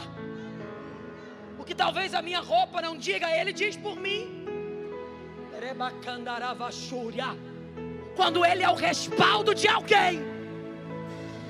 O 1.57 1.63
que 1.63 1.73
talvez 1.73 2.13
a 2.13 2.21
minha 2.21 2.39
roupa 2.39 2.81
não 2.81 2.97
diga, 2.97 3.29
ele 3.39 3.53
diz 3.53 3.75
por 3.75 3.95
mim. 3.95 4.45
Quando 8.15 8.45
ele 8.45 8.63
é 8.63 8.69
o 8.69 8.75
respaldo 8.75 9.55
de 9.55 9.67
alguém. 9.67 10.21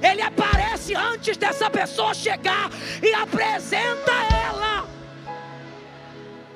Ele 0.02 0.22
aparece 0.22 0.94
antes 0.96 1.36
dessa 1.38 1.70
pessoa 1.70 2.14
chegar 2.14 2.70
e 3.02 3.14
apresenta 3.14 4.12
ela. 4.48 4.88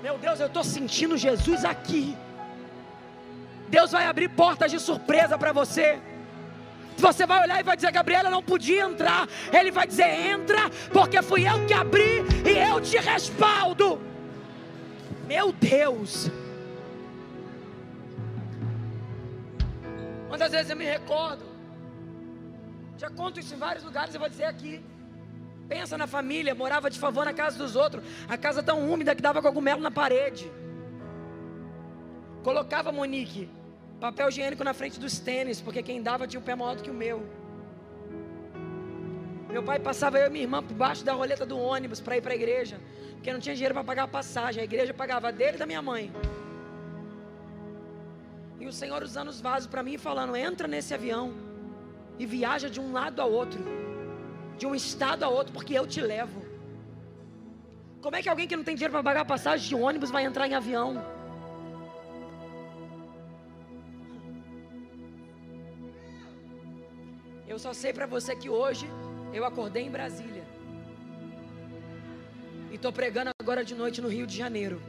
Meu 0.01 0.17
Deus, 0.17 0.39
eu 0.39 0.47
estou 0.47 0.63
sentindo 0.63 1.17
Jesus 1.17 1.65
aqui. 1.65 2.15
Deus 3.69 3.91
vai 3.91 4.05
abrir 4.05 4.29
portas 4.29 4.71
de 4.71 4.79
surpresa 4.79 5.37
para 5.37 5.51
você. 5.51 5.99
Você 6.97 7.27
vai 7.27 7.43
olhar 7.43 7.59
e 7.59 7.63
vai 7.63 7.75
dizer, 7.75 7.91
Gabriela, 7.91 8.29
não 8.29 8.41
podia 8.41 8.83
entrar. 8.83 9.27
Ele 9.53 9.71
vai 9.71 9.85
dizer, 9.85 10.07
entra, 10.07 10.69
porque 10.91 11.21
fui 11.21 11.47
eu 11.47 11.65
que 11.67 11.73
abri 11.73 12.23
e 12.43 12.57
eu 12.57 12.81
te 12.81 12.97
respaldo. 12.97 14.01
Meu 15.27 15.51
Deus. 15.51 16.31
Quantas 20.27 20.51
vezes 20.51 20.69
eu 20.69 20.75
me 20.75 20.85
recordo? 20.85 21.45
Já 22.97 23.09
conto 23.11 23.39
isso 23.39 23.53
em 23.53 23.57
vários 23.57 23.83
lugares, 23.83 24.13
eu 24.13 24.19
vou 24.19 24.29
dizer 24.29 24.45
aqui. 24.45 24.83
Pensa 25.67 25.97
na 25.97 26.07
família, 26.07 26.55
morava 26.55 26.89
de 26.89 26.97
favor 26.97 27.25
na 27.25 27.33
casa 27.33 27.57
dos 27.57 27.75
outros, 27.75 28.03
a 28.27 28.37
casa 28.37 28.63
tão 28.63 28.89
úmida 28.89 29.13
que 29.13 29.21
dava 29.21 29.41
cogumelo 29.41 29.81
na 29.81 29.91
parede. 29.91 30.51
Colocava 32.41 32.91
Monique 32.91 33.49
Papel 33.99 34.29
higiênico 34.29 34.63
na 34.63 34.73
frente 34.73 34.99
dos 34.99 35.17
tênis, 35.17 35.59
porque 35.59 35.81
quem 35.81 36.01
dava 36.01 36.27
tinha 36.27 36.39
o 36.39 36.43
pé 36.43 36.55
maior 36.55 36.75
do 36.75 36.83
que 36.83 36.91
o 36.91 36.93
meu. 36.93 37.25
Meu 39.49 39.63
pai 39.63 39.79
passava 39.79 40.19
eu 40.19 40.27
e 40.27 40.29
minha 40.29 40.43
irmã 40.43 40.61
por 40.61 40.75
baixo 40.75 41.03
da 41.03 41.13
roleta 41.13 41.45
do 41.45 41.57
ônibus 41.57 41.99
para 41.99 42.17
ir 42.17 42.21
para 42.21 42.33
a 42.33 42.35
igreja, 42.35 42.79
porque 43.13 43.33
não 43.33 43.39
tinha 43.39 43.55
dinheiro 43.55 43.73
para 43.73 43.83
pagar 43.83 44.03
a 44.03 44.07
passagem. 44.07 44.61
A 44.61 44.65
igreja 44.65 44.93
pagava 44.93 45.31
dele 45.31 45.55
e 45.55 45.59
da 45.59 45.65
minha 45.65 45.81
mãe. 45.81 46.11
E 48.59 48.67
o 48.67 48.73
Senhor 48.73 49.01
usando 49.01 49.29
os 49.29 49.41
vasos 49.41 49.67
para 49.67 49.81
mim 49.81 49.97
falando: 49.97 50.35
entra 50.35 50.67
nesse 50.67 50.93
avião 50.93 51.33
e 52.19 52.25
viaja 52.25 52.69
de 52.69 52.79
um 52.79 52.91
lado 52.91 53.19
a 53.19 53.25
outro, 53.25 53.63
de 54.57 54.67
um 54.67 54.75
estado 54.75 55.23
a 55.23 55.27
outro, 55.27 55.53
porque 55.53 55.73
eu 55.73 55.87
te 55.87 56.01
levo. 56.01 56.45
Como 57.99 58.15
é 58.15 58.21
que 58.21 58.29
alguém 58.29 58.47
que 58.47 58.55
não 58.55 58.63
tem 58.63 58.75
dinheiro 58.75 58.91
para 58.91 59.03
pagar 59.03 59.21
a 59.21 59.25
passagem 59.25 59.67
de 59.67 59.75
ônibus 59.75 60.11
vai 60.11 60.23
entrar 60.23 60.47
em 60.47 60.53
avião? 60.53 61.16
Eu 67.57 67.59
só 67.59 67.73
sei 67.73 67.91
para 67.91 68.05
você 68.05 68.35
que 68.35 68.51
hoje 68.51 68.87
eu 69.33 69.43
acordei 69.43 69.83
em 69.83 69.89
Brasília. 69.89 70.43
E 72.69 72.75
estou 72.75 72.91
pregando 72.93 73.31
agora 73.41 73.65
de 73.65 73.73
noite 73.73 73.99
no 73.99 74.07
Rio 74.07 74.27
de 74.27 74.37
Janeiro. 74.37 74.79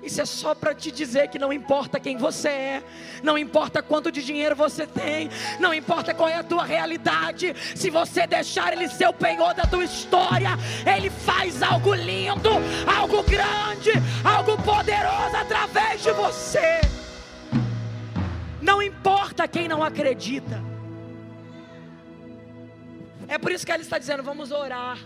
Isso 0.00 0.20
é 0.20 0.24
só 0.24 0.54
para 0.54 0.72
te 0.72 0.92
dizer 0.92 1.26
que 1.26 1.40
não 1.40 1.52
importa 1.52 1.98
quem 1.98 2.16
você 2.16 2.48
é, 2.48 2.82
não 3.20 3.36
importa 3.36 3.82
quanto 3.82 4.12
de 4.12 4.24
dinheiro 4.24 4.54
você 4.54 4.86
tem, 4.86 5.28
não 5.58 5.74
importa 5.74 6.14
qual 6.14 6.28
é 6.28 6.36
a 6.36 6.44
tua 6.44 6.64
realidade, 6.64 7.52
se 7.74 7.90
você 7.90 8.28
deixar 8.28 8.74
Ele 8.74 8.86
ser 8.86 9.08
o 9.08 9.12
penhor 9.12 9.54
da 9.54 9.64
tua 9.64 9.82
história, 9.82 10.50
Ele 10.86 11.10
faz 11.10 11.64
algo 11.64 11.94
lindo, 11.94 12.50
algo 12.86 13.24
grande, 13.24 13.90
algo 14.22 14.56
poderoso 14.62 15.36
através 15.36 16.00
de 16.00 16.12
você. 16.12 16.93
Não 18.74 18.82
importa 18.82 19.46
quem 19.46 19.68
não 19.68 19.84
acredita. 19.84 20.56
É 23.28 23.36
por 23.38 23.52
isso 23.52 23.64
que 23.64 23.70
ela 23.70 23.84
está 23.86 23.98
dizendo: 24.02 24.22
vamos 24.30 24.50
orar. 24.50 24.98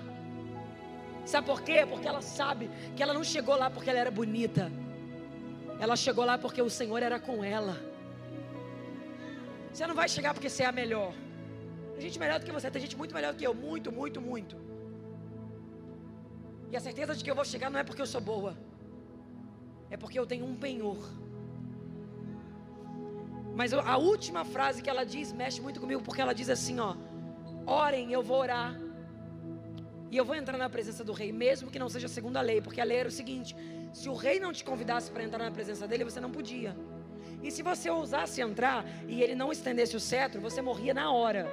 Sabe 1.27 1.47
por 1.47 1.61
quê? 1.67 1.85
Porque 1.91 2.09
ela 2.09 2.23
sabe 2.23 2.71
que 2.97 3.03
ela 3.03 3.13
não 3.13 3.23
chegou 3.33 3.55
lá 3.63 3.69
porque 3.69 3.91
ela 3.91 3.99
era 4.05 4.11
bonita. 4.11 4.73
Ela 5.79 5.97
chegou 5.97 6.25
lá 6.25 6.39
porque 6.39 6.63
o 6.63 6.71
Senhor 6.71 7.03
era 7.03 7.19
com 7.21 7.45
ela. 7.45 7.77
Você 9.71 9.87
não 9.87 9.95
vai 9.95 10.09
chegar 10.09 10.33
porque 10.33 10.49
você 10.49 10.63
é 10.63 10.67
a 10.67 10.73
melhor. 10.73 11.13
Tem 11.93 12.01
gente 12.07 12.19
melhor 12.19 12.39
do 12.41 12.47
que 12.47 12.53
você, 12.59 12.71
tem 12.71 12.81
gente 12.81 12.97
muito 12.97 13.15
melhor 13.15 13.35
do 13.35 13.39
que 13.39 13.47
eu, 13.47 13.53
muito, 13.53 13.93
muito, 13.93 14.19
muito. 14.19 14.57
E 16.73 16.77
a 16.81 16.81
certeza 16.81 17.15
de 17.15 17.23
que 17.23 17.31
eu 17.31 17.35
vou 17.35 17.45
chegar 17.45 17.69
não 17.69 17.81
é 17.81 17.85
porque 17.85 18.01
eu 18.01 18.11
sou 18.15 18.23
boa, 18.33 18.57
é 19.91 19.97
porque 19.99 20.19
eu 20.19 20.27
tenho 20.27 20.47
um 20.47 20.57
penhor. 20.57 21.28
Mas 23.59 23.73
a 23.73 23.97
última 23.97 24.45
frase 24.45 24.81
que 24.81 24.89
ela 24.89 25.05
diz 25.05 25.33
mexe 25.33 25.61
muito 25.61 25.81
comigo, 25.81 26.01
porque 26.01 26.21
ela 26.21 26.33
diz 26.33 26.49
assim: 26.49 26.79
ó, 26.79 26.95
orem, 27.67 28.13
eu 28.13 28.23
vou 28.23 28.39
orar. 28.39 28.71
E 30.13 30.17
eu 30.17 30.25
vou 30.25 30.37
entrar 30.37 30.57
na 30.57 30.71
presença 30.71 31.03
do 31.03 31.13
rei, 31.13 31.33
mesmo 31.33 31.69
que 31.69 31.79
não 31.83 31.89
seja 31.89 32.07
segundo 32.07 32.37
a 32.37 32.41
lei, 32.41 32.61
porque 32.61 32.81
a 32.81 32.85
lei 32.85 32.99
era 32.99 33.09
o 33.09 33.17
seguinte: 33.21 33.57
se 33.93 34.09
o 34.09 34.15
rei 34.15 34.39
não 34.39 34.53
te 34.53 34.63
convidasse 34.63 35.11
para 35.11 35.25
entrar 35.25 35.43
na 35.45 35.51
presença 35.51 35.89
dele, 35.89 36.05
você 36.05 36.21
não 36.21 36.31
podia. 36.31 36.77
E 37.43 37.51
se 37.51 37.65
você 37.65 37.91
ousasse 37.91 38.41
entrar 38.41 38.85
e 39.09 39.21
ele 39.25 39.35
não 39.35 39.51
estendesse 39.51 39.97
o 39.97 40.01
cetro, 40.01 40.41
você 40.41 40.63
morria 40.63 40.95
na 40.95 41.11
hora. 41.11 41.51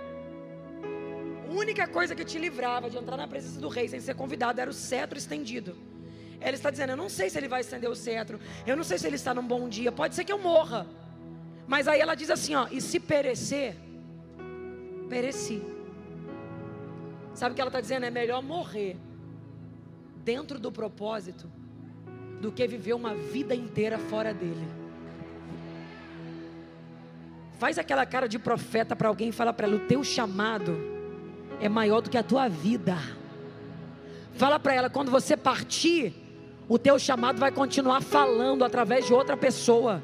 A 1.50 1.52
única 1.52 1.88
coisa 1.88 2.14
que 2.14 2.24
te 2.24 2.38
livrava 2.38 2.88
de 2.88 2.98
entrar 2.98 3.18
na 3.18 3.28
presença 3.28 3.60
do 3.60 3.68
rei 3.68 3.88
sem 3.88 4.00
ser 4.00 4.14
convidado 4.14 4.62
era 4.62 4.70
o 4.70 4.74
cetro 4.74 5.18
estendido. 5.18 5.76
Ela 6.40 6.56
está 6.56 6.70
dizendo: 6.70 6.92
Eu 6.92 6.98
não 6.98 7.10
sei 7.10 7.32
se 7.32 7.38
ele 7.40 7.48
vai 7.48 7.62
estender 7.62 7.90
o 7.90 7.96
cetro, 7.96 8.40
eu 8.68 8.78
não 8.78 8.84
sei 8.84 9.00
se 9.00 9.08
ele 9.08 9.16
está 9.16 9.34
num 9.34 9.48
bom 9.56 9.68
dia, 9.68 9.92
pode 9.92 10.14
ser 10.14 10.24
que 10.24 10.32
eu 10.32 10.38
morra. 10.38 10.86
Mas 11.68 11.88
aí 11.88 12.00
ela 12.00 12.16
diz 12.16 12.30
assim: 12.30 12.56
Ó, 12.56 12.68
e 12.72 12.80
se 12.80 13.00
perecer, 13.00 13.76
pereci. 15.10 15.62
Sabe 17.34 17.52
o 17.52 17.56
que 17.56 17.62
ela 17.62 17.70
está 17.70 17.82
dizendo? 17.82 18.06
É 18.06 18.12
melhor 18.12 18.42
morrer 18.42 18.98
dentro 20.24 20.60
do 20.60 20.72
propósito 20.72 21.52
do 22.40 22.52
que 22.52 22.68
viver 22.68 22.94
uma 22.94 23.14
vida 23.14 23.56
inteira 23.56 23.98
fora 23.98 24.34
dele. 24.34 24.68
Faz 27.58 27.78
aquela 27.78 28.06
cara 28.06 28.28
de 28.28 28.38
profeta 28.38 28.96
para 28.96 29.08
alguém 29.08 29.30
e 29.30 29.32
fala 29.32 29.54
para 29.54 29.68
ela: 29.68 29.76
o 29.78 29.88
teu 29.88 30.04
chamado 30.04 30.78
é 31.60 31.70
maior 31.70 32.02
do 32.02 32.10
que 32.10 32.18
a 32.18 32.24
tua 32.24 32.48
vida. 32.48 32.98
Fala 34.34 34.60
para 34.60 34.74
ela: 34.74 34.90
quando 34.90 35.10
você 35.10 35.36
partir, 35.36 36.14
o 36.68 36.78
teu 36.78 37.00
chamado 37.00 37.40
vai 37.40 37.52
continuar 37.52 38.02
falando 38.02 38.64
através 38.64 39.06
de 39.06 39.14
outra 39.14 39.38
pessoa 39.38 40.02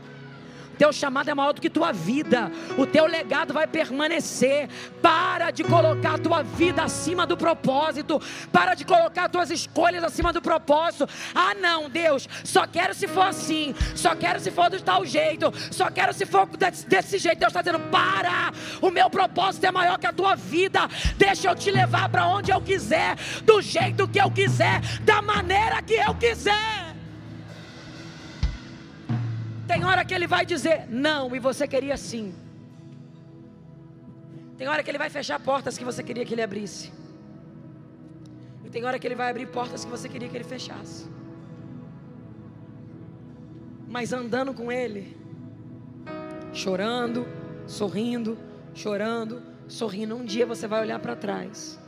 teu 0.81 0.91
chamado 0.91 1.29
é 1.29 1.35
maior 1.35 1.53
do 1.53 1.61
que 1.61 1.69
tua 1.69 1.91
vida, 1.91 2.51
o 2.75 2.87
teu 2.87 3.05
legado 3.05 3.53
vai 3.53 3.67
permanecer. 3.67 4.67
Para 4.99 5.51
de 5.51 5.63
colocar 5.63 6.15
a 6.15 6.17
tua 6.17 6.41
vida 6.41 6.81
acima 6.81 7.27
do 7.27 7.37
propósito, 7.37 8.19
para 8.51 8.73
de 8.73 8.83
colocar 8.83 9.25
as 9.25 9.31
tuas 9.31 9.51
escolhas 9.51 10.03
acima 10.03 10.33
do 10.33 10.41
propósito. 10.41 11.07
Ah, 11.35 11.53
não, 11.53 11.87
Deus, 11.87 12.27
só 12.43 12.65
quero 12.65 12.95
se 12.95 13.07
for 13.07 13.27
assim, 13.27 13.75
só 13.95 14.15
quero 14.15 14.39
se 14.39 14.49
for 14.49 14.71
do 14.71 14.81
tal 14.81 15.05
jeito, 15.05 15.53
só 15.69 15.91
quero 15.91 16.13
se 16.13 16.25
for 16.25 16.47
desse, 16.47 16.87
desse 16.87 17.19
jeito. 17.19 17.37
Deus 17.37 17.51
está 17.51 17.61
dizendo: 17.61 17.91
para, 17.91 18.51
o 18.81 18.89
meu 18.89 19.07
propósito 19.07 19.63
é 19.65 19.71
maior 19.71 19.99
que 19.99 20.07
a 20.07 20.13
tua 20.13 20.35
vida, 20.35 20.89
deixa 21.15 21.47
eu 21.47 21.55
te 21.55 21.69
levar 21.69 22.09
para 22.09 22.25
onde 22.25 22.49
eu 22.49 22.59
quiser, 22.59 23.17
do 23.43 23.61
jeito 23.61 24.07
que 24.07 24.19
eu 24.19 24.31
quiser, 24.31 24.81
da 25.01 25.21
maneira 25.21 25.79
que 25.83 25.93
eu 25.93 26.15
quiser. 26.15 26.90
Tem 29.71 29.85
hora 29.85 30.03
que 30.03 30.13
ele 30.13 30.27
vai 30.27 30.45
dizer 30.45 30.85
não 30.89 31.33
e 31.33 31.39
você 31.39 31.65
queria 31.65 31.95
sim. 31.95 32.33
Tem 34.57 34.67
hora 34.67 34.83
que 34.83 34.91
ele 34.91 34.97
vai 34.97 35.09
fechar 35.09 35.39
portas 35.39 35.77
que 35.77 35.85
você 35.85 36.03
queria 36.03 36.25
que 36.25 36.33
ele 36.33 36.41
abrisse. 36.41 36.91
E 38.65 38.69
tem 38.69 38.83
hora 38.83 38.99
que 38.99 39.07
ele 39.07 39.15
vai 39.15 39.29
abrir 39.29 39.47
portas 39.47 39.85
que 39.85 39.89
você 39.89 40.09
queria 40.09 40.27
que 40.27 40.35
ele 40.35 40.43
fechasse. 40.43 41.09
Mas 43.87 44.11
andando 44.11 44.53
com 44.53 44.69
ele, 44.69 45.17
chorando, 46.51 47.25
sorrindo, 47.65 48.37
chorando, 48.73 49.41
sorrindo, 49.69 50.17
um 50.17 50.25
dia 50.25 50.45
você 50.45 50.67
vai 50.67 50.81
olhar 50.81 50.99
para 50.99 51.15
trás. 51.15 51.79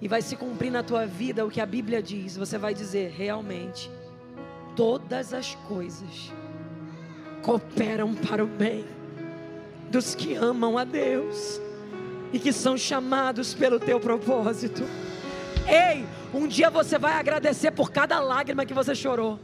E 0.00 0.08
vai 0.08 0.20
se 0.20 0.34
cumprir 0.34 0.72
na 0.72 0.82
tua 0.82 1.06
vida 1.06 1.46
o 1.46 1.50
que 1.50 1.60
a 1.60 1.66
Bíblia 1.66 2.02
diz. 2.02 2.36
Você 2.36 2.58
vai 2.58 2.74
dizer, 2.74 3.12
realmente, 3.12 3.88
todas 4.76 5.32
as 5.32 5.54
coisas 5.66 6.32
cooperam 7.42 8.14
para 8.14 8.44
o 8.44 8.46
bem 8.46 8.84
dos 9.90 10.14
que 10.14 10.34
amam 10.34 10.76
a 10.76 10.84
Deus 10.84 11.60
e 12.32 12.38
que 12.38 12.52
são 12.52 12.76
chamados 12.76 13.54
pelo 13.54 13.80
teu 13.80 13.98
propósito. 13.98 14.82
Ei, 15.66 16.04
um 16.34 16.46
dia 16.46 16.68
você 16.68 16.98
vai 16.98 17.14
agradecer 17.14 17.70
por 17.70 17.90
cada 17.90 18.20
lágrima 18.20 18.66
que 18.66 18.74
você 18.74 18.94
chorou. 18.94 19.40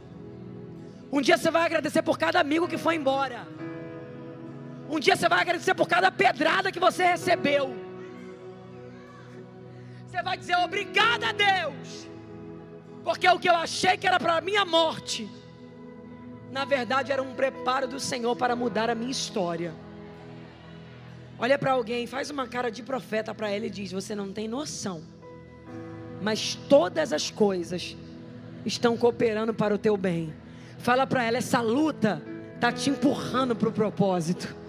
Um 1.11 1.21
dia 1.21 1.37
você 1.37 1.49
vai 1.49 1.65
agradecer 1.65 2.01
por 2.01 2.17
cada 2.17 2.39
amigo 2.39 2.67
que 2.67 2.77
foi 2.77 2.95
embora. 2.95 3.47
Um 4.89 4.99
dia 4.99 5.15
você 5.15 5.27
vai 5.27 5.39
agradecer 5.39 5.73
por 5.73 5.87
cada 5.87 6.11
pedrada 6.11 6.71
que 6.71 6.79
você 6.79 7.03
recebeu. 7.05 7.75
Você 10.07 10.21
vai 10.21 10.37
dizer 10.37 10.57
obrigado 10.57 11.23
a 11.23 11.31
Deus 11.31 12.12
porque 13.03 13.27
o 13.27 13.39
que 13.39 13.49
eu 13.49 13.55
achei 13.55 13.97
que 13.97 14.07
era 14.07 14.19
para 14.19 14.37
a 14.37 14.41
minha 14.41 14.63
morte, 14.63 15.29
na 16.51 16.65
verdade 16.65 17.11
era 17.11 17.21
um 17.21 17.33
preparo 17.33 17.87
do 17.87 17.99
Senhor 17.99 18.35
para 18.35 18.55
mudar 18.55 18.89
a 18.89 18.95
minha 18.95 19.11
história. 19.11 19.73
Olha 21.37 21.57
para 21.57 21.73
alguém, 21.73 22.07
faz 22.07 22.29
uma 22.29 22.47
cara 22.47 22.69
de 22.69 22.81
profeta 22.81 23.33
para 23.33 23.51
ele 23.51 23.67
e 23.67 23.69
diz: 23.69 23.91
Você 23.91 24.15
não 24.15 24.31
tem 24.31 24.47
noção, 24.47 25.03
mas 26.21 26.55
todas 26.69 27.11
as 27.11 27.29
coisas 27.29 27.97
estão 28.65 28.95
cooperando 28.95 29.53
para 29.53 29.75
o 29.75 29.77
teu 29.77 29.97
bem. 29.97 30.33
Fala 30.77 31.05
para 31.05 31.23
ela: 31.23 31.37
essa 31.37 31.59
luta 31.59 32.21
está 32.55 32.71
te 32.71 32.89
empurrando 32.89 33.55
para 33.55 33.69
o 33.69 33.71
propósito. 33.71 34.62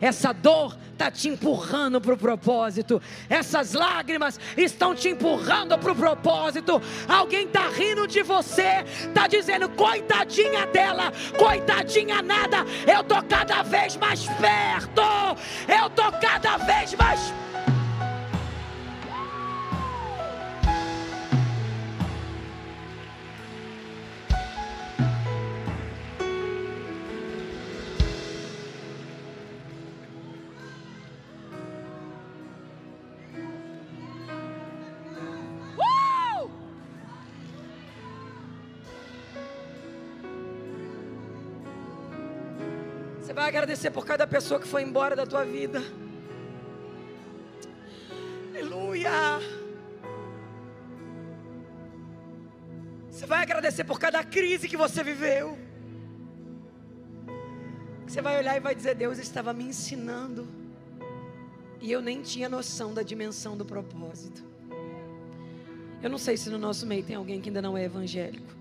Essa 0.00 0.32
dor 0.32 0.76
está 0.92 1.10
te 1.10 1.28
empurrando 1.28 2.00
para 2.00 2.14
o 2.14 2.16
propósito. 2.16 3.00
Essas 3.28 3.72
lágrimas 3.72 4.38
estão 4.56 4.94
te 4.94 5.08
empurrando 5.08 5.78
para 5.78 5.92
o 5.92 5.96
propósito. 5.96 6.80
Alguém 7.08 7.46
está 7.46 7.68
rindo 7.68 8.06
de 8.06 8.22
você, 8.22 8.84
está 9.08 9.26
dizendo, 9.26 9.68
coitadinha 9.70 10.66
dela, 10.66 11.12
coitadinha 11.38 12.22
nada. 12.22 12.64
Eu 12.86 13.00
estou 13.00 13.22
cada 13.22 13.62
vez 13.62 13.96
mais 13.96 14.26
perto. 14.26 15.02
Eu 15.68 15.86
estou 15.86 16.12
cada 16.12 16.56
vez 16.58 16.94
mais 16.94 17.20
perto 17.20 17.49
agradecer 43.50 43.90
por 43.90 44.06
cada 44.06 44.26
pessoa 44.26 44.58
que 44.58 44.66
foi 44.66 44.82
embora 44.82 45.14
da 45.14 45.26
tua 45.26 45.44
vida. 45.44 45.82
Aleluia. 48.50 49.10
Você 53.10 53.26
vai 53.26 53.42
agradecer 53.42 53.84
por 53.84 53.98
cada 53.98 54.22
crise 54.24 54.68
que 54.68 54.76
você 54.76 55.02
viveu. 55.02 55.58
Você 58.06 58.22
vai 58.22 58.38
olhar 58.38 58.56
e 58.56 58.60
vai 58.60 58.74
dizer: 58.74 58.94
Deus 58.94 59.18
estava 59.18 59.52
me 59.52 59.64
ensinando. 59.64 60.48
E 61.80 61.90
eu 61.90 62.00
nem 62.00 62.22
tinha 62.22 62.48
noção 62.48 62.94
da 62.94 63.02
dimensão 63.02 63.56
do 63.56 63.64
propósito. 63.64 64.44
Eu 66.02 66.08
não 66.08 66.18
sei 66.18 66.36
se 66.36 66.48
no 66.50 66.58
nosso 66.58 66.86
meio 66.86 67.02
tem 67.02 67.16
alguém 67.16 67.40
que 67.40 67.48
ainda 67.48 67.60
não 67.60 67.76
é 67.76 67.84
evangélico. 67.84 68.54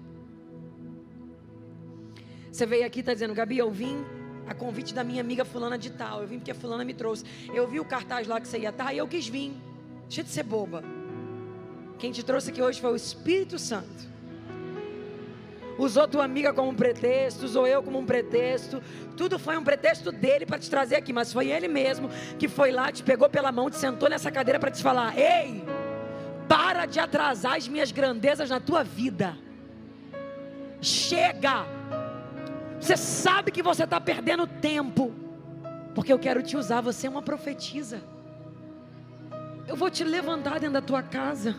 Você 2.52 2.66
veio 2.66 2.86
aqui 2.86 3.00
e 3.00 3.02
está 3.02 3.14
dizendo, 3.14 3.34
Gabi, 3.34 3.58
eu 3.58 3.72
vim 3.72 4.04
a 4.50 4.54
convite 4.56 4.95
da 4.95 5.04
minha 5.04 5.22
amiga 5.22 5.45
fulana 5.45 5.78
de 5.78 5.91
tal. 5.91 6.22
Eu 6.22 6.28
vim 6.28 6.39
porque 6.39 6.50
a 6.50 6.56
fulana 6.56 6.84
me 6.84 6.93
trouxe. 6.93 7.24
Eu 7.54 7.68
vi 7.68 7.80
o 7.80 7.86
cartaz 7.86 8.28
lá 8.28 8.41
que 8.41 8.47
você 8.47 8.58
ia 8.58 8.70
estar 8.70 8.91
e 8.91 8.97
eu 8.97 9.08
quis 9.08 9.28
vir. 9.28 9.54
Deixa 10.08 10.24
de 10.24 10.30
ser 10.30 10.41
boba. 10.41 10.84
Quem 12.00 12.12
te 12.12 12.24
trouxe 12.24 12.50
aqui 12.50 12.60
hoje 12.60 12.82
foi 12.82 12.91
o 12.91 12.95
Espírito 12.95 13.60
Santo. 13.60 14.10
Usou 15.78 16.08
tua 16.08 16.26
amiga 16.26 16.52
como 16.52 16.70
um 16.70 16.76
pretexto, 16.76 17.45
usou 17.45 17.68
eu 17.68 17.84
como 17.84 18.00
um 18.00 18.06
pretexto. 18.06 18.82
Tudo 19.16 19.38
foi 19.38 19.56
um 19.56 19.64
pretexto 19.64 20.12
dele 20.12 20.47
para 20.47 20.58
te 20.58 20.68
trazer 20.68 20.95
aqui, 20.95 21.14
mas 21.14 21.32
foi 21.32 21.52
ele 21.52 21.68
mesmo 21.68 22.10
que 22.39 22.47
foi 22.47 22.72
lá, 22.72 22.91
te 22.91 23.04
pegou 23.04 23.30
pela 23.30 23.52
mão, 23.52 23.70
te 23.70 23.78
sentou 23.78 24.10
nessa 24.10 24.32
cadeira 24.32 24.60
para 24.60 24.72
te 24.72 24.82
falar: 24.82 25.16
"Ei, 25.16 25.64
para 26.47 26.88
de 26.88 27.00
atrasar 27.00 27.56
as 27.56 27.68
minhas 27.68 27.91
grandezas 27.91 28.50
na 28.50 28.60
tua 28.60 28.84
vida. 28.84 29.38
Chega!" 30.82 31.79
Você 32.80 32.96
sabe 32.96 33.52
que 33.52 33.62
você 33.62 33.84
está 33.84 34.00
perdendo 34.00 34.48
tempo, 34.48 35.14
porque 35.94 36.12
eu 36.12 36.20
quero 36.20 36.42
te 36.42 36.56
usar. 36.56 36.82
Você 36.82 37.08
é 37.08 37.10
uma 37.10 37.22
profetisa. 37.22 38.02
Eu 39.68 39.76
vou 39.76 39.90
te 39.90 40.04
levantar 40.04 40.60
dentro 40.60 40.74
da 40.74 40.82
tua 40.82 41.04
casa. 41.04 41.56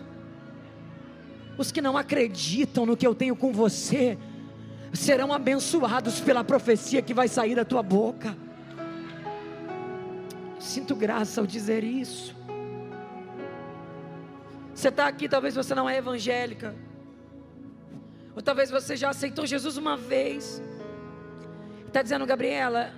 Os 1.59 1.71
que 1.71 1.83
não 1.83 1.97
acreditam 1.97 2.87
no 2.87 2.97
que 2.97 3.07
eu 3.07 3.15
tenho 3.15 3.37
com 3.37 3.53
você 3.53 4.19
serão 4.93 5.33
abençoados 5.33 6.21
pela 6.21 6.43
profecia 6.43 7.03
que 7.03 7.15
vai 7.15 7.29
sair 7.29 7.55
da 7.55 7.65
tua 7.65 7.83
boca. 7.83 8.37
Sinto 10.59 10.95
graça 10.97 11.41
ao 11.41 11.47
dizer 11.47 11.85
isso. 11.85 12.35
Você 14.75 14.89
está 14.89 15.07
aqui, 15.07 15.29
talvez 15.29 15.55
você 15.55 15.75
não 15.75 15.89
é 15.89 15.99
evangélica, 15.99 16.75
ou 18.35 18.41
talvez 18.41 18.71
você 18.71 18.97
já 18.97 19.11
aceitou 19.11 19.47
Jesus 19.47 19.77
uma 19.77 19.97
vez. 19.97 20.63
Está 21.91 22.03
dizendo, 22.03 22.25
Gabriela, 22.25 22.93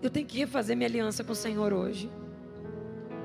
eu 0.00 0.08
tenho 0.08 0.24
que 0.24 0.38
refazer 0.38 0.76
minha 0.76 0.88
aliança 0.88 1.24
com 1.24 1.32
o 1.32 1.34
Senhor 1.34 1.72
hoje. 1.72 2.08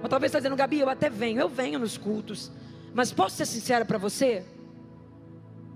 Ou 0.02 0.10
talvez 0.10 0.32
está 0.32 0.40
dizendo, 0.40 0.56
Gabi, 0.56 0.80
eu 0.80 0.90
até 0.90 1.12
venho, 1.12 1.40
eu 1.40 1.48
venho 1.48 1.78
nos 1.78 1.96
cultos. 1.96 2.52
Mas 2.92 3.12
posso 3.12 3.36
ser 3.36 3.46
sincera 3.46 3.86
para 3.86 4.00
você? 4.00 4.44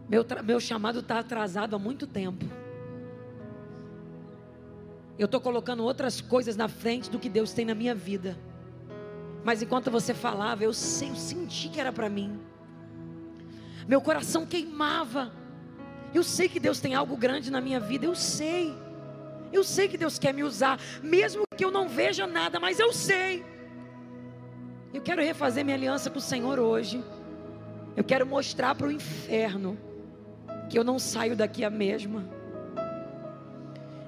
Meu, 0.09 0.25
meu 0.43 0.59
chamado 0.59 1.01
está 1.01 1.19
atrasado 1.19 1.75
há 1.75 1.79
muito 1.79 2.07
tempo. 2.07 2.43
Eu 5.19 5.25
estou 5.25 5.39
colocando 5.39 5.83
outras 5.83 6.19
coisas 6.19 6.57
na 6.57 6.67
frente 6.67 7.07
do 7.07 7.19
que 7.19 7.29
Deus 7.29 7.53
tem 7.53 7.65
na 7.65 7.75
minha 7.75 7.93
vida. 7.93 8.35
Mas 9.43 9.61
enquanto 9.61 9.91
você 9.91 10.11
falava, 10.11 10.63
eu, 10.63 10.69
eu 10.69 10.73
senti 10.73 11.69
que 11.69 11.79
era 11.79 11.93
para 11.93 12.09
mim. 12.09 12.39
Meu 13.87 14.01
coração 14.01 14.43
queimava. 14.43 15.44
Eu 16.15 16.23
sei 16.23 16.47
que 16.47 16.61
Deus 16.61 16.79
tem 16.79 16.95
algo 16.95 17.17
grande 17.17 17.51
na 17.51 17.59
minha 17.59 17.77
vida, 17.77 18.05
eu 18.05 18.15
sei. 18.15 18.73
Eu 19.51 19.65
sei 19.65 19.89
que 19.89 19.97
Deus 19.97 20.17
quer 20.17 20.33
me 20.33 20.45
usar, 20.45 20.79
mesmo 21.03 21.43
que 21.57 21.65
eu 21.65 21.69
não 21.69 21.89
veja 21.89 22.25
nada, 22.25 22.57
mas 22.57 22.79
eu 22.79 22.93
sei. 22.93 23.43
Eu 24.93 25.01
quero 25.01 25.21
refazer 25.21 25.65
minha 25.65 25.75
aliança 25.75 26.09
com 26.09 26.17
o 26.17 26.21
Senhor 26.21 26.57
hoje. 26.57 27.03
Eu 27.97 28.03
quero 28.03 28.25
mostrar 28.25 28.75
para 28.75 28.87
o 28.87 28.91
inferno 28.91 29.77
que 30.69 30.79
eu 30.79 30.85
não 30.85 30.97
saio 30.97 31.35
daqui 31.35 31.65
a 31.65 31.69
mesma. 31.69 32.23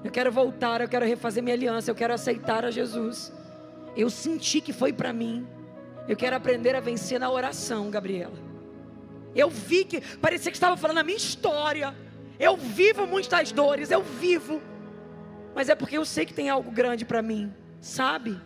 Eu 0.02 0.10
quero 0.10 0.32
voltar, 0.32 0.80
eu 0.80 0.88
quero 0.88 1.04
refazer 1.04 1.42
minha 1.42 1.54
aliança, 1.54 1.90
eu 1.90 1.94
quero 1.94 2.14
aceitar 2.14 2.64
a 2.64 2.70
Jesus. 2.70 3.30
Eu 3.94 4.08
senti 4.08 4.62
que 4.62 4.72
foi 4.72 4.94
para 4.94 5.12
mim. 5.12 5.46
Eu 6.08 6.16
quero 6.16 6.34
aprender 6.34 6.74
a 6.74 6.80
vencer 6.80 7.20
na 7.20 7.30
oração, 7.30 7.90
Gabriela. 7.90 8.47
Eu 9.38 9.48
vi 9.48 9.84
que 9.84 10.00
parecia 10.18 10.50
que 10.50 10.56
estava 10.56 10.76
falando 10.76 10.98
a 10.98 11.04
minha 11.04 11.16
história. 11.16 11.94
Eu 12.40 12.56
vivo 12.56 13.06
muitas 13.06 13.52
dores, 13.52 13.92
eu 13.92 14.02
vivo. 14.02 14.60
Mas 15.54 15.68
é 15.68 15.76
porque 15.76 15.96
eu 15.96 16.04
sei 16.04 16.26
que 16.26 16.34
tem 16.34 16.48
algo 16.48 16.72
grande 16.72 17.04
para 17.04 17.22
mim, 17.22 17.54
sabe? 17.80 18.36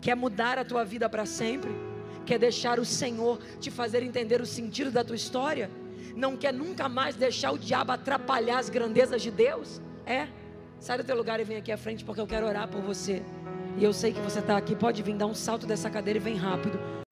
Quer 0.00 0.16
mudar 0.16 0.58
a 0.58 0.64
tua 0.64 0.84
vida 0.84 1.06
para 1.06 1.26
sempre? 1.26 1.70
Quer 2.24 2.38
deixar 2.38 2.78
o 2.80 2.84
Senhor 2.84 3.38
te 3.60 3.70
fazer 3.70 4.02
entender 4.02 4.40
o 4.40 4.46
sentido 4.46 4.90
da 4.90 5.04
tua 5.04 5.16
história? 5.16 5.70
Não 6.16 6.34
quer 6.34 6.54
nunca 6.54 6.88
mais 6.88 7.14
deixar 7.14 7.52
o 7.52 7.58
diabo 7.58 7.92
atrapalhar 7.92 8.58
as 8.58 8.70
grandezas 8.70 9.20
de 9.20 9.30
Deus? 9.30 9.82
É? 10.06 10.28
Sai 10.80 10.96
do 10.96 11.04
teu 11.04 11.16
lugar 11.16 11.40
e 11.40 11.44
vem 11.44 11.58
aqui 11.58 11.70
à 11.70 11.76
frente 11.76 12.04
porque 12.04 12.20
eu 12.22 12.26
quero 12.26 12.46
orar 12.46 12.68
por 12.68 12.80
você. 12.80 13.22
E 13.76 13.84
eu 13.84 13.92
sei 13.92 14.14
que 14.14 14.20
você 14.20 14.38
está 14.38 14.56
aqui, 14.56 14.74
pode 14.74 15.02
vir 15.02 15.14
dar 15.14 15.26
um 15.26 15.34
salto 15.34 15.66
dessa 15.66 15.90
cadeira 15.90 16.18
e 16.18 16.22
vem 16.22 16.36
rápido. 16.36 17.03